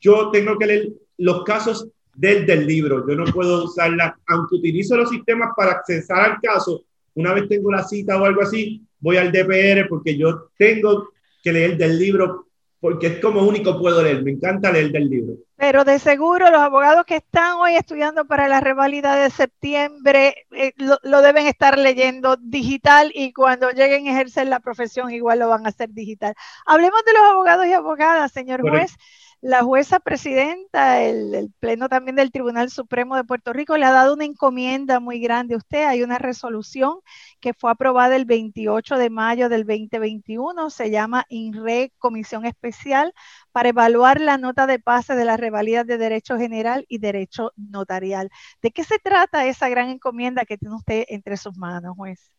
yo 0.00 0.30
tengo 0.30 0.58
que 0.58 0.66
leer 0.66 0.88
los 1.18 1.44
casos 1.44 1.88
del, 2.14 2.46
del 2.46 2.66
libro. 2.66 3.06
Yo 3.08 3.14
no 3.14 3.24
puedo 3.24 3.64
usarla, 3.64 4.18
aunque 4.26 4.56
utilizo 4.56 4.96
los 4.96 5.10
sistemas 5.10 5.50
para 5.56 5.72
accesar 5.72 6.32
al 6.32 6.40
caso, 6.40 6.84
una 7.14 7.34
vez 7.34 7.48
tengo 7.48 7.70
la 7.70 7.84
cita 7.84 8.20
o 8.20 8.24
algo 8.24 8.42
así, 8.42 8.82
voy 8.98 9.16
al 9.16 9.32
DPR 9.32 9.88
porque 9.88 10.16
yo 10.16 10.50
tengo 10.56 11.10
que 11.42 11.52
leer 11.52 11.76
del 11.76 11.98
libro 11.98 12.48
porque 12.82 13.06
es 13.06 13.20
como 13.20 13.44
único 13.44 13.78
puedo 13.78 14.02
leer. 14.02 14.24
Me 14.24 14.32
encanta 14.32 14.72
leer 14.72 14.90
del 14.90 15.08
libro. 15.08 15.34
Pero 15.54 15.84
de 15.84 16.00
seguro 16.00 16.50
los 16.50 16.60
abogados 16.60 17.04
que 17.06 17.14
están 17.14 17.58
hoy 17.58 17.76
estudiando 17.76 18.24
para 18.24 18.48
la 18.48 18.58
revalida 18.58 19.14
de 19.14 19.30
septiembre 19.30 20.46
eh, 20.50 20.72
lo, 20.78 21.22
deben 21.22 21.46
estar 21.46 21.78
leyendo 21.78 22.36
digital 22.40 23.12
y 23.14 23.32
cuando 23.32 23.70
lleguen 23.70 24.08
a 24.08 24.10
ejercer 24.10 24.48
la 24.48 24.58
profesión 24.58 25.12
igual 25.12 25.38
lo 25.38 25.48
van 25.48 25.64
a 25.64 25.68
hacer 25.68 25.90
digital. 25.90 26.34
Hablemos 26.66 27.04
de 27.06 27.12
los 27.12 27.22
abogados 27.22 27.66
y 27.66 27.72
abogadas, 27.72 28.32
señor 28.32 28.62
juez. 28.62 28.96
La 29.44 29.64
jueza 29.64 29.98
presidenta, 29.98 31.02
el, 31.02 31.52
Pleno 31.58 31.88
también 31.88 32.14
del 32.14 32.30
Tribunal 32.30 32.70
Supremo 32.70 33.16
de 33.16 33.24
Puerto 33.24 33.52
Rico, 33.52 33.76
le 33.76 33.84
ha 33.84 33.90
dado 33.90 34.14
una 34.14 34.24
encomienda 34.24 35.00
muy 35.00 35.18
grande 35.18 35.54
a 35.54 35.56
usted. 35.56 35.82
Hay 35.84 36.04
una 36.04 36.18
resolución 36.18 37.00
que 37.40 37.52
fue 37.52 37.72
aprobada 37.72 38.14
el 38.14 38.24
28 38.24 38.96
de 38.96 39.10
mayo 39.10 39.48
del 39.48 39.66
2021, 39.66 40.70
se 40.70 40.92
llama 40.92 41.26
INRE 41.28 41.92
Comisión 41.98 42.46
Especial 42.46 43.12
para 43.50 43.70
evaluar 43.70 44.20
la 44.20 44.38
nota 44.38 44.68
de 44.68 44.78
pase 44.78 45.16
de 45.16 45.24
las 45.24 45.40
revalías 45.40 45.88
de 45.88 45.98
Derecho 45.98 46.38
General 46.38 46.84
y 46.88 46.98
Derecho 46.98 47.50
Notarial. 47.56 48.30
¿De 48.62 48.70
qué 48.70 48.84
se 48.84 49.00
trata 49.00 49.48
esa 49.48 49.68
gran 49.68 49.88
encomienda 49.88 50.44
que 50.44 50.56
tiene 50.56 50.76
usted 50.76 51.04
entre 51.08 51.36
sus 51.36 51.56
manos, 51.56 51.96
juez? 51.96 52.30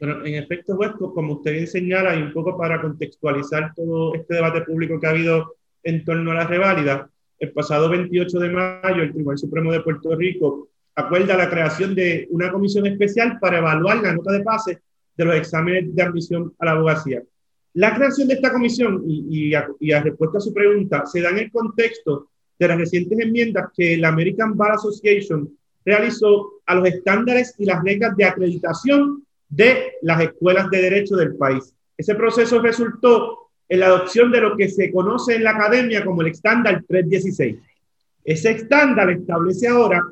Bueno, 0.00 0.26
en 0.26 0.34
efecto, 0.34 0.74
juez, 0.74 0.90
como 0.98 1.34
usted 1.34 1.52
bien 1.52 1.68
señala, 1.68 2.16
y 2.16 2.22
un 2.22 2.32
poco 2.32 2.58
para 2.58 2.80
contextualizar 2.80 3.74
todo 3.76 4.12
este 4.14 4.34
debate 4.34 4.62
público 4.62 4.98
que 4.98 5.06
ha 5.06 5.10
habido 5.10 5.57
en 5.88 6.04
torno 6.04 6.32
a 6.32 6.34
la 6.34 6.46
reválida, 6.46 7.10
el 7.38 7.52
pasado 7.52 7.88
28 7.88 8.38
de 8.38 8.50
mayo 8.50 9.02
el 9.02 9.12
Tribunal 9.12 9.38
Supremo 9.38 9.72
de 9.72 9.80
Puerto 9.80 10.14
Rico 10.14 10.68
acuerda 10.94 11.36
la 11.36 11.48
creación 11.48 11.94
de 11.94 12.26
una 12.30 12.52
comisión 12.52 12.86
especial 12.86 13.38
para 13.40 13.58
evaluar 13.58 14.02
la 14.02 14.12
nota 14.12 14.32
de 14.32 14.42
pase 14.42 14.82
de 15.16 15.24
los 15.24 15.34
exámenes 15.36 15.94
de 15.94 16.02
admisión 16.02 16.52
a 16.58 16.66
la 16.66 16.72
abogacía. 16.72 17.22
La 17.74 17.94
creación 17.94 18.28
de 18.28 18.34
esta 18.34 18.52
comisión, 18.52 19.02
y, 19.06 19.54
a, 19.54 19.66
respuesta 20.02 20.38
a 20.38 20.40
su 20.40 20.52
pregunta, 20.52 21.06
se 21.06 21.22
da 21.22 21.30
en 21.30 21.38
el 21.38 21.50
contexto 21.50 22.28
de 22.58 22.68
las 22.68 22.76
recientes 22.76 23.18
enmiendas 23.18 23.70
que 23.74 23.96
la 23.96 24.08
American 24.08 24.56
Bar 24.56 24.72
Association 24.72 25.48
realizó 25.84 26.60
a 26.66 26.74
los 26.74 26.88
estándares 26.88 27.54
y 27.58 27.64
las 27.64 27.82
reglas 27.82 28.16
de 28.16 28.24
acreditación 28.24 29.24
de 29.48 29.92
las 30.02 30.20
escuelas 30.20 30.68
de 30.70 30.82
derecho 30.82 31.16
del 31.16 31.36
país. 31.36 31.72
Ese 31.96 32.14
proceso 32.14 32.60
resultó 32.60 33.47
en 33.68 33.80
la 33.80 33.86
adopción 33.86 34.32
de 34.32 34.40
lo 34.40 34.56
que 34.56 34.68
se 34.68 34.90
conoce 34.90 35.36
en 35.36 35.44
la 35.44 35.50
academia 35.50 36.04
como 36.04 36.22
el 36.22 36.28
estándar 36.28 36.82
316. 36.88 37.56
Ese 38.24 38.50
estándar 38.50 39.10
establece 39.10 39.68
ahora, 39.68 40.04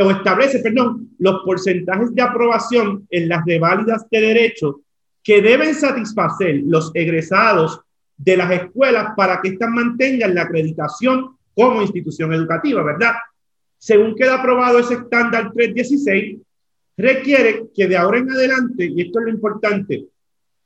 o 0.00 0.10
establece, 0.10 0.60
perdón, 0.60 1.10
los 1.18 1.42
porcentajes 1.44 2.14
de 2.14 2.22
aprobación 2.22 3.06
en 3.10 3.28
las 3.28 3.44
reválidas 3.44 4.06
de 4.10 4.20
derecho 4.20 4.80
que 5.22 5.42
deben 5.42 5.74
satisfacer 5.74 6.62
los 6.64 6.90
egresados 6.94 7.80
de 8.16 8.36
las 8.36 8.50
escuelas 8.50 9.12
para 9.16 9.40
que 9.40 9.50
éstas 9.50 9.70
mantengan 9.70 10.34
la 10.34 10.42
acreditación 10.42 11.36
como 11.54 11.82
institución 11.82 12.32
educativa, 12.32 12.82
¿verdad? 12.82 13.14
Según 13.78 14.14
queda 14.14 14.36
aprobado 14.36 14.78
ese 14.78 14.94
estándar 14.94 15.52
316, 15.52 16.38
requiere 16.96 17.64
que 17.74 17.86
de 17.86 17.96
ahora 17.96 18.18
en 18.18 18.30
adelante, 18.30 18.86
y 18.86 19.02
esto 19.02 19.20
es 19.20 19.24
lo 19.26 19.30
importante, 19.30 20.06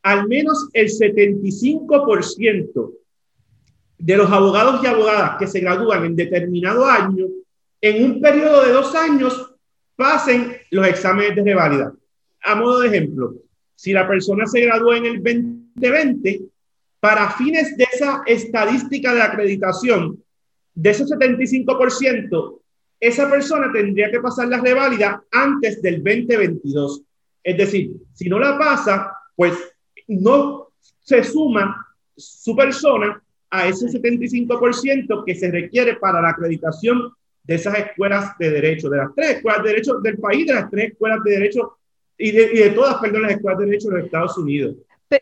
al 0.03 0.28
menos 0.28 0.68
el 0.72 0.88
75% 0.88 2.92
de 3.98 4.16
los 4.16 4.30
abogados 4.30 4.82
y 4.82 4.86
abogadas 4.86 5.36
que 5.38 5.46
se 5.46 5.61
gradúan 5.61 6.05
en 6.05 6.16
determinado 6.16 6.86
año, 6.86 7.26
en 7.80 8.05
un 8.05 8.20
periodo 8.20 8.64
de 8.64 8.72
dos 8.72 8.94
años, 8.94 9.55
pasen 9.96 10.57
los 10.70 10.86
exámenes 10.86 11.36
de 11.36 11.44
revalida. 11.44 11.92
A 12.42 12.55
modo 12.55 12.80
de 12.80 12.88
ejemplo, 12.88 13.34
si 13.74 13.92
la 13.92 14.09
persona 14.09 14.46
se 14.46 14.61
graduó 14.61 14.94
en 14.94 15.07
el 15.07 15.22
2020, 15.22 16.40
para 17.01 17.30
fines 17.30 17.76
de 17.76 17.84
esa 17.84 18.22
estadística 18.26 19.14
de 19.14 19.22
acreditación, 19.22 20.22
de 20.74 20.90
ese 20.90 21.05
75%, 21.05 22.61
esa 23.01 23.30
persona 23.30 23.72
tendría 23.72 24.11
que 24.11 24.20
pasar 24.20 24.48
la 24.48 24.61
reválida 24.61 25.24
antes 25.30 25.80
del 25.80 26.05
2022. 26.05 27.03
Es 27.42 27.57
decir, 27.57 27.92
si 28.12 28.28
no 28.28 28.38
la 28.38 28.59
pasa, 28.59 29.16
pues 29.34 29.55
no 30.11 30.69
se 31.01 31.25
suma 31.25 31.87
su 32.17 32.55
persona 32.55 33.23
a 33.49 33.67
ese 33.67 33.87
75% 33.87 35.25
que 35.25 35.35
se 35.35 35.51
requiere 35.51 35.97
para 35.97 36.21
la 36.21 36.29
acreditación 36.31 37.13
de 37.43 37.55
esas 37.55 37.79
escuelas 37.79 38.37
de 38.39 38.51
derecho, 38.51 38.89
de 38.89 38.99
las 38.99 39.15
tres 39.15 39.37
escuelas 39.37 39.63
de 39.63 39.69
derecho 39.71 40.01
del 40.01 40.19
país, 40.19 40.47
de 40.47 40.55
las 40.55 40.71
tres 40.71 40.93
escuelas 40.93 41.23
de 41.25 41.31
derecho 41.33 41.79
y 42.17 42.33
de, 42.33 42.71
todas, 42.71 42.97
perdón, 42.97 43.23
las 43.23 43.33
escuelas 43.33 43.61
de 43.61 43.67
derecho 43.67 43.89
de 43.89 43.97
los 43.97 44.05
Estados 44.05 44.37
Unidos. 44.37 44.77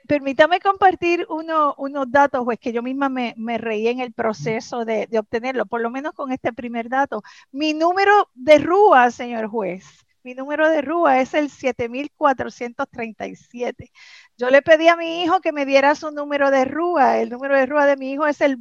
Permítame 0.06 0.60
compartir 0.60 1.24
uno, 1.30 1.74
unos 1.78 2.10
datos, 2.10 2.44
pues 2.44 2.58
que 2.58 2.72
yo 2.72 2.82
misma 2.82 3.08
me, 3.08 3.32
me 3.38 3.56
reí 3.56 3.88
en 3.88 4.00
el 4.00 4.12
proceso 4.12 4.84
de, 4.84 5.06
de, 5.06 5.18
obtenerlo, 5.18 5.64
por 5.64 5.80
lo 5.80 5.90
menos 5.90 6.12
con 6.12 6.30
este 6.32 6.52
primer 6.52 6.90
dato. 6.90 7.22
Mi 7.52 7.72
número 7.72 8.28
de 8.34 8.58
RUA, 8.58 9.10
señor 9.10 9.46
juez, 9.46 9.86
mi 10.22 10.34
número 10.34 10.68
de 10.68 10.82
RUA 10.82 11.22
es 11.22 11.32
el 11.32 11.48
7437. 11.48 13.90
Yo 14.38 14.50
le 14.50 14.62
pedí 14.62 14.86
a 14.88 14.96
mi 14.96 15.22
hijo 15.22 15.40
que 15.40 15.52
me 15.52 15.66
diera 15.66 15.94
su 15.96 16.10
número 16.12 16.50
de 16.50 16.64
RUA. 16.64 17.18
El 17.20 17.30
número 17.30 17.56
de 17.56 17.66
RUA 17.66 17.86
de 17.86 17.96
mi 17.96 18.12
hijo 18.12 18.26
es 18.26 18.40
el 18.40 18.56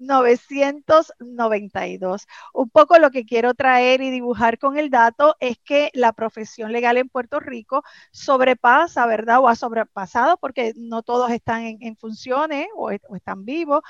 20.992. 0.00 2.26
Un 2.54 2.70
poco 2.70 2.98
lo 2.98 3.10
que 3.10 3.24
quiero 3.24 3.54
traer 3.54 4.02
y 4.02 4.10
dibujar 4.10 4.58
con 4.58 4.78
el 4.78 4.90
dato 4.90 5.36
es 5.40 5.58
que 5.58 5.90
la 5.94 6.12
profesión 6.12 6.72
legal 6.72 6.96
en 6.96 7.08
Puerto 7.08 7.40
Rico 7.40 7.82
sobrepasa, 8.10 9.06
¿verdad? 9.06 9.40
O 9.40 9.48
ha 9.48 9.54
sobrepasado, 9.54 10.36
porque 10.38 10.72
no 10.76 11.02
todos 11.02 11.30
están 11.30 11.78
en, 11.80 11.96
funciones 11.96 12.66
o, 12.76 12.90
están 12.90 13.44
vivos, 13.44 13.82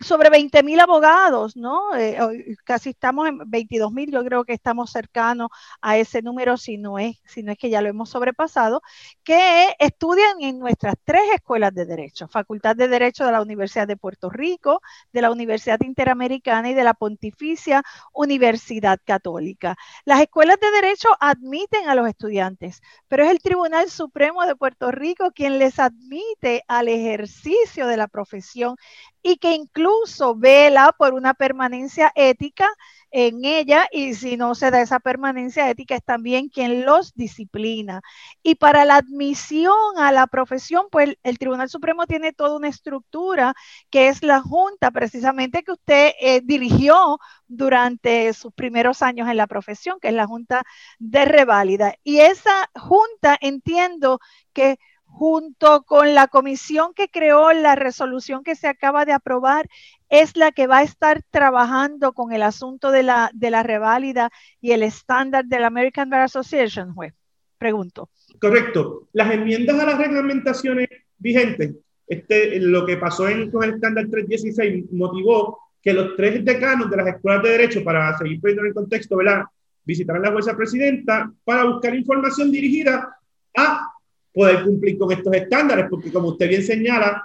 sobre 0.00 0.30
20.000 0.30 0.80
abogados, 0.80 1.56
¿no? 1.56 1.94
Eh, 1.96 2.56
casi 2.64 2.90
estamos 2.90 3.28
en 3.28 3.38
22.000, 3.40 4.12
yo 4.12 4.24
creo 4.24 4.44
que 4.44 4.54
estamos 4.54 4.90
cercanos 4.90 5.48
a 5.80 5.96
ese 5.98 6.22
número, 6.22 6.56
si 6.56 6.78
no 6.78 6.98
es, 6.98 7.20
si 7.26 7.42
no 7.42 7.52
es 7.52 7.58
que 7.58 7.70
ya 7.70 7.82
lo 7.82 7.88
hemos 7.88 8.10
sobrepasado, 8.10 8.82
que 9.22 9.64
es 9.64 9.70
estudian 9.78 10.40
en 10.40 10.58
nuestras 10.58 10.94
tres 11.04 11.22
escuelas 11.34 11.74
de 11.74 11.84
Derecho, 11.84 12.28
Facultad 12.28 12.76
de 12.76 12.88
Derecho 12.88 13.26
de 13.26 13.32
la 13.32 13.42
Universidad 13.42 13.86
de 13.86 13.96
Puerto 13.96 14.30
Rico, 14.30 14.80
de 15.12 15.22
la 15.22 15.30
Universidad 15.30 15.49
Interamericana 15.82 16.70
y 16.70 16.74
de 16.74 16.84
la 16.84 16.94
Pontificia 16.94 17.82
Universidad 18.12 19.00
Católica. 19.04 19.76
Las 20.04 20.20
escuelas 20.20 20.58
de 20.60 20.70
Derecho 20.70 21.08
admiten 21.20 21.88
a 21.88 21.94
los 21.94 22.08
estudiantes, 22.08 22.80
pero 23.08 23.24
es 23.24 23.30
el 23.30 23.40
Tribunal 23.40 23.90
Supremo 23.90 24.46
de 24.46 24.56
Puerto 24.56 24.90
Rico 24.90 25.32
quien 25.32 25.58
les 25.58 25.78
admite 25.78 26.62
al 26.68 26.88
ejercicio 26.88 27.86
de 27.86 27.96
la 27.96 28.08
profesión 28.08 28.76
y 29.22 29.36
que 29.36 29.52
incluso 29.52 30.34
vela 30.34 30.94
por 30.96 31.14
una 31.14 31.34
permanencia 31.34 32.12
ética 32.14 32.68
en 33.10 33.44
ella 33.44 33.88
y 33.90 34.14
si 34.14 34.36
no 34.36 34.54
se 34.54 34.70
da 34.70 34.80
esa 34.80 35.00
permanencia 35.00 35.68
ética 35.68 35.96
es 35.96 36.04
también 36.04 36.48
quien 36.48 36.84
los 36.84 37.14
disciplina. 37.14 38.02
Y 38.42 38.54
para 38.54 38.84
la 38.84 38.96
admisión 38.96 39.74
a 39.98 40.12
la 40.12 40.26
profesión, 40.26 40.86
pues 40.90 41.16
el 41.22 41.38
Tribunal 41.38 41.68
Supremo 41.68 42.06
tiene 42.06 42.32
toda 42.32 42.56
una 42.56 42.68
estructura 42.68 43.54
que 43.90 44.08
es 44.08 44.22
la 44.22 44.40
junta 44.40 44.90
precisamente 44.90 45.62
que 45.62 45.72
usted 45.72 46.12
eh, 46.20 46.40
dirigió 46.44 47.18
durante 47.48 48.32
sus 48.32 48.52
primeros 48.52 49.02
años 49.02 49.28
en 49.28 49.36
la 49.36 49.46
profesión, 49.46 49.98
que 50.00 50.08
es 50.08 50.14
la 50.14 50.26
junta 50.26 50.62
de 50.98 51.24
reválida. 51.24 51.94
Y 52.04 52.20
esa 52.20 52.70
junta 52.74 53.36
entiendo 53.40 54.20
que 54.52 54.78
junto 55.10 55.82
con 55.82 56.14
la 56.14 56.28
comisión 56.28 56.94
que 56.94 57.08
creó 57.08 57.52
la 57.52 57.74
resolución 57.74 58.42
que 58.42 58.54
se 58.54 58.68
acaba 58.68 59.04
de 59.04 59.12
aprobar, 59.12 59.68
es 60.08 60.36
la 60.36 60.52
que 60.52 60.66
va 60.66 60.78
a 60.78 60.82
estar 60.82 61.22
trabajando 61.30 62.12
con 62.12 62.32
el 62.32 62.42
asunto 62.42 62.90
de 62.90 63.02
la, 63.02 63.30
de 63.34 63.50
la 63.50 63.62
reválida 63.62 64.30
y 64.60 64.72
el 64.72 64.82
estándar 64.82 65.44
de 65.44 65.60
la 65.60 65.68
American 65.68 66.10
Bar 66.10 66.22
Association, 66.22 66.94
juez. 66.94 67.14
Pregunto. 67.58 68.08
Correcto. 68.40 69.08
Las 69.12 69.32
enmiendas 69.32 69.78
a 69.78 69.84
las 69.84 69.98
reglamentaciones 69.98 70.88
vigentes, 71.18 71.74
este, 72.06 72.58
lo 72.60 72.86
que 72.86 72.96
pasó 72.96 73.28
en, 73.28 73.50
con 73.50 73.64
el 73.64 73.74
estándar 73.74 74.06
316 74.10 74.92
motivó 74.92 75.58
que 75.82 75.92
los 75.92 76.16
tres 76.16 76.44
decanos 76.44 76.90
de 76.90 76.96
las 76.96 77.06
escuelas 77.08 77.42
de 77.42 77.50
derecho, 77.50 77.84
para 77.84 78.16
seguir 78.16 78.40
poniendo 78.40 78.62
en 78.62 78.68
el 78.68 78.74
contexto, 78.74 79.16
¿verdad? 79.16 79.44
visitaran 79.84 80.22
la 80.22 80.32
jueza 80.32 80.56
presidenta 80.56 81.32
para 81.44 81.64
buscar 81.64 81.94
información 81.94 82.50
dirigida 82.50 83.16
a 83.56 83.89
poder 84.32 84.64
cumplir 84.64 84.98
con 84.98 85.12
estos 85.12 85.34
estándares, 85.34 85.86
porque 85.90 86.12
como 86.12 86.28
usted 86.28 86.48
bien 86.48 86.62
señala, 86.62 87.24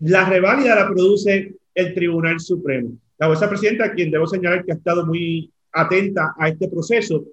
la 0.00 0.28
reválida 0.28 0.74
la 0.74 0.88
produce 0.88 1.54
el 1.74 1.94
Tribunal 1.94 2.40
Supremo. 2.40 2.92
la 3.18 3.26
jueza 3.26 3.48
presidenta, 3.48 3.92
quien 3.92 4.10
debo 4.10 4.26
señalar 4.26 4.64
que 4.64 4.72
ha 4.72 4.76
estado 4.76 5.04
muy 5.04 5.52
atenta 5.72 6.34
a 6.38 6.48
este 6.48 6.68
proceso, 6.68 7.24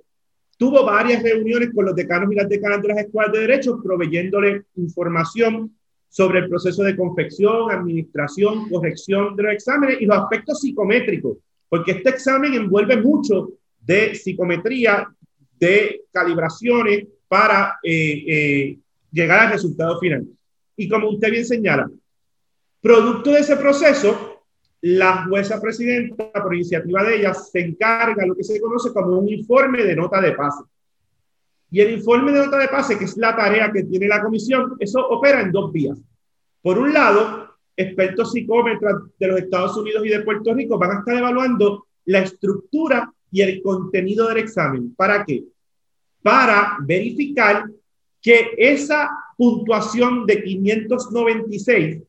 tuvo 0.58 0.84
varias 0.84 1.24
reuniones 1.24 1.70
con 1.74 1.86
los 1.86 1.95
decanos 1.95 2.32
y 2.32 2.36
las 2.36 2.49
decanas 2.49 2.82
de 2.82 2.88
las 2.89 2.97
escuelas 2.97 3.32
de 3.32 3.39
derecho, 3.39 3.80
proveyéndole 3.82 4.64
información 4.76 5.72
sobre 6.10 6.39
el 6.39 6.49
proceso 6.49 6.84
de 6.84 6.95
confección, 6.95 7.72
administración, 7.72 8.68
corrección 8.70 9.36
de 9.36 9.43
los 9.43 9.53
exámenes 9.53 10.01
y 10.01 10.05
los 10.05 10.18
aspectos 10.18 10.60
psicométricos, 10.60 11.38
porque 11.70 11.91
este 11.91 12.10
examen 12.10 12.53
envuelve 12.53 12.97
mucho 12.97 13.49
de 13.80 14.16
psicometría, 14.16 15.08
de 15.60 16.01
calibraciones 16.12 17.08
para 17.28 17.78
eh, 17.84 18.24
eh, 18.28 18.78
llegar 19.18 19.39
al 19.39 19.51
resultado 19.51 19.99
final. 19.99 20.28
Y 20.76 20.88
como 20.88 21.09
usted 21.09 21.32
bien 21.32 21.45
señala, 21.45 21.89
producto 22.80 23.32
de 23.32 23.39
ese 23.39 23.57
proceso, 23.57 24.43
la 24.82 25.26
jueza 25.26 25.59
presidenta, 25.59 26.32
por 26.32 26.53
iniciativa 26.53 27.03
de 27.03 27.18
ella, 27.18 27.34
se 27.34 27.59
encarga 27.59 28.22
de 28.22 28.28
lo 28.28 28.36
que 28.36 28.43
se 28.43 28.61
conoce 28.61 28.93
como 28.93 29.18
un 29.18 29.28
informe 29.28 29.84
de 29.84 29.95
nota 29.95 30.22
de 30.22 30.34
pase. 30.34 30.63
Y 31.72 31.82
el 31.82 31.93
informe 31.93 32.32
de 32.32 32.45
nota 32.45 32.59
de 32.59 32.68
pase, 32.68 32.97
que 32.97 33.05
es 33.05 33.18
la 33.18 33.36
tarea 33.36 33.72
que 33.72 33.84
tiene 33.84 34.07
la 34.07 34.22
comisión, 34.22 34.76
eso 34.80 35.05
opera 35.09 35.41
en 35.41 35.51
dos 35.51 35.74
vías. 35.74 35.97
Por 36.61 36.78
un 36.78 36.93
lado, 36.93 37.55
expertos 37.76 38.32
psicómetras 38.32 38.95
de 39.20 39.28
los 39.28 39.39
Estados 39.39 39.76
Unidos 39.78 40.05
y 40.05 40.09
de 40.09 40.22
Puerto 40.22 40.53
Rico 40.53 40.78
van 40.78 40.91
a 40.91 40.99
estar 40.99 41.18
evaluando 41.18 41.88
la 42.05 42.20
estructura 42.20 43.11
y 43.32 43.41
el 43.41 43.61
contenido 43.61 44.28
del 44.28 44.38
examen. 44.38 44.93
¿Para 44.95 45.26
qué? 45.26 45.43
Para 46.22 46.78
verificar 46.82 47.65
que 48.22 48.51
esa 48.57 49.09
puntuación 49.38 50.26
de 50.26 50.43
596 50.43 52.01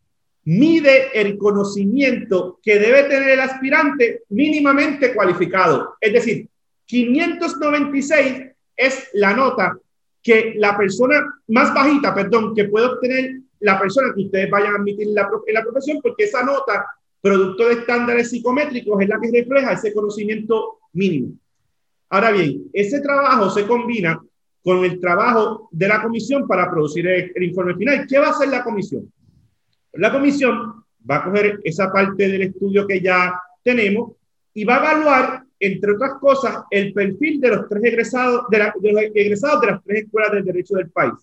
mide 0.44 1.20
el 1.20 1.36
conocimiento 1.36 2.59
que 2.62 2.78
debe 2.78 3.04
tener 3.04 3.28
el 3.30 3.40
aspirante 3.40 4.22
mínimamente 4.30 5.14
cualificado. 5.14 5.96
Es 6.00 6.12
decir, 6.12 6.48
596 6.86 8.44
es 8.74 9.09
la 9.12 9.34
nota 9.34 9.78
que 10.22 10.54
la 10.56 10.76
persona 10.76 11.22
más 11.48 11.74
bajita, 11.74 12.14
perdón, 12.14 12.54
que 12.54 12.64
puede 12.64 12.86
obtener 12.86 13.40
la 13.61 13.78
persona 13.78 14.12
que 14.14 14.22
ustedes 14.22 14.50
vayan 14.50 14.72
a 14.72 14.76
admitir 14.76 15.09
en 15.09 15.14
la, 15.14 15.28
en 15.46 15.62
profesión, 15.62 15.98
porque 16.02 16.24
esa 16.24 16.42
nota, 16.42 16.86
producto 17.20 17.66
de 17.66 17.74
estándares 17.74 18.30
psicométricos, 18.30 19.02
es 19.02 19.09
la 19.09 19.20
que 19.20 19.30
refleja 19.30 19.72
ese 19.72 19.92
conocimiento 19.92 20.78
mínimo. 20.92 21.34
Ahora 22.09 22.30
bien, 22.30 22.64
ese 22.72 23.00
trabajo 23.00 23.50
se 23.50 23.66
combina 23.66 24.18
con 24.69 24.85
el 24.85 25.01
trabajo 25.01 25.71
de 25.73 25.89
la 25.89 26.03
comisión 26.03 26.47
para 26.47 26.71
producir 26.71 27.07
el 27.09 27.43
informe 27.43 27.75
final. 27.75 28.07
¿Qué 28.07 28.19
va 28.19 28.27
a 28.27 28.31
hacer 28.33 28.51
la 28.51 28.62
comisión? 28.62 29.11
La 29.95 30.12
comisión 30.12 30.85
va 31.11 31.16
a 31.16 31.25
coger 31.25 31.59
esa 31.64 31.91
parte 31.91 32.29
del 32.29 32.43
estudio 32.43 32.87
que 32.87 33.01
ya 33.01 33.41
tenemos 33.64 34.12
y 34.53 34.64
va 34.64 34.77
a 34.77 34.93
evaluar, 34.93 35.43
entre 35.59 35.93
otras 35.93 36.19
cosas, 36.21 36.64
el 36.71 36.93
perfil 36.93 37.41
de 37.41 37.49
los 37.49 37.66
tres 37.66 37.83
egresados 37.83 38.45
de, 38.51 38.59
los 38.93 39.03
egresados 39.14 39.62
de 39.62 39.66
las 39.69 39.83
tres 39.83 40.05
escuelas 40.05 40.33
del 40.33 40.45
derecho 40.45 40.75
del 40.75 40.91
país, 40.91 41.14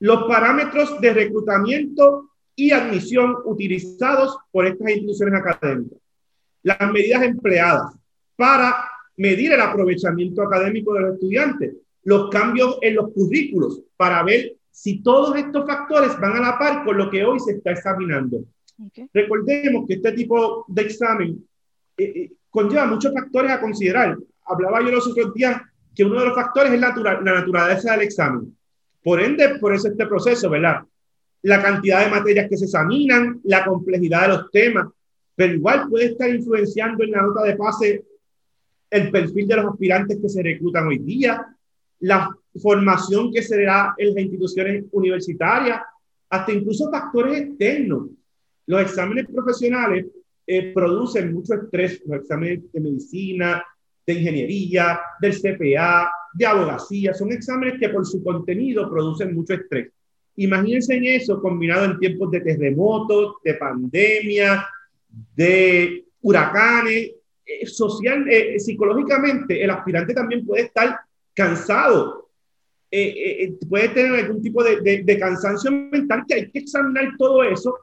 los 0.00 0.24
parámetros 0.24 1.00
de 1.00 1.10
reclutamiento 1.10 2.32
y 2.54 2.72
admisión 2.72 3.34
utilizados 3.46 4.36
por 4.50 4.66
estas 4.66 4.90
instituciones 4.90 5.40
académicas, 5.40 5.98
las 6.64 6.92
medidas 6.92 7.22
empleadas 7.22 7.94
para 8.36 8.90
medir 9.16 9.54
el 9.54 9.60
aprovechamiento 9.62 10.42
académico 10.42 10.92
de 10.92 11.00
los 11.00 11.14
estudiantes, 11.14 11.76
los 12.04 12.30
cambios 12.30 12.78
en 12.80 12.96
los 12.96 13.12
currículos 13.12 13.82
para 13.96 14.22
ver 14.22 14.56
si 14.70 15.02
todos 15.02 15.36
estos 15.36 15.66
factores 15.66 16.18
van 16.18 16.36
a 16.36 16.40
la 16.40 16.58
par 16.58 16.84
con 16.84 16.96
lo 16.96 17.10
que 17.10 17.24
hoy 17.24 17.38
se 17.40 17.52
está 17.52 17.72
examinando. 17.72 18.44
Recordemos 19.12 19.86
que 19.86 19.94
este 19.94 20.12
tipo 20.12 20.64
de 20.68 20.82
examen 20.82 21.46
eh, 21.96 22.04
eh, 22.04 22.32
conlleva 22.50 22.86
muchos 22.86 23.12
factores 23.12 23.50
a 23.50 23.60
considerar. 23.60 24.16
Hablaba 24.46 24.82
yo 24.82 24.90
los 24.90 25.06
otros 25.06 25.32
días 25.34 25.60
que 25.94 26.04
uno 26.04 26.20
de 26.20 26.26
los 26.26 26.34
factores 26.34 26.72
es 26.72 26.80
la, 26.80 26.94
la 26.96 27.34
naturaleza 27.34 27.92
del 27.92 28.02
examen. 28.02 28.56
Por 29.02 29.20
ende, 29.20 29.58
por 29.60 29.74
eso 29.74 29.88
este 29.88 30.06
proceso, 30.06 30.48
¿verdad? 30.48 30.82
La 31.42 31.60
cantidad 31.60 32.04
de 32.04 32.10
materias 32.10 32.48
que 32.48 32.56
se 32.56 32.64
examinan, 32.64 33.40
la 33.44 33.64
complejidad 33.64 34.22
de 34.22 34.28
los 34.28 34.50
temas, 34.50 34.88
pero 35.34 35.54
igual 35.54 35.88
puede 35.88 36.06
estar 36.06 36.30
influenciando 36.30 37.04
en 37.04 37.10
la 37.10 37.22
nota 37.22 37.42
de 37.42 37.56
pase 37.56 38.04
el 38.90 39.10
perfil 39.10 39.48
de 39.48 39.56
los 39.56 39.66
aspirantes 39.66 40.18
que 40.20 40.28
se 40.28 40.42
reclutan 40.42 40.86
hoy 40.86 40.98
día, 40.98 41.46
la 42.02 42.30
formación 42.60 43.32
que 43.32 43.42
se 43.42 43.62
da 43.62 43.94
en 43.96 44.14
las 44.14 44.24
instituciones 44.24 44.84
universitarias, 44.92 45.80
hasta 46.28 46.52
incluso 46.52 46.90
factores 46.90 47.40
externos. 47.40 48.08
Los 48.66 48.82
exámenes 48.82 49.26
profesionales 49.32 50.06
eh, 50.46 50.72
producen 50.72 51.32
mucho 51.32 51.54
estrés, 51.54 52.02
los 52.06 52.20
exámenes 52.20 52.60
de 52.72 52.80
medicina, 52.80 53.64
de 54.06 54.12
ingeniería, 54.14 55.00
del 55.20 55.32
CPA, 55.32 56.10
de 56.34 56.46
abogacía, 56.46 57.14
son 57.14 57.30
exámenes 57.32 57.78
que 57.78 57.88
por 57.90 58.04
su 58.06 58.22
contenido 58.22 58.90
producen 58.90 59.34
mucho 59.34 59.54
estrés. 59.54 59.90
Imagínense 60.36 60.94
en 60.94 61.04
eso 61.04 61.40
combinado 61.40 61.84
en 61.84 61.98
tiempos 61.98 62.30
de 62.30 62.40
terremotos, 62.40 63.34
de 63.44 63.54
pandemia, 63.54 64.66
de 65.36 66.04
huracanes, 66.22 67.12
eh, 67.44 67.66
social, 67.66 68.26
eh, 68.28 68.58
psicológicamente 68.58 69.62
el 69.62 69.70
aspirante 69.70 70.14
también 70.14 70.44
puede 70.44 70.62
estar 70.62 70.98
cansado, 71.34 72.28
eh, 72.90 73.08
eh, 73.08 73.44
eh, 73.44 73.58
puede 73.68 73.88
tener 73.88 74.12
algún 74.12 74.42
tipo 74.42 74.62
de, 74.62 75.02
de, 75.02 75.18
cansancio 75.18 75.70
mental 75.70 76.24
que 76.28 76.34
hay 76.34 76.50
que 76.50 76.58
examinar 76.58 77.14
todo 77.16 77.42
eso 77.42 77.74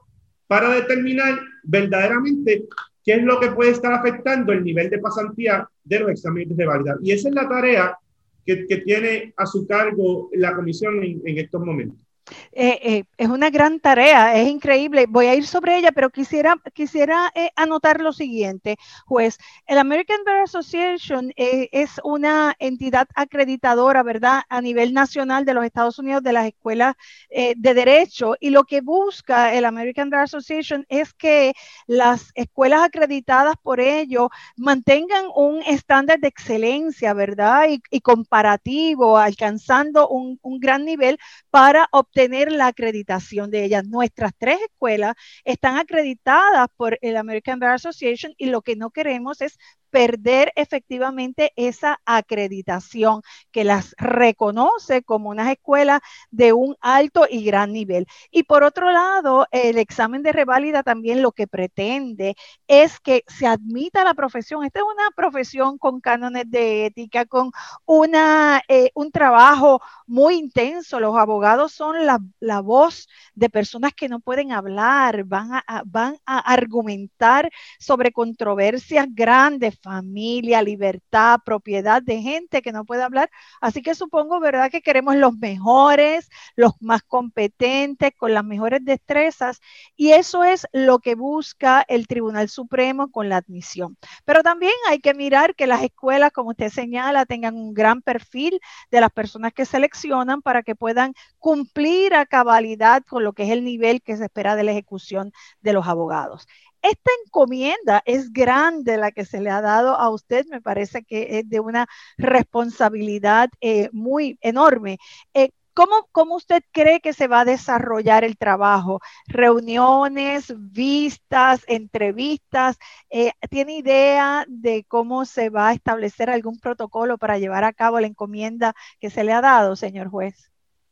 para 0.46 0.70
determinar 0.70 1.40
verdaderamente 1.64 2.66
qué 3.04 3.14
es 3.14 3.24
lo 3.24 3.40
que 3.40 3.52
puede 3.52 3.72
estar 3.72 3.92
afectando 3.94 4.54
el 4.54 4.64
nivel 4.64 4.90
de 4.90 5.00
pasantía 5.00 5.68
de 5.84 6.00
los 6.00 6.12
exámenes 6.12 6.56
de 6.56 6.66
validad. 6.66 6.96
Y 7.02 7.12
esa 7.12 7.30
es 7.30 7.36
la 7.36 7.50
tarea 7.50 7.98
que, 8.46 8.68
que 8.68 8.78
tiene 8.78 9.34
a 9.36 9.48
su 9.48 9.66
cargo 9.66 10.30
la 10.34 10.56
comisión 10.56 11.04
en, 11.04 11.22
en 11.26 11.38
estos 11.40 11.64
momentos. 11.66 12.09
Eh, 12.52 12.80
eh, 12.84 13.04
es 13.18 13.28
una 13.30 13.50
gran 13.50 13.80
tarea, 13.80 14.36
es 14.36 14.48
increíble. 14.50 15.06
Voy 15.08 15.28
a 15.28 15.36
ir 15.36 15.46
sobre 15.46 15.78
ella, 15.78 15.92
pero 15.92 16.10
quisiera, 16.10 16.56
quisiera 16.74 17.32
eh, 17.36 17.50
anotar 17.56 18.02
lo 18.02 18.14
siguiente, 18.14 18.78
juez. 19.06 19.38
El 19.66 19.78
American 19.78 20.24
Bar 20.26 20.42
Association 20.42 21.32
es 21.36 22.00
una 22.04 22.56
entidad 22.60 23.08
acreditadora, 23.16 24.04
¿verdad?, 24.04 24.42
a 24.50 24.62
nivel 24.62 24.94
nacional 24.94 25.46
de 25.46 25.54
los 25.54 25.66
Estados 25.66 26.00
Unidos 26.00 26.24
de 26.24 26.34
las 26.34 26.48
escuelas 26.48 26.96
de 27.30 27.74
derecho 27.74 28.36
y 28.40 28.50
lo 28.50 28.64
que 28.64 28.82
busca 28.82 29.54
el 29.54 29.66
American 29.66 30.10
Bar 30.10 30.22
Association 30.22 30.86
es 30.90 31.14
que 31.14 31.54
las 31.88 32.32
escuelas 32.36 32.82
acreditadas 32.84 33.56
por 33.62 33.80
ello 33.80 34.30
mantengan 34.56 35.26
un 35.36 35.62
estándar 35.64 36.20
de 36.20 36.28
excelencia, 36.28 37.14
¿verdad?, 37.14 37.68
y, 37.90 38.02
comparativo, 38.02 39.18
alcanzando 39.18 40.08
un, 40.10 40.40
un 40.42 40.60
gran 40.60 40.86
nivel 40.86 41.20
para 41.50 41.88
obtener 41.92 42.19
tener 42.20 42.52
la 42.52 42.68
acreditación 42.68 43.50
de 43.50 43.64
ellas. 43.64 43.86
Nuestras 43.86 44.34
tres 44.38 44.60
escuelas 44.60 45.16
están 45.46 45.78
acreditadas 45.78 46.68
por 46.76 47.00
el 47.02 47.16
American 47.16 47.60
Bar 47.60 47.76
Association 47.76 48.34
y 48.38 48.48
lo 48.48 48.62
que 48.62 48.76
no 48.76 48.90
queremos 48.90 49.40
es 49.40 49.58
perder 49.90 50.52
efectivamente 50.56 51.52
esa 51.56 52.00
acreditación 52.06 53.22
que 53.52 53.64
las 53.64 53.96
reconoce 53.98 55.04
como 55.04 55.30
unas 55.30 55.52
escuelas 55.52 56.02
de 56.32 56.54
un 56.54 56.76
alto 56.82 57.26
y 57.30 57.44
gran 57.44 57.74
nivel. 57.74 58.08
Y 58.32 58.44
por 58.44 58.64
otro 58.64 58.92
lado, 58.92 59.48
el 59.52 59.78
examen 59.78 60.24
de 60.24 60.32
reválida 60.32 60.84
también 60.84 61.22
lo 61.22 61.32
que 61.32 61.48
pretende 61.48 62.36
es 62.68 63.00
que 63.00 63.24
se 63.28 63.48
admita 63.48 64.04
la 64.04 64.14
profesión. 64.14 64.64
Esta 64.64 64.80
es 64.80 64.86
una 64.86 65.12
profesión 65.16 65.78
con 65.78 66.00
cánones 66.02 66.50
de 66.50 66.86
ética, 66.88 67.26
con 67.26 67.52
una, 67.86 68.62
eh, 68.68 68.92
un 68.94 69.12
trabajo 69.12 69.82
muy 70.06 70.36
intenso. 70.36 71.00
Los 71.00 71.18
abogados 71.18 71.72
son 71.72 72.06
la, 72.06 72.20
la, 72.40 72.62
voz 72.62 73.08
de 73.36 73.50
personas 73.50 73.94
que 73.94 74.10
no 74.10 74.20
pueden 74.20 74.52
hablar, 74.52 75.24
van 75.24 75.54
a, 75.54 75.84
van 75.86 76.18
a 76.26 76.40
argumentar 76.40 77.50
sobre 77.80 78.12
controversias 78.12 79.08
grandes, 79.10 79.79
familia, 79.82 80.62
libertad, 80.62 81.40
propiedad 81.46 82.02
de 82.02 82.22
gente 82.22 82.62
que 82.62 82.72
no 82.72 82.86
puede 82.86 83.04
hablar. 83.04 83.30
Así 83.62 83.82
que 83.82 83.96
supongo, 83.96 84.40
¿verdad?, 84.40 84.72
que 84.72 84.82
queremos 84.82 85.16
los 85.16 85.38
mejores, 85.38 86.30
los 86.56 86.74
más 86.82 87.02
competentes, 87.04 88.12
con 88.18 88.34
las 88.34 88.44
mejores 88.44 88.84
destrezas. 88.84 89.60
Y 89.96 90.12
eso 90.12 90.44
es 90.44 90.68
lo 90.74 91.00
que 91.00 91.16
busca 91.16 91.84
el 91.88 92.08
Tribunal 92.08 92.50
Supremo 92.50 93.12
con 93.12 93.30
la 93.30 93.38
admisión. 93.38 93.98
Pero 94.26 94.44
también 94.44 94.74
hay 94.90 95.00
que 95.00 95.14
mirar 95.14 95.56
que 95.56 95.68
las 95.68 95.84
escuelas, 95.84 96.32
como 96.32 96.52
usted 96.52 96.70
señala, 96.70 97.26
tengan 97.26 97.56
un 97.56 97.74
gran 97.74 98.02
perfil 98.02 98.60
de 98.92 99.02
las 99.02 99.12
personas 99.12 99.54
que 99.54 99.66
seleccionan 99.66 100.42
para 100.42 100.64
que 100.64 100.76
puedan 100.76 101.14
cumplir 101.38 102.14
a 102.14 102.26
cabalidad 102.26 103.04
con 103.04 103.24
lo 103.24 103.34
que 103.34 103.44
es 103.44 103.50
el 103.52 103.64
nivel 103.64 104.02
que 104.02 104.18
se 104.18 104.26
espera 104.26 104.56
de 104.56 104.64
la 104.64 104.72
ejecución 104.72 105.32
de 105.62 105.74
los 105.74 105.88
abogados. 105.88 106.48
Esta 106.82 107.12
encomienda 107.26 108.02
es 108.06 108.32
grande 108.32 108.98
la 108.98 109.12
que 109.12 109.26
se 109.26 109.42
le 109.42 109.50
ha 109.50 109.62
dado 109.62 109.96
a 109.96 110.10
usted, 110.10 110.46
me 110.50 110.62
parece 110.62 111.04
que 111.04 111.40
es 111.40 111.50
de 111.50 111.60
una 111.60 111.88
responsabilidad 112.18 113.50
eh, 113.60 113.90
muy 113.92 114.38
enorme. 114.42 114.98
Eh, 115.34 115.52
¿Cómo, 115.74 116.10
¿Cómo 116.12 116.36
usted 116.36 116.62
cree 116.72 117.00
que 117.00 117.14
se 117.14 117.28
va 117.28 117.42
a 117.42 117.46
desarrollar 117.46 118.26
el 118.26 118.38
trabajo? 118.38 119.00
¿Reuniones, 119.28 120.54
vistas, 120.58 121.64
entrevistas? 121.68 122.78
Eh, 123.10 123.32
¿Tiene 123.50 123.78
idea 123.78 124.46
de 124.48 124.84
cómo 124.88 125.24
se 125.26 125.50
va 125.50 125.70
a 125.70 125.74
establecer 125.74 126.30
algún 126.30 126.60
protocolo 126.60 127.18
para 127.18 127.40
llevar 127.40 127.64
a 127.64 127.72
cabo 127.72 128.00
la 128.00 128.08
encomienda 128.08 128.74
que 129.00 129.10
se 129.10 129.24
le 129.24 129.32
ha 129.32 129.40
dado, 129.40 129.78
señor 129.78 130.10
juez? 130.10 130.52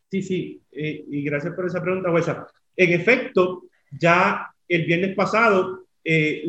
Sí, 0.10 0.22
sí, 0.22 0.64
y 0.72 1.22
gracias 1.24 1.54
por 1.54 1.66
esa 1.66 1.82
pregunta, 1.82 2.10
jueza. 2.10 2.48
En 2.78 2.94
efecto, 2.94 3.64
ya 3.92 4.54
el 4.68 4.86
viernes 4.86 5.16
pasado 5.16 5.86
eh, 6.04 6.44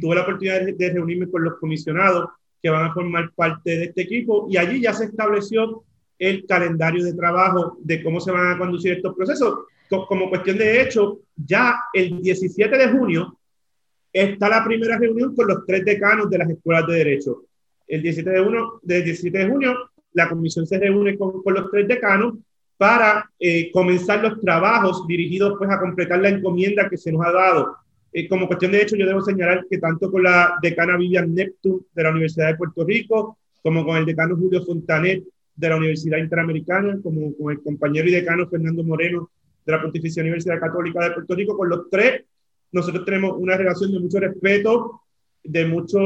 tuve 0.00 0.14
la 0.14 0.22
oportunidad 0.22 0.62
de 0.62 0.90
reunirme 0.90 1.28
con 1.28 1.44
los 1.44 1.58
comisionados 1.58 2.28
que 2.62 2.70
van 2.70 2.86
a 2.86 2.94
formar 2.94 3.32
parte 3.34 3.76
de 3.76 3.84
este 3.86 4.02
equipo 4.02 4.46
y 4.48 4.56
allí 4.56 4.80
ya 4.80 4.94
se 4.94 5.06
estableció 5.06 5.84
el 6.18 6.46
calendario 6.46 7.04
de 7.04 7.12
trabajo 7.12 7.76
de 7.80 8.02
cómo 8.02 8.20
se 8.20 8.30
van 8.30 8.52
a 8.52 8.58
conducir 8.58 8.92
estos 8.92 9.14
procesos. 9.14 9.66
Como 9.88 10.30
cuestión 10.30 10.58
de 10.58 10.80
hecho, 10.80 11.20
ya 11.36 11.76
el 11.92 12.22
17 12.22 12.78
de 12.78 12.88
junio 12.88 13.38
está 14.12 14.48
la 14.48 14.64
primera 14.64 14.96
reunión 14.96 15.34
con 15.34 15.48
los 15.48 15.66
tres 15.66 15.84
decanos 15.84 16.30
de 16.30 16.38
las 16.38 16.48
escuelas 16.48 16.86
de 16.86 16.94
derecho. 16.94 17.42
El 17.86 18.02
17 18.02 18.30
de, 18.30 18.44
junio, 18.44 18.80
del 18.82 19.04
17 19.04 19.38
de 19.38 19.50
junio, 19.50 19.90
la 20.12 20.28
comisión 20.28 20.66
se 20.66 20.78
reúne 20.78 21.18
con, 21.18 21.42
con 21.42 21.54
los 21.54 21.70
tres 21.70 21.86
decanos 21.86 22.34
para 22.84 23.30
eh, 23.40 23.70
comenzar 23.72 24.22
los 24.22 24.38
trabajos 24.42 25.06
dirigidos 25.06 25.54
pues, 25.56 25.70
a 25.70 25.80
completar 25.80 26.20
la 26.20 26.28
encomienda 26.28 26.86
que 26.86 26.98
se 26.98 27.10
nos 27.10 27.24
ha 27.24 27.32
dado. 27.32 27.78
Eh, 28.12 28.28
como 28.28 28.46
cuestión 28.46 28.72
de 28.72 28.82
hecho, 28.82 28.94
yo 28.94 29.06
debo 29.06 29.22
señalar 29.22 29.64
que 29.70 29.78
tanto 29.78 30.10
con 30.10 30.22
la 30.22 30.58
decana 30.60 30.98
Vivian 30.98 31.34
Neptune 31.34 31.80
de 31.94 32.02
la 32.02 32.10
Universidad 32.10 32.48
de 32.48 32.56
Puerto 32.56 32.84
Rico, 32.84 33.38
como 33.62 33.86
con 33.86 33.96
el 33.96 34.04
decano 34.04 34.36
Julio 34.36 34.62
Fontanet 34.62 35.24
de 35.56 35.68
la 35.70 35.76
Universidad 35.76 36.18
Interamericana, 36.18 36.98
como 37.02 37.34
con 37.34 37.52
el 37.52 37.62
compañero 37.62 38.06
y 38.06 38.12
decano 38.12 38.46
Fernando 38.48 38.84
Moreno 38.84 39.30
de 39.64 39.72
la 39.72 39.80
Pontificia 39.80 40.22
Universidad 40.22 40.60
Católica 40.60 41.04
de 41.04 41.12
Puerto 41.12 41.34
Rico, 41.34 41.56
con 41.56 41.70
los 41.70 41.88
tres, 41.90 42.22
nosotros 42.70 43.02
tenemos 43.06 43.34
una 43.38 43.56
relación 43.56 43.92
de 43.92 44.00
mucho 44.00 44.20
respeto, 44.20 45.00
de 45.42 45.64
mucha 45.64 45.98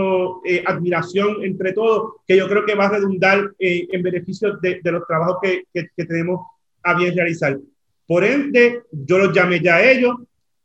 eh, 0.45 0.63
admiración 0.65 1.43
entre 1.43 1.73
todos, 1.73 2.13
que 2.25 2.37
yo 2.37 2.49
creo 2.49 2.65
que 2.65 2.77
va 2.77 2.87
a 2.87 2.91
redundar 2.91 3.53
en 3.59 4.01
beneficio 4.01 4.59
de, 4.59 4.81
de 4.81 4.93
los 4.93 5.05
trabajos 5.09 5.39
que, 5.43 5.65
que, 5.75 5.89
que 5.97 6.05
tenemos 6.05 6.43
a 6.91 6.95
bien 6.95 7.17
realizar. 7.17 7.59
Por 8.07 8.25
ende, 8.25 8.83
yo 8.91 9.19
los 9.19 9.35
llamé 9.35 9.61
ya 9.61 9.77
a 9.77 9.91
ellos, 9.91 10.17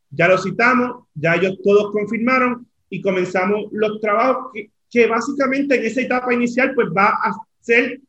ya 0.09 0.28
los 0.28 0.43
citamos, 0.43 1.07
ya 1.13 1.36
ellos 1.36 1.59
todos 1.63 1.91
confirmaron 1.91 2.67
y 2.89 3.01
comenzamos 3.01 3.65
los 3.71 3.99
trabajos 3.99 4.51
que, 4.53 4.69
que 4.89 5.07
básicamente 5.07 5.76
en 5.76 5.86
esa 5.86 6.01
etapa 6.01 6.34
inicial 6.34 6.74
pues 6.76 6.88
va 6.95 7.09
a 7.09 7.34
ser 7.59 7.99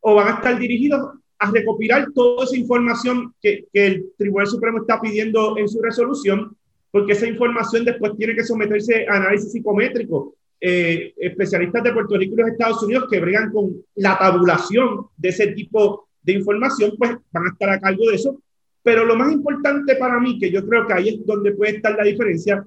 o 0.00 0.14
van 0.14 0.28
a 0.28 0.36
estar 0.36 0.58
dirigidos 0.58 1.14
a 1.38 1.50
recopilar 1.50 2.12
toda 2.14 2.44
esa 2.44 2.56
información 2.56 3.34
que, 3.40 3.66
que, 3.72 3.86
el 3.86 4.12
Tribunal 4.16 4.46
Supremo 4.46 4.78
está 4.78 5.00
pidiendo 5.00 5.56
en 5.58 5.68
su 5.68 5.80
resolución, 5.80 6.56
porque 6.90 7.12
esa 7.12 7.26
información 7.26 7.84
después 7.84 8.12
tiene 8.16 8.34
que 8.34 8.44
someterse 8.44 9.06
a 9.08 9.16
análisis 9.16 9.52
psicométrico. 9.52 10.34
Eh, 10.66 11.12
especialistas 11.18 11.82
de 11.82 11.92
Puerto 11.92 12.16
Rico 12.16 12.34
y 12.34 12.38
los 12.38 12.50
Estados 12.50 12.82
Unidos 12.82 13.06
que 13.10 13.20
bregan 13.20 13.52
con 13.52 13.76
la 13.96 14.16
tabulación 14.16 15.08
de 15.16 15.28
ese 15.28 15.48
tipo 15.48 16.03
de 16.24 16.32
información, 16.32 16.94
pues 16.98 17.12
van 17.30 17.46
a 17.46 17.50
estar 17.50 17.70
a 17.70 17.80
cargo 17.80 18.08
de 18.08 18.16
eso. 18.16 18.40
Pero 18.82 19.04
lo 19.04 19.16
más 19.16 19.32
importante 19.32 19.96
para 19.96 20.18
mí, 20.18 20.38
que 20.38 20.50
yo 20.50 20.66
creo 20.66 20.86
que 20.86 20.92
ahí 20.92 21.08
es 21.08 21.26
donde 21.26 21.52
puede 21.52 21.76
estar 21.76 21.96
la 21.96 22.04
diferencia, 22.04 22.64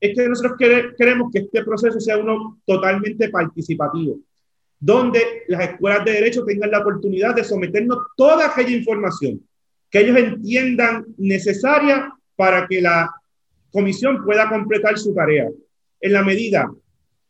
es 0.00 0.16
que 0.16 0.28
nosotros 0.28 0.54
queremos 0.96 1.30
que 1.30 1.40
este 1.40 1.62
proceso 1.62 2.00
sea 2.00 2.16
uno 2.16 2.60
totalmente 2.64 3.28
participativo, 3.28 4.18
donde 4.78 5.44
las 5.48 5.70
escuelas 5.70 6.04
de 6.04 6.12
derecho 6.12 6.44
tengan 6.44 6.70
la 6.70 6.80
oportunidad 6.80 7.34
de 7.34 7.44
someternos 7.44 7.98
toda 8.16 8.46
aquella 8.46 8.70
información 8.70 9.40
que 9.90 10.00
ellos 10.00 10.16
entiendan 10.16 11.04
necesaria 11.18 12.12
para 12.36 12.66
que 12.66 12.80
la 12.80 13.10
comisión 13.70 14.24
pueda 14.24 14.48
completar 14.48 14.96
su 14.98 15.12
tarea. 15.14 15.48
En 16.00 16.12
la 16.12 16.22
medida 16.22 16.70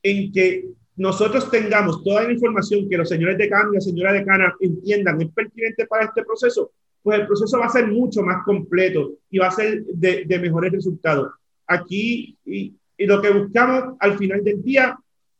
en 0.02 0.30
que 0.30 0.64
nosotros 1.00 1.50
tengamos 1.50 2.04
toda 2.04 2.24
la 2.24 2.32
información 2.32 2.86
que 2.86 2.98
los 2.98 3.08
señores 3.08 3.38
de 3.38 3.46
y 3.46 3.74
la 3.74 3.80
señora 3.80 4.12
decana 4.12 4.54
entiendan 4.60 5.18
es 5.22 5.30
pertinente 5.30 5.86
para 5.86 6.04
este 6.04 6.22
proceso, 6.22 6.72
pues 7.02 7.20
el 7.20 7.26
proceso 7.26 7.58
va 7.58 7.64
a 7.64 7.70
ser 7.70 7.86
mucho 7.86 8.20
más 8.20 8.44
completo 8.44 9.14
y 9.30 9.38
va 9.38 9.46
a 9.46 9.50
ser 9.50 9.82
de, 9.86 10.26
de 10.26 10.38
mejores 10.38 10.70
resultados. 10.70 11.32
Aquí, 11.66 12.36
y, 12.44 12.74
y, 12.98 13.06
lo 13.06 13.22
que 13.22 13.30
buscamos 13.30 13.96
al 13.98 14.18
final 14.18 14.44
del 14.44 14.62
día, 14.62 14.94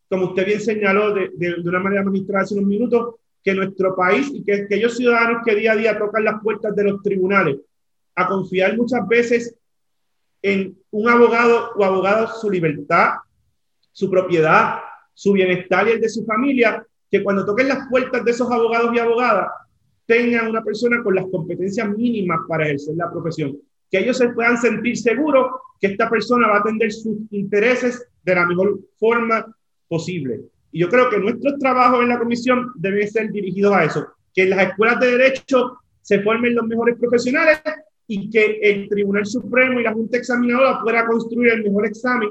como 0.09 0.29
usted 0.29 0.47
bien 0.47 0.63
señaló 0.63 1.13
de, 1.13 1.31
de, 1.35 1.57
de 1.63 1.69
una 1.69 1.81
manera 1.81 2.05
magistral 2.05 2.41
hace 2.41 2.55
unos 2.55 2.67
minutos, 2.67 3.17
que 3.45 3.53
nuestro 3.53 3.95
país 3.95 4.31
y 4.33 4.43
que 4.43 4.63
aquellos 4.63 4.97
ciudadanos 4.97 5.43
que 5.45 5.57
día 5.57 5.73
a 5.73 5.77
día 5.77 5.99
tocan 5.99 6.25
las 6.25 6.43
puertas 6.43 6.75
de 6.75 6.85
los 6.85 7.03
tribunales 7.03 7.59
a 8.15 8.27
confiar 8.27 8.79
muchas 8.79 9.07
veces 9.07 9.55
en 10.41 10.79
un 10.91 11.07
abogado 11.11 11.73
o 11.77 11.85
abogado 11.85 12.29
su 12.29 12.51
libertad, 12.51 13.17
su 13.93 14.09
propiedad, 14.09 14.79
su 15.21 15.35
bienestar 15.35 15.87
y 15.87 15.91
el 15.91 16.01
de 16.01 16.09
su 16.09 16.25
familia, 16.25 16.83
que 17.11 17.23
cuando 17.23 17.45
toquen 17.45 17.69
las 17.69 17.87
puertas 17.91 18.25
de 18.25 18.31
esos 18.31 18.51
abogados 18.51 18.91
y 18.95 18.99
abogadas, 18.99 19.51
tengan 20.07 20.49
una 20.49 20.65
persona 20.65 21.03
con 21.03 21.15
las 21.15 21.27
competencias 21.31 21.91
mínimas 21.91 22.41
para 22.49 22.65
ejercer 22.65 22.95
la 22.97 23.11
profesión, 23.11 23.55
que 23.91 23.99
ellos 23.99 24.17
se 24.17 24.31
puedan 24.31 24.57
sentir 24.57 24.97
seguros 24.97 25.49
que 25.79 25.89
esta 25.89 26.09
persona 26.09 26.49
va 26.49 26.57
a 26.57 26.61
atender 26.61 26.91
sus 26.91 27.19
intereses 27.33 28.03
de 28.25 28.35
la 28.35 28.47
mejor 28.47 28.81
forma 28.99 29.55
posible. 29.89 30.41
Y 30.73 30.81
yo 30.81 30.89
creo 30.89 31.11
que 31.11 31.19
nuestros 31.19 31.59
trabajos 31.59 32.01
en 32.01 32.09
la 32.09 32.19
comisión 32.19 32.73
deben 32.77 33.07
ser 33.07 33.31
dirigidos 33.31 33.75
a 33.75 33.85
eso, 33.85 34.07
que 34.33 34.45
en 34.45 34.51
las 34.51 34.69
escuelas 34.71 35.01
de 35.01 35.19
derecho 35.19 35.81
se 36.01 36.23
formen 36.23 36.55
los 36.55 36.67
mejores 36.67 36.97
profesionales 36.99 37.61
y 38.07 38.31
que 38.31 38.59
el 38.63 38.89
Tribunal 38.89 39.27
Supremo 39.27 39.81
y 39.81 39.83
la 39.83 39.93
Junta 39.93 40.17
Examinadora 40.17 40.81
pueda 40.83 41.05
construir 41.05 41.53
el 41.53 41.63
mejor 41.63 41.85
examen 41.85 42.31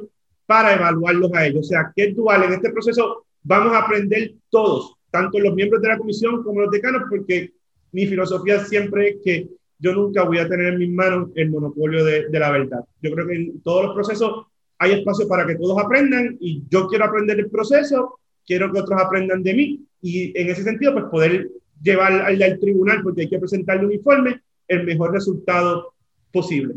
para 0.49 0.73
evaluarlos 0.73 1.31
a 1.35 1.45
ellos. 1.45 1.67
O 1.67 1.69
sea, 1.69 1.93
que 1.95 2.05
es 2.05 2.15
dual. 2.15 2.41
En 2.41 2.53
este 2.53 2.71
proceso 2.71 3.27
vamos 3.43 3.71
a 3.71 3.83
aprender 3.83 4.33
todos, 4.49 4.95
tanto 5.11 5.37
los 5.37 5.53
miembros 5.53 5.79
de 5.79 5.89
la 5.89 5.97
comisión 5.99 6.43
como 6.43 6.61
los 6.61 6.71
decanos, 6.71 7.03
porque 7.07 7.53
mi 7.91 8.07
filosofía 8.07 8.65
siempre 8.65 9.09
es 9.09 9.17
que 9.23 9.47
yo 9.77 9.93
nunca 9.93 10.23
voy 10.23 10.39
a 10.39 10.49
tener 10.49 10.73
en 10.73 10.79
mis 10.79 10.89
manos 10.89 11.29
el 11.35 11.51
monopolio 11.51 12.03
de, 12.03 12.27
la 12.31 12.49
verdad. 12.49 12.83
Yo 12.99 13.11
creo 13.11 13.27
que 13.27 13.35
en 13.35 13.61
todos 13.61 13.85
los 13.85 13.93
procesos 13.93 14.47
hay 14.79 14.93
espacio 14.93 15.27
para 15.27 15.45
que 15.45 15.53
todos 15.53 15.77
aprendan 15.77 16.35
y 16.39 16.63
yo 16.67 16.87
quiero 16.87 17.05
aprender 17.05 17.37
el 17.39 17.51
proceso, 17.51 18.17
quiero 18.43 18.71
que 18.71 18.79
otros 18.79 18.99
aprendan 18.99 19.43
de 19.43 19.53
mí 19.53 19.85
y 20.01 20.35
en 20.35 20.49
ese 20.49 20.63
sentido 20.63 20.93
pues 20.93 21.05
poder 21.11 21.47
llevar 21.79 22.11
al, 22.23 22.41
al 22.41 22.59
tribunal, 22.59 23.03
porque 23.03 23.21
hay 23.21 23.29
que 23.29 23.37
presentarle 23.37 23.85
un 23.85 23.93
informe, 23.93 24.41
el 24.67 24.83
mejor 24.83 25.13
resultado 25.13 25.93
posible. 26.31 26.73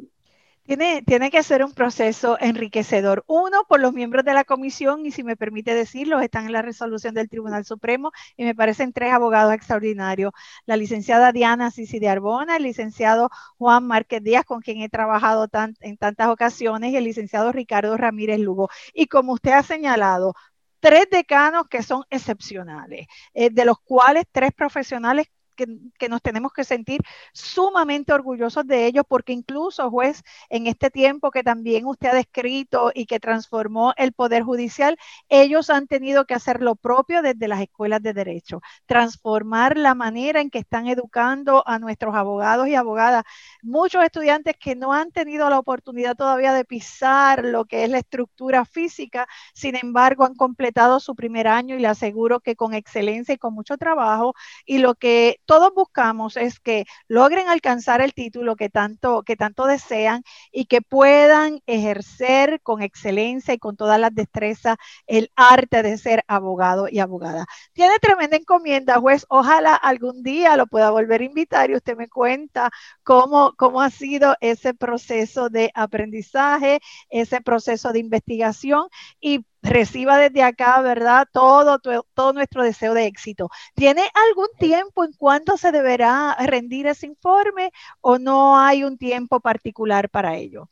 Tiene, 0.73 1.03
tiene, 1.03 1.31
que 1.31 1.43
ser 1.43 1.63
un 1.63 1.75
proceso 1.75 2.39
enriquecedor. 2.41 3.25
Uno, 3.27 3.65
por 3.69 3.79
los 3.79 3.93
miembros 3.93 4.25
de 4.25 4.33
la 4.33 4.43
comisión, 4.45 5.05
y 5.05 5.11
si 5.11 5.23
me 5.23 5.37
permite 5.37 5.75
decirlo, 5.75 6.19
están 6.21 6.47
en 6.47 6.53
la 6.53 6.63
resolución 6.63 7.15
del 7.15 7.29
Tribunal 7.29 7.67
Supremo, 7.67 8.11
y 8.39 8.45
me 8.45 8.55
parecen 8.55 8.95
tres 8.95 9.13
abogados 9.13 9.53
extraordinarios. 9.53 10.33
La 10.65 10.79
licenciada 10.79 11.31
Diana 11.31 11.71
Sisi 11.71 11.99
de 11.99 12.09
Arbona, 12.09 12.57
el 12.57 12.63
licenciado 12.63 13.29
Juan 13.59 13.87
Márquez 13.87 14.23
Díaz, 14.23 14.47
con 14.47 14.63
quien 14.63 14.81
he 14.81 14.89
trabajado 14.89 15.47
en 15.81 15.99
tantas 15.99 16.29
ocasiones, 16.29 16.93
y 16.93 16.97
el 16.97 17.05
licenciado 17.05 17.53
Ricardo 17.53 17.95
Ramírez 17.99 18.41
Lugo. 18.41 18.71
Y 18.95 19.09
como 19.09 19.35
usted 19.35 19.51
ha 19.53 19.63
señalado, 19.63 20.33
tres 20.81 21.05
decanos 21.11 21.69
que 21.69 21.83
son 21.83 22.05
excepcionales, 22.09 23.09
eh, 23.35 23.51
de 23.51 23.67
los 23.67 23.79
cuales 23.79 24.25
tres 24.33 24.53
profesionales 24.55 25.27
que, 25.55 26.09
nos 26.09 26.23
tenemos 26.23 26.53
que 26.53 26.65
sentir 26.65 27.01
sumamente 27.33 28.13
orgullosos 28.13 28.67
de 28.67 28.87
ellos, 28.87 29.05
porque 29.09 29.33
incluso, 29.33 29.91
juez, 29.91 30.23
en 30.49 30.67
este 30.67 30.91
tiempo 30.91 31.31
que 31.31 31.43
también 31.43 31.87
usted 31.87 32.09
ha 32.09 32.15
descrito 32.15 32.91
y 32.95 33.07
que 33.07 33.21
transformó 33.21 33.93
el 33.97 34.13
Poder 34.13 34.43
Judicial, 34.43 34.97
ellos 35.29 35.71
han 35.71 35.87
tenido 35.87 36.25
que 36.27 36.35
hacer 36.35 36.61
lo 36.63 36.77
propio 36.77 37.23
desde 37.23 37.49
las 37.49 37.61
escuelas 37.61 38.03
de 38.03 38.13
derecho, 38.13 38.61
transformar 38.87 39.77
la 39.77 39.95
manera 39.95 40.41
en 40.41 40.51
que 40.51 40.59
están 40.59 40.87
educando 40.87 41.63
a 41.67 41.79
nuestros 41.79 42.15
abogados 42.15 42.69
y 42.69 42.75
abogadas. 42.75 43.25
Muchos 43.63 44.05
estudiantes 44.05 44.57
que 44.59 44.77
no 44.77 44.93
han 44.93 45.13
tenido 45.13 45.49
la 45.51 45.59
oportunidad 45.59 46.17
todavía 46.17 46.53
de 46.53 46.65
pisar 46.65 47.45
lo 47.45 47.65
que 47.65 47.85
es 47.85 47.91
la 47.91 47.99
estructura 47.99 48.65
física, 48.65 49.27
sin 49.55 49.77
embargo, 49.77 50.25
han 50.25 50.35
completado 50.35 51.01
su 51.01 51.15
primer 51.15 51.49
año 51.49 51.77
y 51.77 51.81
le 51.81 51.89
aseguro 51.89 52.41
que 52.41 52.57
con 52.57 52.75
excelencia 52.75 53.35
y 53.35 53.39
con 53.39 53.55
mucho 53.55 53.77
trabajo 53.77 54.35
y 54.65 54.79
lo 54.79 54.95
que 54.95 55.41
todos 55.53 55.75
buscamos 55.75 56.39
es 56.39 56.61
que 56.61 56.87
logren 57.09 57.47
alcanzar 57.51 58.01
el 58.01 58.15
título 58.15 58.57
que 58.57 58.71
tanto, 58.71 59.23
que 59.23 59.37
tanto 59.37 59.67
desean 59.67 60.23
y 60.51 60.65
que 60.65 60.81
puedan 60.81 61.61
ejercer 61.67 62.63
con 62.63 62.81
excelencia 62.81 63.53
y 63.53 63.59
con 63.59 63.77
todas 63.77 64.01
las 64.01 64.15
destrezas 64.15 64.79
el 65.07 65.31
arte 65.37 65.83
de 65.83 65.99
ser 65.99 66.25
abogado 66.27 66.89
y 66.91 67.01
abogada. 67.01 67.45
Tiene 67.75 67.99
tremenda 68.01 68.39
encomienda, 68.39 68.99
juez. 68.99 69.27
Ojalá 69.29 69.75
algún 69.75 70.23
día 70.23 70.57
lo 70.57 70.67
pueda 70.67 70.91
volver 70.91 71.21
a 71.21 71.25
invitar 71.25 71.69
y 71.71 71.77
usted 71.77 71.99
me 71.99 72.09
cuenta 72.09 72.71
cómo, 73.03 73.53
cómo 73.59 73.83
ha 73.83 73.91
sido 73.91 74.37
ese 74.41 74.73
proceso 74.73 75.51
de 75.51 75.71
aprendizaje, 75.75 76.81
ese 77.11 77.43
proceso 77.43 77.93
de 77.93 77.99
investigación 77.99 78.89
y 79.21 79.45
reciba 79.63 80.19
desde 80.19 80.43
acá, 80.43 80.81
¿verdad? 80.83 81.27
Todo, 81.33 81.79
todo 82.15 82.33
nuestro 82.33 82.65
deseo 82.65 82.95
de 82.95 83.07
éxito. 83.07 83.49
¿Tiene 83.75 84.03
algún 84.29 84.49
tiempo 84.59 85.05
en 85.05 85.13
cuándo 85.13 85.57
se 85.57 85.73
deberá 85.73 86.37
rendir 86.47 86.87
ese 86.87 87.07
informe 87.07 87.71
o 88.01 88.19
no 88.19 88.59
hay 88.59 88.85
un 88.85 88.99
tiempo 88.99 89.41
particular 89.41 90.11
para 90.11 90.37
ello? 90.37 90.69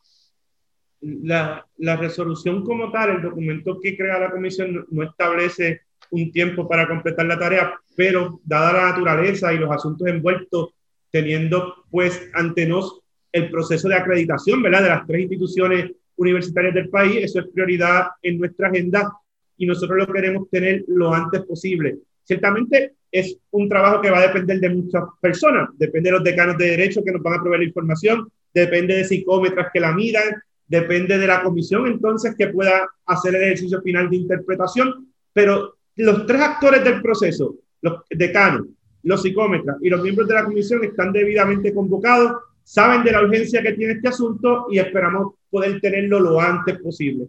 La, 1.01 1.66
la 1.78 1.97
resolución 1.97 2.64
como 2.64 2.91
tal, 2.91 3.11
el 3.11 3.22
documento 3.22 3.78
que 3.80 3.97
crea 3.97 4.18
la 4.18 4.30
comisión 4.30 4.86
no 4.91 5.03
establece 5.03 5.82
un 6.11 6.30
tiempo 6.32 6.68
para 6.68 6.88
completar 6.88 7.24
la 7.26 7.38
tarea, 7.38 7.80
pero 7.97 8.41
dada 8.45 8.72
la 8.72 8.91
naturaleza 8.91 9.53
y 9.53 9.59
los 9.59 9.70
asuntos 9.70 10.09
envueltos, 10.09 10.70
teniendo 11.11 11.84
pues 11.91 12.28
ante 12.34 12.66
nos 12.66 13.01
el 13.32 13.51
proceso 13.51 13.88
de 13.88 13.95
acreditación, 13.95 14.62
¿verdad? 14.62 14.82
De 14.82 14.88
las 14.88 15.07
tres 15.07 15.22
instituciones 15.22 15.93
universitarias 16.20 16.74
del 16.74 16.90
país, 16.90 17.16
eso 17.24 17.40
es 17.40 17.46
prioridad 17.48 18.08
en 18.22 18.38
nuestra 18.38 18.68
agenda 18.68 19.10
y 19.56 19.66
nosotros 19.66 19.98
lo 19.98 20.12
queremos 20.12 20.48
tener 20.50 20.84
lo 20.88 21.12
antes 21.12 21.42
posible. 21.42 21.98
Ciertamente 22.24 22.94
es 23.10 23.38
un 23.50 23.68
trabajo 23.68 24.00
que 24.00 24.10
va 24.10 24.18
a 24.18 24.26
depender 24.26 24.60
de 24.60 24.68
muchas 24.68 25.02
personas, 25.20 25.70
depende 25.78 26.10
de 26.10 26.16
los 26.16 26.24
decanos 26.24 26.58
de 26.58 26.66
derecho 26.66 27.02
que 27.02 27.12
nos 27.12 27.22
van 27.22 27.34
a 27.34 27.42
proveer 27.42 27.60
la 27.60 27.68
información, 27.68 28.30
depende 28.52 28.96
de 28.96 29.04
psicómetras 29.04 29.68
que 29.72 29.80
la 29.80 29.92
miran, 29.92 30.42
depende 30.68 31.18
de 31.18 31.26
la 31.26 31.42
comisión 31.42 31.86
entonces 31.86 32.34
que 32.36 32.48
pueda 32.48 32.88
hacer 33.06 33.34
el 33.34 33.42
ejercicio 33.42 33.80
final 33.80 34.10
de 34.10 34.16
interpretación, 34.16 35.08
pero 35.32 35.76
los 35.96 36.26
tres 36.26 36.40
actores 36.40 36.84
del 36.84 37.00
proceso, 37.00 37.56
los 37.80 38.02
decanos, 38.10 38.66
los 39.02 39.22
psicómetras 39.22 39.78
y 39.80 39.88
los 39.88 40.02
miembros 40.02 40.28
de 40.28 40.34
la 40.34 40.44
comisión 40.44 40.84
están 40.84 41.12
debidamente 41.12 41.72
convocados, 41.72 42.32
saben 42.70 43.02
de 43.02 43.10
la 43.10 43.22
urgencia 43.22 43.62
que 43.62 43.72
tiene 43.72 43.94
este 43.94 44.08
asunto 44.08 44.66
y 44.70 44.78
esperamos 44.78 45.34
poder 45.50 45.80
tenerlo 45.80 46.20
lo 46.20 46.40
antes 46.40 46.78
posible. 46.78 47.26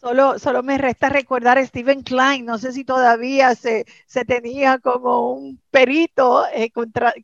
Solo, 0.00 0.40
solo 0.40 0.64
me 0.64 0.76
resta 0.76 1.08
recordar 1.08 1.56
a 1.56 1.64
Stephen 1.64 2.02
Klein, 2.02 2.44
no 2.44 2.58
sé 2.58 2.72
si 2.72 2.82
todavía 2.82 3.54
se, 3.54 3.86
se 4.06 4.24
tenía 4.24 4.78
como 4.78 5.34
un 5.34 5.60
perito 5.72 6.46
eh, 6.52 6.70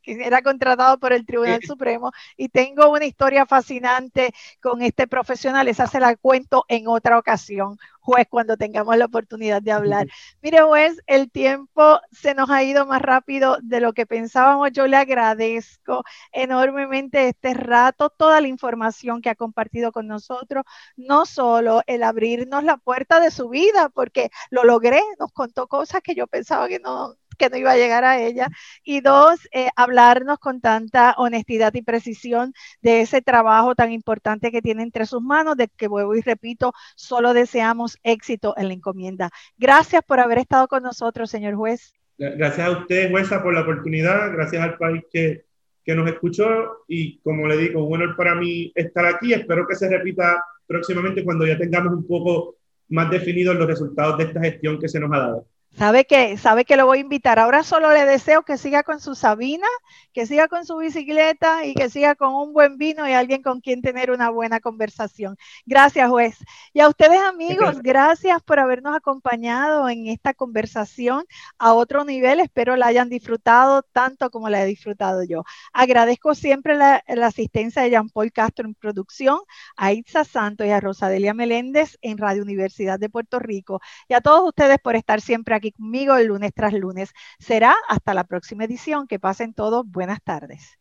que 0.03 0.13
era 0.25 0.43
contratado 0.43 0.99
por 0.99 1.13
el 1.13 1.27
Tribunal 1.27 1.63
Supremo 1.63 2.13
y 2.37 2.49
tengo 2.49 2.91
una 2.91 3.05
historia 3.05 3.47
fascinante 3.47 4.33
con 4.61 4.83
este 4.83 5.07
profesional, 5.07 5.69
esa 5.69 5.87
se 5.87 6.01
la 6.01 6.17
cuento 6.17 6.65
en 6.69 6.89
otra 6.89 7.19
ocasión, 7.19 7.79
juez, 8.01 8.27
cuando 8.31 8.57
tengamos 8.57 8.97
la 8.97 9.05
oportunidad 9.05 9.61
de 9.61 9.73
hablar. 9.73 10.07
Mire, 10.43 10.63
juez, 10.63 10.99
el 11.07 11.31
tiempo 11.31 12.01
se 12.11 12.35
nos 12.35 12.49
ha 12.51 12.63
ido 12.63 12.87
más 12.87 13.03
rápido 13.03 13.59
de 13.63 13.81
lo 13.81 13.93
que 13.93 14.07
pensábamos. 14.07 14.73
Yo 14.73 14.87
le 14.87 14.97
agradezco 14.97 16.03
enormemente 16.33 17.29
este 17.29 17.53
rato, 17.53 18.09
toda 18.09 18.41
la 18.41 18.49
información 18.49 19.21
que 19.21 19.29
ha 19.31 19.35
compartido 19.35 19.93
con 19.93 20.07
nosotros, 20.07 20.65
no 20.97 21.27
solo 21.27 21.83
el 21.87 22.03
abrirnos 22.03 22.65
la 22.65 22.79
puerta 22.79 23.21
de 23.21 23.31
su 23.31 23.51
vida, 23.51 23.91
porque 23.91 24.31
lo 24.51 24.65
logré, 24.65 25.03
nos 25.19 25.33
contó 25.33 25.67
cosas 25.69 26.01
que 26.03 26.15
yo 26.15 26.27
pensaba 26.27 26.67
que 26.69 26.79
no, 26.79 27.15
que 27.39 27.49
no 27.49 27.57
iba 27.57 27.73
a 27.73 27.77
llegar 27.77 28.05
a 28.05 28.21
ella. 28.21 28.49
Y 28.85 29.01
dos, 29.01 29.49
eh, 29.53 29.69
hablarnos 29.77 30.39
con 30.39 30.61
tanta 30.61 31.15
honestidad 31.17 31.73
y 31.75 31.83
precisión 31.83 32.53
de 32.83 33.01
ese 33.01 33.23
trabajo 33.23 33.75
tan 33.75 33.93
importante 33.93 34.51
que 34.53 34.61
tiene 34.61 34.83
entre 34.83 35.07
sus 35.07 35.23
manos, 35.23 35.57
de 35.57 35.69
que 35.69 35.89
vuelvo 35.89 36.15
y 36.15 36.21
repito, 36.21 36.73
solo 36.97 37.33
deseamos 37.33 37.99
éxito 38.03 38.55
en 38.57 38.69
la 38.69 38.75
encomienda. 38.75 39.31
Gracias 39.57 40.03
por 40.05 40.21
haber 40.21 40.39
estado 40.39 40.69
con 40.69 40.83
nosotros, 40.83 41.31
señor 41.31 41.55
juez. 41.55 41.95
Gracias 42.19 42.67
a 42.67 42.73
usted, 42.73 43.11
jueza, 43.11 43.43
por 43.43 43.55
la 43.55 43.63
oportunidad. 43.63 44.33
Gracias 44.33 44.63
al 44.63 44.77
país 44.77 45.05
que, 45.11 45.45
que 45.85 45.95
nos 45.95 46.11
escuchó. 46.11 46.85
Y 46.89 47.21
como 47.21 47.47
le 47.47 47.57
digo, 47.57 47.85
un 47.85 47.95
honor 47.95 48.17
para 48.17 48.35
mí 48.35 48.73
estar 48.75 49.07
aquí. 49.07 49.33
Espero 49.33 49.67
que 49.67 49.77
se 49.77 49.89
repita 49.89 50.43
próximamente 50.67 51.25
cuando 51.25 51.47
ya 51.47 51.57
tengamos 51.57 51.93
un 51.93 52.07
poco 52.07 52.57
más 52.89 53.11
definidos 53.11 53.57
los 53.57 53.67
resultados 53.67 54.19
de 54.19 54.25
esta 54.25 54.41
gestión 54.41 54.79
que 54.79 54.89
se 54.89 54.99
nos 54.99 55.13
ha 55.13 55.19
dado. 55.19 55.47
Sabe 55.77 56.07
que, 56.07 56.37
sabe 56.39 56.65
que 56.65 56.77
lo 56.77 56.87
voy 56.87 56.99
a 56.99 57.01
invitar. 57.03 57.39
Ahora 57.39 57.63
solo 57.63 57.93
le 57.93 58.05
deseo 58.05 58.43
que 58.43 58.59
siga 58.59 58.83
con 58.83 58.99
su 59.01 59.15
Sabina, 59.15 59.69
que 60.13 60.27
siga 60.27 60.49
con 60.49 60.65
su 60.67 60.77
bicicleta 60.77 61.65
y 61.67 61.75
que 61.75 61.89
siga 61.89 62.17
con 62.17 62.35
un 62.35 62.53
buen 62.53 62.79
vino 62.79 63.09
y 63.09 63.13
alguien 63.13 63.43
con 63.43 63.61
quien 63.61 63.81
tener 63.81 64.11
una 64.11 64.29
buena 64.31 64.59
conversación. 64.59 65.37
Gracias, 65.67 66.11
juez. 66.11 66.37
Y 66.73 66.81
a 66.81 66.89
ustedes, 66.89 67.21
amigos, 67.21 67.81
gracias 67.81 68.43
por 68.43 68.59
habernos 68.59 68.97
acompañado 68.97 69.89
en 69.89 70.09
esta 70.09 70.35
conversación 70.35 71.25
a 71.59 71.75
otro 71.75 72.05
nivel. 72.05 72.41
Espero 72.41 72.75
la 72.75 72.87
hayan 72.87 73.09
disfrutado 73.09 73.83
tanto 73.83 74.31
como 74.31 74.49
la 74.49 74.65
he 74.65 74.67
disfrutado 74.67 75.23
yo. 75.23 75.45
Agradezco 75.73 76.35
siempre 76.35 76.75
la, 76.75 77.05
asistencia 77.23 77.83
de 77.83 77.91
Jean 77.91 78.09
Paul 78.09 78.33
Castro 78.33 78.67
en 78.67 78.75
producción, 78.75 79.39
a 79.77 79.93
Itza 79.93 80.25
Santos 80.25 80.67
y 80.67 80.71
a 80.71 80.81
Rosadelia 80.81 81.35
Meléndez 81.35 81.99
en 82.01 82.19
Radio 82.19 82.43
Universidad 82.43 82.99
de 82.99 83.09
Puerto 83.11 83.39
Rico 83.39 83.81
y 84.09 84.15
a 84.15 84.21
todos 84.21 84.49
ustedes 84.49 84.79
por 84.79 84.97
estar 84.97 85.21
siempre 85.21 85.55
conmigo 85.73 86.17
el 86.17 86.27
lunes 86.27 86.53
tras 86.55 86.73
lunes. 86.73 87.13
Será 87.39 87.75
hasta 87.89 88.15
la 88.15 88.25
próxima 88.25 88.65
edición. 88.65 89.07
Que 89.07 89.19
pasen 89.19 89.55
todos. 89.55 89.85
Buenas 89.87 90.23
tardes. 90.23 90.79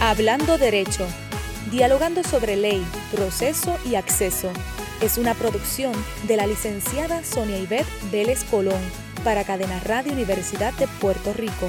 Hablando 0.00 0.58
Derecho. 0.58 1.06
Dialogando 1.70 2.22
sobre 2.22 2.56
ley, 2.56 2.82
proceso 3.12 3.76
y 3.84 3.96
acceso. 3.96 4.50
Es 5.02 5.18
una 5.18 5.34
producción 5.34 5.92
de 6.26 6.36
la 6.36 6.46
licenciada 6.46 7.22
Sonia 7.22 7.58
Ivette 7.58 7.86
Vélez 8.10 8.44
Colón 8.44 8.80
para 9.22 9.44
Cadena 9.44 9.78
Radio 9.80 10.12
Universidad 10.12 10.72
de 10.74 10.88
Puerto 11.00 11.32
Rico. 11.32 11.68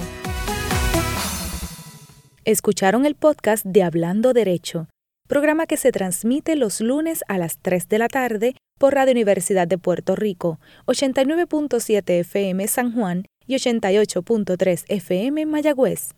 Escucharon 2.45 3.05
el 3.05 3.15
podcast 3.15 3.65
de 3.65 3.83
Hablando 3.83 4.33
Derecho, 4.33 4.87
programa 5.27 5.67
que 5.67 5.77
se 5.77 5.91
transmite 5.91 6.55
los 6.55 6.81
lunes 6.81 7.23
a 7.27 7.37
las 7.37 7.59
3 7.59 7.87
de 7.89 7.99
la 7.99 8.07
tarde 8.07 8.55
por 8.79 8.95
Radio 8.95 9.11
Universidad 9.11 9.67
de 9.67 9.77
Puerto 9.77 10.15
Rico, 10.15 10.59
89.7 10.87 12.09
FM 12.21 12.67
San 12.67 12.93
Juan 12.93 13.27
y 13.45 13.55
88.3 13.55 14.85
FM 14.87 15.45
Mayagüez. 15.45 16.15